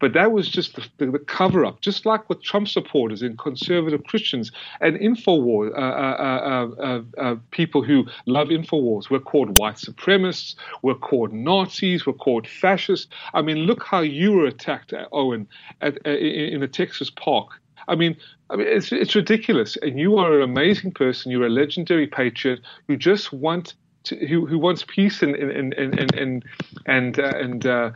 [0.00, 3.38] But that was just the, the, the cover up, just like with Trump supporters and
[3.38, 4.50] conservative Christians
[4.80, 9.08] and InfoWars, uh, uh, uh, uh, uh, people who love InfoWars.
[9.08, 13.06] We're called white supremacists, we're called Nazis, we're called fascists.
[13.34, 15.46] I mean, look how you were attacked, uh, Owen,
[15.80, 17.60] at, uh, in, in the Texas park.
[17.88, 18.16] I mean,
[18.50, 19.76] I mean, it's it's ridiculous.
[19.82, 21.30] And you are an amazing person.
[21.30, 26.14] You're a legendary patriot who just want to, who who wants peace and and and
[26.14, 26.44] and
[26.86, 27.90] and uh, and uh,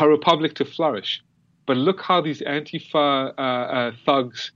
[0.00, 1.22] our republic to flourish.
[1.66, 4.52] But look how these Antifa uh, uh, thugs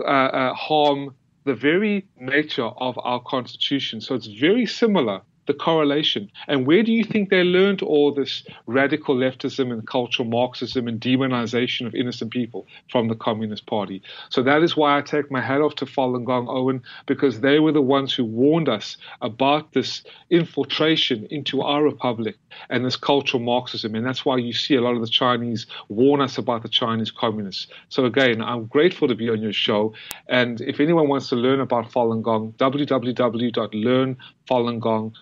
[0.00, 1.14] uh, uh, harm
[1.44, 4.00] the very nature of our constitution.
[4.00, 6.30] So it's very similar the correlation.
[6.48, 11.00] And where do you think they learned all this radical leftism and cultural Marxism and
[11.00, 14.02] demonization of innocent people from the Communist Party?
[14.30, 17.58] So that is why I take my hat off to Falun Gong Owen, because they
[17.58, 22.36] were the ones who warned us about this infiltration into our republic
[22.70, 23.94] and this cultural Marxism.
[23.94, 27.10] And that's why you see a lot of the Chinese warn us about the Chinese
[27.10, 27.66] communists.
[27.88, 29.94] So again, I'm grateful to be on your show.
[30.28, 35.12] And if anyone wants to learn about Falun Gong, www.learnfalungong.com.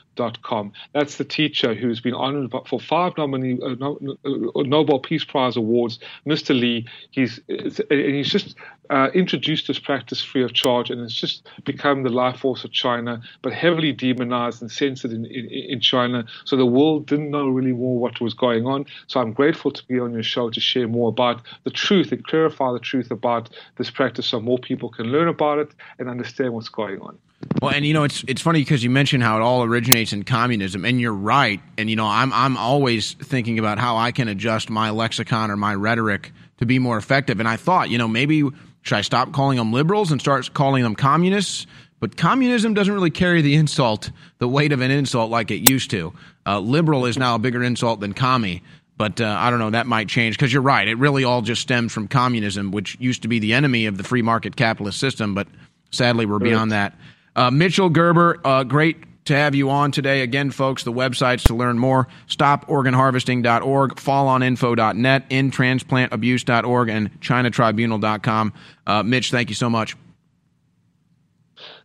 [0.93, 5.57] That's the teacher who's been honored for five nominee, uh, no, uh, Nobel Peace Prize
[5.57, 6.59] awards, Mr.
[6.59, 6.87] Li.
[7.11, 8.57] He's he's just
[8.91, 12.73] uh, introduced this practice free of charge, and it's just become the life force of
[12.73, 16.25] China, but heavily demonized and censored in, in, in China.
[16.45, 18.87] So the world didn't know really more what was going on.
[19.07, 22.23] So I'm grateful to be on your show to share more about the truth and
[22.25, 26.53] clarify the truth about this practice, so more people can learn about it and understand
[26.53, 27.19] what's going on.
[27.61, 30.25] Well, and you know it's it's funny because you mentioned how it all originates in
[30.25, 31.61] communism, and you're right.
[31.79, 35.57] And you know I'm I'm always thinking about how I can adjust my lexicon or
[35.57, 37.41] my rhetoric to be more effective.
[37.41, 38.43] And I thought, you know, maybe
[38.83, 41.67] should I stop calling them liberals and start calling them communists?
[42.01, 45.91] But communism doesn't really carry the insult, the weight of an insult like it used
[45.93, 46.13] to.
[46.45, 48.63] Uh, liberal is now a bigger insult than commie.
[48.97, 50.87] But uh, I don't know, that might change because you're right.
[50.87, 54.05] It really all just stems from communism, which used to be the enemy of the
[54.05, 55.35] free market capitalist system.
[55.35, 55.47] But
[55.93, 56.95] sadly, we're beyond that.
[57.35, 60.23] Uh, Mitchell Gerber, uh, great to have you on today.
[60.23, 68.53] Again, folks, the websites to learn more stoporganharvesting.org, faluninfo.net, endtransplantabuse.org, and chinatribunal.com.
[68.87, 69.97] Uh, Mitch, thank you so much.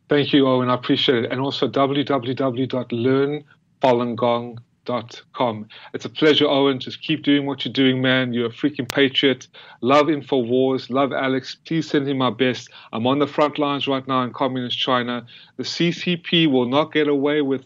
[0.09, 0.69] Thank you, Owen.
[0.69, 1.31] I appreciate it.
[1.31, 4.59] And also www.learnfalungong.com.
[4.89, 6.79] It's a pleasure, Owen.
[6.79, 8.33] Just keep doing what you're doing, man.
[8.33, 9.47] You're a freaking patriot.
[9.81, 10.89] Love InfoWars.
[10.89, 11.57] Love Alex.
[11.65, 12.69] Please send him my best.
[12.93, 15.25] I'm on the front lines right now in communist China.
[15.57, 17.63] The CCP will not get away with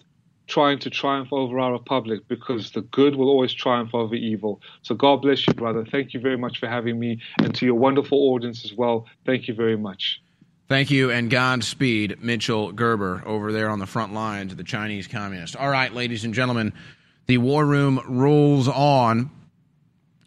[0.47, 4.61] trying to triumph over our republic because the good will always triumph over evil.
[4.81, 5.85] So God bless you, brother.
[5.85, 7.21] Thank you very much for having me.
[7.37, 10.21] And to your wonderful audience as well, thank you very much.
[10.67, 15.05] Thank you, and Godspeed, Mitchell Gerber, over there on the front lines of the Chinese
[15.05, 15.53] communists.
[15.55, 16.71] All right, ladies and gentlemen,
[17.31, 19.31] the war room rolls on.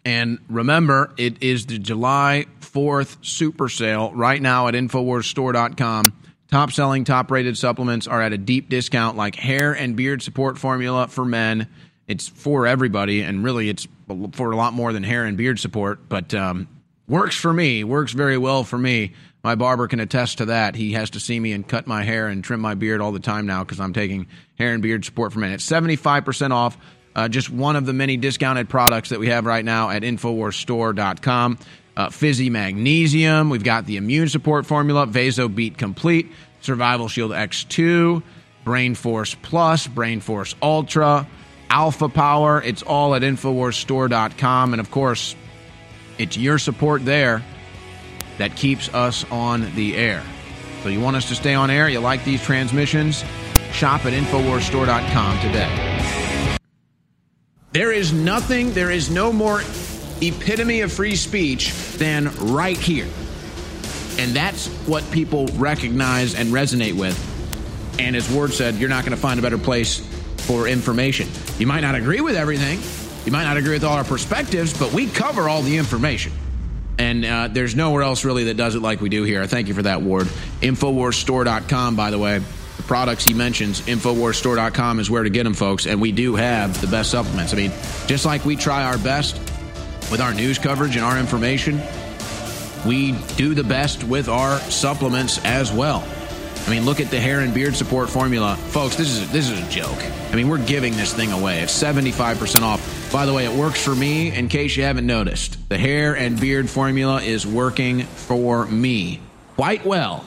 [0.03, 6.05] And remember, it is the July 4th super sale right now at InfoWarsStore.com.
[6.49, 10.57] Top selling, top rated supplements are at a deep discount, like hair and beard support
[10.57, 11.67] formula for men.
[12.07, 13.87] It's for everybody, and really, it's
[14.31, 16.67] for a lot more than hair and beard support, but um,
[17.07, 19.13] works for me, works very well for me.
[19.45, 20.73] My barber can attest to that.
[20.75, 23.19] He has to see me and cut my hair and trim my beard all the
[23.19, 24.25] time now because I'm taking
[24.57, 25.51] hair and beard support for men.
[25.51, 26.79] It's 75% off.
[27.15, 31.57] Uh, just one of the many discounted products that we have right now at InfoWarsStore.com.
[31.95, 33.49] Uh, Fizzy Magnesium.
[33.49, 36.29] We've got the immune support formula, Vaso Beat Complete,
[36.59, 38.21] Survival Shield X2,
[38.65, 41.25] Brain Force Plus, Brain Force Ultra,
[41.69, 42.61] Alpha Power.
[42.61, 44.73] It's all at InfoWarsStore.com.
[44.73, 45.35] And of course,
[46.17, 47.41] it's your support there
[48.37, 50.21] that keeps us on the air.
[50.83, 51.87] So you want us to stay on air?
[51.87, 53.23] You like these transmissions?
[53.71, 56.24] Shop at InfoWarsStore.com today.
[57.75, 59.61] There is nothing, there is no more
[60.21, 63.09] epitome of free speech than right here.
[64.17, 67.19] And that's what people recognize and resonate with.
[67.99, 69.99] And as Ward said, you're not going to find a better place
[70.47, 71.27] for information.
[71.59, 72.79] You might not agree with everything,
[73.25, 76.31] you might not agree with all our perspectives, but we cover all the information.
[76.97, 79.45] And uh, there's nowhere else really that does it like we do here.
[79.47, 80.27] Thank you for that, Ward.
[80.61, 82.41] Infowarsstore.com, by the way.
[82.87, 85.85] Products he mentions, InfoWarsStore.com is where to get them, folks.
[85.85, 87.53] And we do have the best supplements.
[87.53, 87.71] I mean,
[88.07, 89.37] just like we try our best
[90.11, 91.81] with our news coverage and our information,
[92.85, 96.07] we do the best with our supplements as well.
[96.65, 98.95] I mean, look at the hair and beard support formula, folks.
[98.95, 99.97] This is this is a joke.
[100.31, 101.59] I mean, we're giving this thing away.
[101.59, 103.11] It's seventy five percent off.
[103.11, 104.35] By the way, it works for me.
[104.35, 109.19] In case you haven't noticed, the hair and beard formula is working for me
[109.55, 110.25] quite well.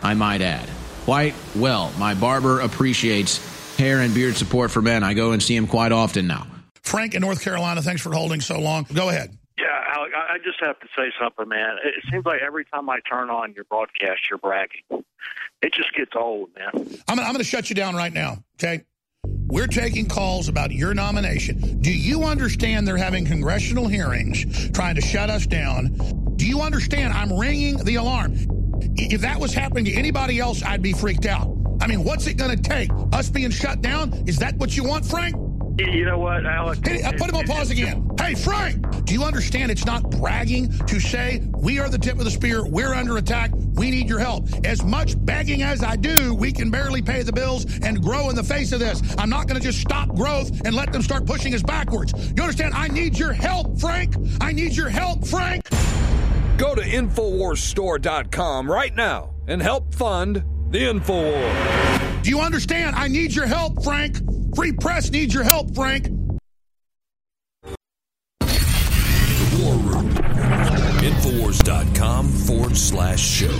[0.00, 0.68] I might add,
[1.04, 1.92] quite well.
[1.98, 5.02] My barber appreciates hair and beard support for men.
[5.02, 6.46] I go and see him quite often now.
[6.82, 8.86] Frank in North Carolina, thanks for holding so long.
[8.92, 9.36] Go ahead.
[9.58, 11.76] Yeah, Alec, I I just have to say something, man.
[11.84, 14.82] It seems like every time I turn on your broadcast, you're bragging.
[15.62, 16.98] It just gets old, man.
[17.08, 18.84] I'm, I'm going to shut you down right now, okay?
[19.48, 21.80] We're taking calls about your nomination.
[21.80, 25.88] Do you understand they're having congressional hearings trying to shut us down?
[26.36, 28.36] Do you understand I'm ringing the alarm?
[29.08, 31.56] If that was happening to anybody else, I'd be freaked out.
[31.80, 32.90] I mean, what's it going to take?
[33.12, 34.12] Us being shut down?
[34.26, 35.34] Is that what you want, Frank?
[35.78, 36.86] You- know what, Alec?
[36.86, 38.06] Hey, uh, put him on pause again.
[38.20, 42.24] Hey, Frank, do you understand it's not bragging to say we are the tip of
[42.24, 44.46] the spear, we're under attack, we need your help?
[44.64, 48.36] As much begging as I do, we can barely pay the bills and grow in
[48.36, 49.00] the face of this.
[49.16, 52.12] I'm not going to just stop growth and let them start pushing us backwards.
[52.36, 52.74] You understand?
[52.74, 54.14] I need your help, Frank.
[54.40, 55.62] I need your help, Frank.
[56.60, 62.22] Go to InfoWarsStore.com right now and help fund the InfoWar.
[62.22, 62.96] Do you understand?
[62.96, 64.18] I need your help, Frank.
[64.54, 66.04] Free press needs your help, Frank.
[67.64, 67.76] The
[69.62, 70.10] War Room.
[71.00, 73.58] Infowars.com forward slash show.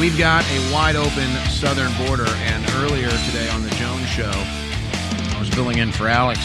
[0.00, 5.36] We've got a wide open southern border, and earlier today on the Jones Show, I
[5.38, 6.40] was filling in for Alex,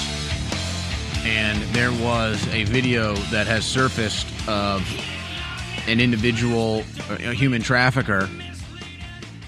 [1.24, 4.86] and there was a video that has surfaced of
[5.88, 8.30] an individual, a human trafficker,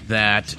[0.06, 0.56] that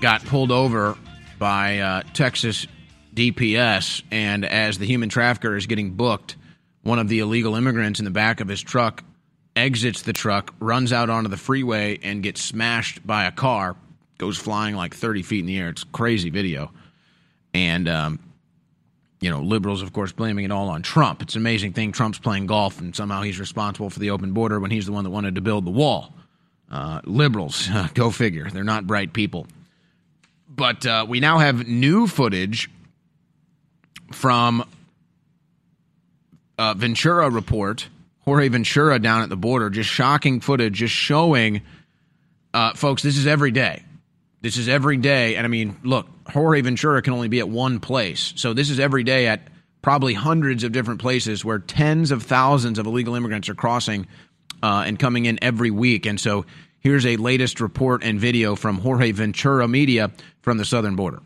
[0.00, 0.98] got pulled over
[1.38, 2.66] by uh, Texas
[3.14, 6.34] DPS, and as the human trafficker is getting booked,
[6.82, 9.04] one of the illegal immigrants in the back of his truck
[9.56, 13.76] exits the truck, runs out onto the freeway, and gets smashed by a car.
[14.18, 15.68] Goes flying like 30 feet in the air.
[15.68, 16.70] It's crazy video.
[17.52, 18.18] And, um,
[19.20, 21.22] you know, liberals, of course, blaming it all on Trump.
[21.22, 21.92] It's an amazing thing.
[21.92, 25.04] Trump's playing golf, and somehow he's responsible for the open border when he's the one
[25.04, 26.12] that wanted to build the wall.
[26.70, 28.50] Uh, liberals, go figure.
[28.50, 29.46] They're not bright people.
[30.48, 32.70] But uh, we now have new footage
[34.12, 34.64] from
[36.58, 37.88] uh, Ventura report,
[38.24, 41.62] Jorge Ventura down at the border, just shocking footage, just showing,
[42.54, 43.84] uh, folks, this is every day.
[44.40, 45.36] This is every day.
[45.36, 48.32] And I mean, look, Jorge Ventura can only be at one place.
[48.36, 49.48] So this is every day at
[49.82, 54.06] probably hundreds of different places where tens of thousands of illegal immigrants are crossing
[54.62, 56.06] uh, and coming in every week.
[56.06, 56.46] And so
[56.80, 60.10] here's a latest report and video from Jorge Ventura Media
[60.40, 61.20] from the southern border.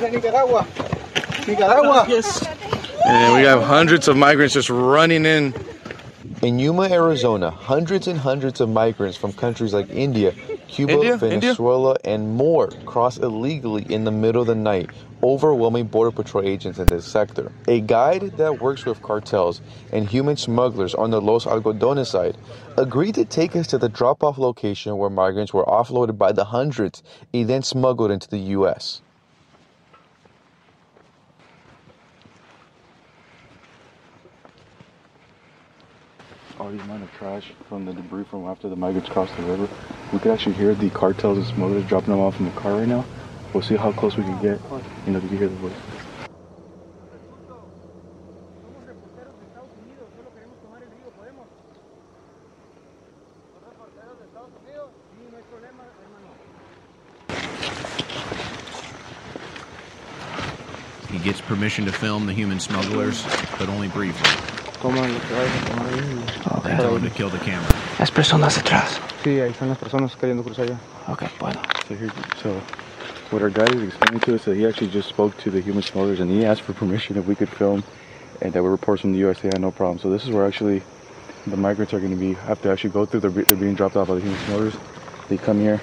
[0.00, 0.66] Nicaragua.
[1.46, 2.06] Nicaragua.
[2.08, 2.46] Yes.
[3.06, 5.54] And we have hundreds of migrants just running in.
[6.42, 10.32] In Yuma, Arizona, hundreds and hundreds of migrants from countries like India,
[10.66, 11.16] Cuba, India?
[11.16, 14.90] Venezuela, and more cross illegally in the middle of the night,
[15.22, 17.52] overwhelming Border Patrol agents in this sector.
[17.68, 19.60] A guide that works with cartels
[19.92, 22.36] and human smugglers on the Los Algodones side
[22.76, 26.44] agreed to take us to the drop off location where migrants were offloaded by the
[26.44, 29.00] hundreds and then smuggled into the U.S.
[36.58, 39.68] all the amount of trash from the debris from after the migrants crossed the river.
[40.12, 42.88] We could actually hear the cartels and smugglers dropping them off in the car right
[42.88, 43.04] now.
[43.52, 44.60] We'll see how close we can get.
[45.06, 45.72] You know, if you can hear the voice.
[61.10, 63.24] He gets permission to film the human smugglers,
[63.58, 64.30] but only briefly.
[66.46, 66.78] Toma lo que vayas a tomar ahí.
[66.78, 67.68] They tell him to kill the camera.
[67.98, 69.00] Las personas atrás.
[69.24, 70.78] Sí, ahí están las personas queriendo cruzar allá.
[71.08, 71.60] Okay, puedo.
[71.88, 72.10] So here,
[72.42, 72.60] so
[73.30, 75.82] what our guide is explaining to us that he actually just spoke to the human
[75.82, 77.82] smugglers and he asked for permission if we could film,
[78.40, 79.40] and that we reports from the U.S.
[79.40, 79.98] They had no problem.
[79.98, 80.82] So this is where actually
[81.46, 83.20] the migrants are going to be have to actually go through.
[83.20, 84.74] They're, they're being dropped off by the human smugglers.
[85.28, 85.80] They come here,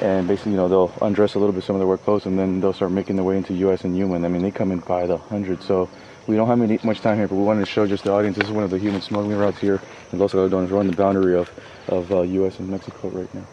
[0.00, 2.38] and basically, you know, they'll undress a little bit some of their work clothes, and
[2.38, 3.84] then they'll start making their way into U.S.
[3.84, 4.24] and human.
[4.24, 5.64] I mean, they come in by the hundreds.
[5.64, 5.88] So
[6.26, 8.36] we don't have any, much time here, but we wanted to show just the audience.
[8.36, 9.80] This is one of the human smuggling routes here
[10.12, 10.70] in Los Algodones.
[10.70, 11.50] We're on the boundary of
[11.88, 12.58] of uh, U.S.
[12.60, 13.46] and Mexico right now.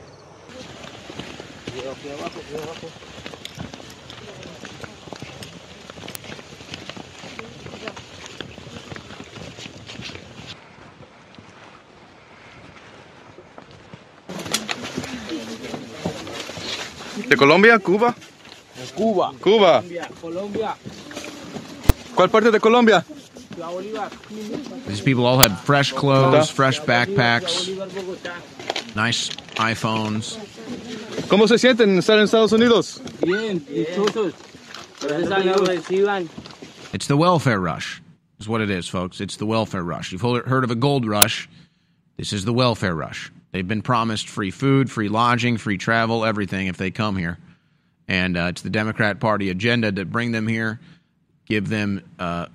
[17.28, 17.78] ¿De Colombia?
[17.78, 18.16] ¿Cuba?
[18.96, 19.34] Cuba.
[19.40, 19.84] Cuba.
[20.20, 20.76] Colombia.
[22.20, 23.06] ¿Cuál parte de Colombia?
[24.88, 27.70] These people all had fresh clothes, fresh backpacks,
[28.94, 30.38] nice iPhones.
[31.30, 33.00] ¿Cómo se sienten estar en Estados Unidos?
[33.22, 34.34] Bien, dichosos.
[35.00, 36.30] Gracias a Dios.
[36.92, 38.02] It's the welfare rush,
[38.38, 39.22] is what it is, folks.
[39.22, 40.12] It's the welfare rush.
[40.12, 41.48] You've heard of a gold rush.
[42.18, 43.32] This is the welfare rush.
[43.54, 47.38] They've been promised free food, free lodging, free travel, everything if they come here.
[48.10, 50.82] And uh, it's the Democrat Party agenda to bring them here,
[51.50, 52.46] give them uh,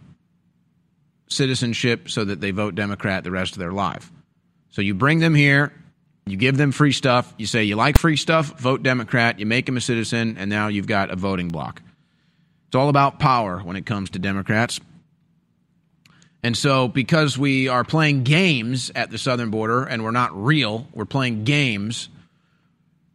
[1.29, 4.11] citizenship so that they vote Democrat the rest of their life.
[4.71, 5.73] So you bring them here,
[6.27, 9.67] you give them free stuff, you say you like free stuff, vote Democrat, you make
[9.67, 11.83] them a citizen, and now you've got a voting block.
[12.69, 14.81] It's all about power when it comes to Democrats.
[16.43, 20.87] And so, because we are playing games at the southern border and we're not real,
[20.93, 22.09] we're playing games.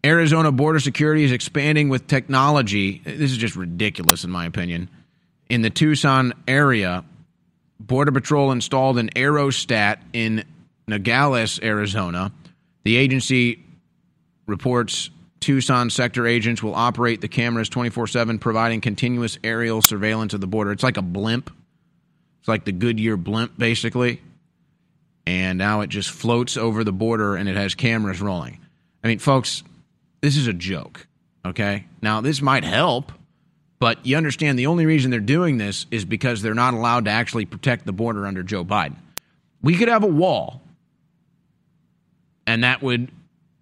[0.03, 3.01] Arizona border security is expanding with technology.
[3.03, 4.89] This is just ridiculous, in my opinion.
[5.49, 7.03] In the Tucson area,
[7.79, 10.45] Border Patrol installed an aerostat in
[10.87, 12.31] Nogales, Arizona.
[12.83, 13.63] The agency
[14.45, 15.09] reports
[15.39, 20.47] Tucson sector agents will operate the cameras 24 7, providing continuous aerial surveillance of the
[20.47, 20.71] border.
[20.71, 21.49] It's like a blimp.
[22.39, 24.21] It's like the Goodyear blimp, basically.
[25.25, 28.59] And now it just floats over the border and it has cameras rolling.
[29.03, 29.63] I mean, folks,
[30.21, 31.07] this is a joke,
[31.45, 31.85] okay?
[32.01, 33.11] Now, this might help,
[33.79, 37.11] but you understand the only reason they're doing this is because they're not allowed to
[37.11, 38.97] actually protect the border under Joe Biden.
[39.61, 40.61] We could have a wall,
[42.45, 43.09] and that would,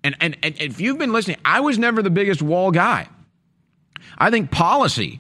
[0.04, 3.08] and, and, and if you've been listening, I was never the biggest wall guy.
[4.18, 5.20] I think policy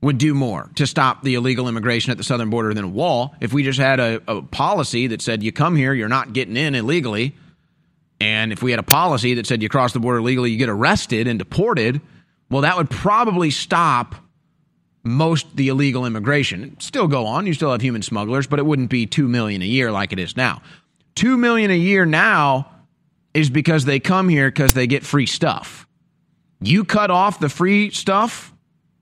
[0.00, 3.34] would do more to stop the illegal immigration at the southern border than a wall.
[3.40, 6.56] If we just had a, a policy that said you come here, you're not getting
[6.56, 7.34] in illegally,
[8.20, 10.68] and if we had a policy that said you cross the border legally, you get
[10.68, 12.00] arrested and deported,
[12.54, 14.14] well, that would probably stop
[15.02, 16.62] most the illegal immigration.
[16.62, 17.48] It'd still go on.
[17.48, 20.20] You still have human smugglers, but it wouldn't be 2 million a year like it
[20.20, 20.62] is now.
[21.16, 22.70] 2 million a year now
[23.34, 25.88] is because they come here because they get free stuff.
[26.60, 28.54] You cut off the free stuff,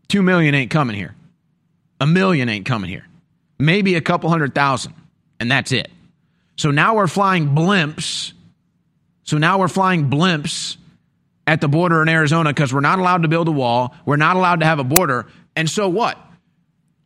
[0.09, 1.15] 2 million ain't coming here.
[2.01, 3.07] A million ain't coming here.
[3.59, 4.95] Maybe a couple hundred thousand,
[5.39, 5.91] and that's it.
[6.57, 8.33] So now we're flying blimps.
[9.25, 10.79] So now we're flying blimps
[11.47, 13.95] at the border in Arizona because we're not allowed to build a wall.
[14.05, 15.27] We're not allowed to have a border.
[15.57, 16.19] And so what?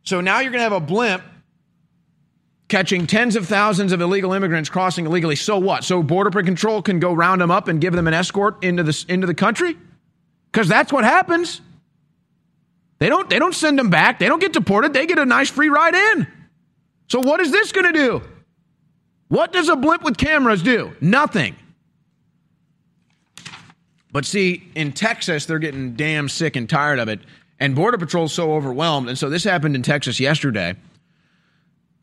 [0.03, 1.23] So now you're going to have a blimp
[2.69, 5.37] catching tens of thousands of illegal immigrants crossing illegally.
[5.37, 5.85] So what?
[5.85, 9.05] So border control can go round them up and give them an escort into the
[9.09, 9.77] into the country?
[10.53, 11.61] Cuz that's what happens.
[12.99, 14.19] They don't they don't send them back.
[14.19, 14.93] They don't get deported.
[14.93, 16.27] They get a nice free ride in.
[17.09, 18.23] So what is this going to do?
[19.29, 20.97] What does a blimp with cameras do?
[21.01, 21.57] Nothing.
[24.17, 27.21] But see, in Texas, they're getting damn sick and tired of it.
[27.61, 29.11] And Border Patrol's so overwhelmed.
[29.11, 30.75] And so this happened in Texas yesterday.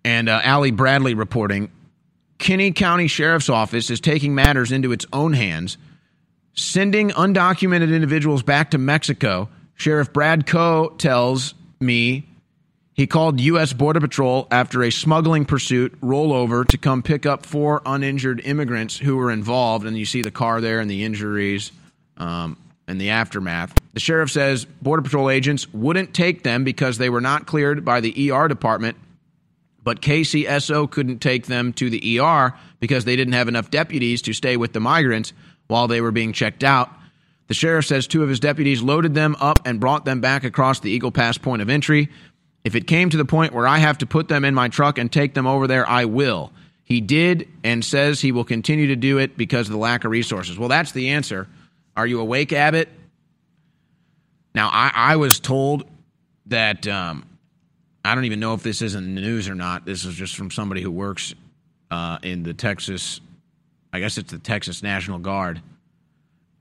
[0.06, 1.72] And uh, Ali Bradley reporting
[2.38, 5.80] Kinney County Sheriff's Office is taking matters into its own hands,
[6.54, 9.50] sending undocumented individuals back to Mexico.
[9.74, 12.30] Sheriff Brad Coe tells me
[12.94, 13.74] he called U.S.
[13.74, 19.18] Border Patrol after a smuggling pursuit rollover to come pick up four uninjured immigrants who
[19.18, 19.88] were involved.
[19.88, 21.72] And you see the car there and the injuries
[22.18, 22.58] um,
[22.88, 23.74] the aftermath.
[23.94, 28.02] The sheriff says Border Patrol agents wouldn't take them because they were not cleared by
[28.02, 28.98] the ER department,
[29.84, 34.34] but KCSO couldn't take them to the ER because they didn't have enough deputies to
[34.34, 35.34] stay with the migrants
[35.68, 36.92] while they were being checked out.
[37.48, 40.80] The sheriff says two of his deputies loaded them up and brought them back across
[40.80, 42.10] the Eagle Pass point of entry.
[42.64, 44.98] If it came to the point where I have to put them in my truck
[44.98, 46.54] and take them over there, I will.
[46.86, 50.12] He did and says he will continue to do it because of the lack of
[50.12, 50.58] resources.
[50.58, 51.48] Well, that's the answer.
[51.96, 52.90] Are you awake, Abbott?
[54.56, 55.86] Now, I, I was told
[56.48, 57.26] that um,
[58.06, 59.86] I don't even know if this is in the news or not.
[59.86, 61.34] This is just from somebody who works
[61.90, 63.22] uh, in the Texas,
[63.92, 65.62] I guess it's the Texas National Guard.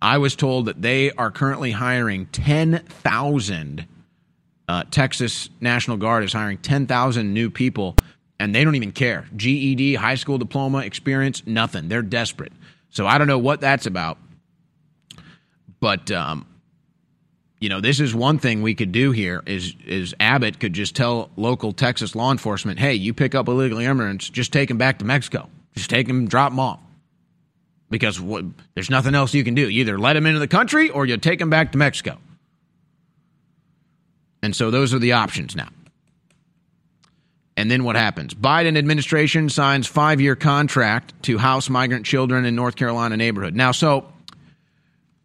[0.00, 3.86] I was told that they are currently hiring 10,000.
[4.68, 7.96] Uh, Texas National Guard is hiring 10,000 new people,
[8.38, 9.26] and they don't even care.
[9.36, 11.88] GED, high school diploma, experience, nothing.
[11.88, 12.52] They're desperate.
[12.90, 14.18] So I don't know what that's about.
[15.82, 16.46] But um,
[17.58, 20.94] you know, this is one thing we could do here is is Abbott could just
[20.94, 25.00] tell local Texas law enforcement, "Hey, you pick up illegal immigrants, just take them back
[25.00, 25.50] to Mexico.
[25.74, 26.78] Just take them, drop them off."
[27.90, 28.44] Because what,
[28.74, 29.68] there's nothing else you can do.
[29.68, 32.16] You either let them into the country or you take them back to Mexico.
[34.40, 35.68] And so those are the options now.
[37.56, 38.34] And then what happens?
[38.34, 43.54] Biden administration signs five-year contract to house migrant children in North Carolina neighborhood.
[43.54, 44.11] Now, so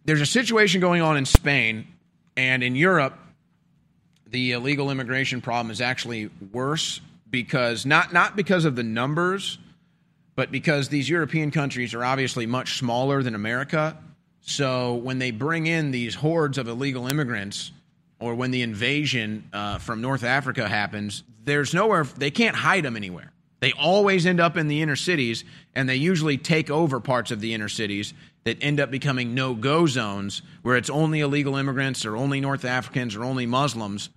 [0.07, 1.85] there's a situation going on in Spain
[2.37, 3.19] and in Europe.
[4.25, 9.59] The illegal immigration problem is actually worse because not not because of the numbers,
[10.35, 13.97] but because these European countries are obviously much smaller than America.
[14.41, 17.73] So when they bring in these hordes of illegal immigrants,
[18.19, 22.95] or when the invasion uh, from North Africa happens, there's nowhere they can't hide them
[22.95, 23.33] anywhere.
[23.59, 25.43] They always end up in the inner cities,
[25.75, 28.13] and they usually take over parts of the inner cities
[28.43, 33.15] that end up becoming no-go zones where it's only illegal immigrants or only North Africans
[33.15, 34.09] or only Muslims,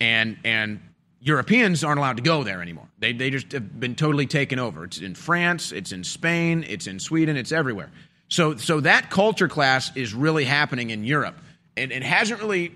[0.00, 0.80] and and
[1.20, 2.88] Europeans aren't allowed to go there anymore.
[2.98, 4.84] They they just have been totally taken over.
[4.84, 7.90] It's in France, it's in Spain, it's in Sweden, it's everywhere.
[8.28, 11.36] So so that culture class is really happening in Europe,
[11.76, 12.72] and it hasn't really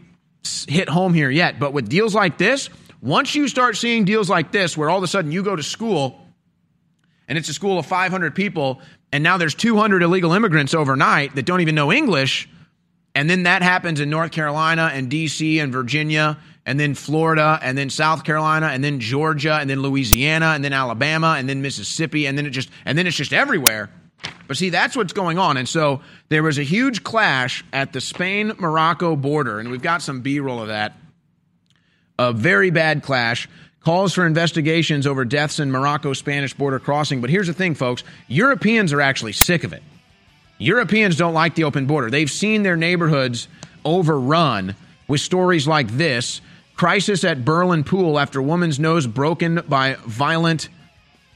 [0.67, 1.59] hit home here yet.
[1.61, 2.69] But with deals like this,
[3.01, 5.63] once you start seeing deals like this, where all of a sudden you go to
[5.63, 6.21] school
[7.29, 8.81] and it's a school of 500 people,
[9.13, 12.49] and now there's 200 illegal immigrants overnight that don't even know English,
[13.15, 15.59] and then that happens in North Carolina and D.C.
[15.59, 20.47] and Virginia, and then Florida, and then South Carolina, and then Georgia, and then Louisiana,
[20.47, 23.91] and then Alabama, and then Mississippi, and then it just and then it's just everywhere.
[24.47, 25.57] But see, that's what's going on.
[25.57, 26.01] And so
[26.31, 30.41] there was a huge clash at the Spain Morocco border, and we've got some B
[30.41, 30.95] roll of that.
[32.19, 33.49] A very bad clash.
[33.85, 37.21] Calls for investigations over deaths in Morocco Spanish border crossing.
[37.21, 39.83] But here's the thing, folks Europeans are actually sick of it.
[40.59, 42.11] Europeans don't like the open border.
[42.11, 43.47] They've seen their neighborhoods
[43.85, 44.75] overrun
[45.07, 46.41] with stories like this
[46.75, 50.69] crisis at Berlin pool after woman's nose broken by violent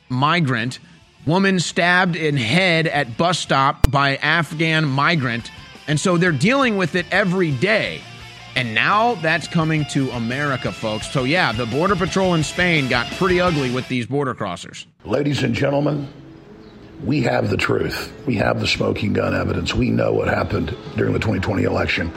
[0.09, 0.79] migrant.
[1.27, 5.51] Woman stabbed in head at bus stop by Afghan migrant.
[5.87, 8.03] And so they're dealing with it every day.
[8.55, 11.11] And now that's coming to America, folks.
[11.11, 14.85] So, yeah, the Border Patrol in Spain got pretty ugly with these border crossers.
[15.05, 16.13] Ladies and gentlemen,
[17.05, 18.13] we have the truth.
[18.27, 19.75] We have the smoking gun evidence.
[19.75, 22.09] We know what happened during the 2020 election,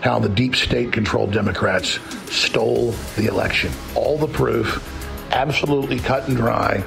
[0.00, 1.98] how the deep state controlled Democrats
[2.32, 3.72] stole the election.
[3.94, 4.82] All the proof,
[5.32, 6.84] absolutely cut and dry.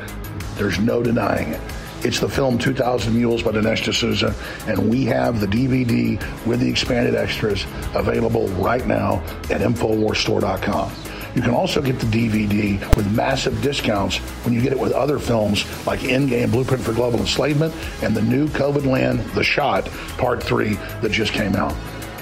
[0.56, 1.62] There's no denying it.
[2.04, 4.36] It's the film 2000 Mules by Dinesh D'Souza,
[4.68, 7.66] and we have the DVD with the expanded extras
[7.96, 10.92] available right now at InfoWarsStore.com.
[11.34, 15.18] You can also get the DVD with massive discounts when you get it with other
[15.18, 17.74] films like Endgame Blueprint for Global Enslavement
[18.04, 19.86] and the new COVID Land The Shot
[20.18, 21.74] Part 3 that just came out.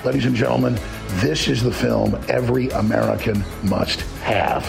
[0.05, 0.77] Ladies and gentlemen,
[1.21, 4.63] this is the film every American must have.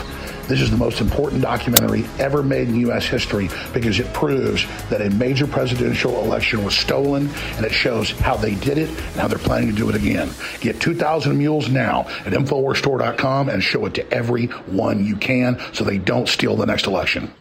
[0.53, 3.07] This is the most important documentary ever made in U.S.
[3.07, 8.37] history because it proves that a major presidential election was stolen and it shows how
[8.37, 10.29] they did it and how they're planning to do it again.
[10.61, 15.97] Get 2,000 Mules now at InfoWarsStore.com and show it to everyone you can so they
[15.97, 17.33] don't steal the next election.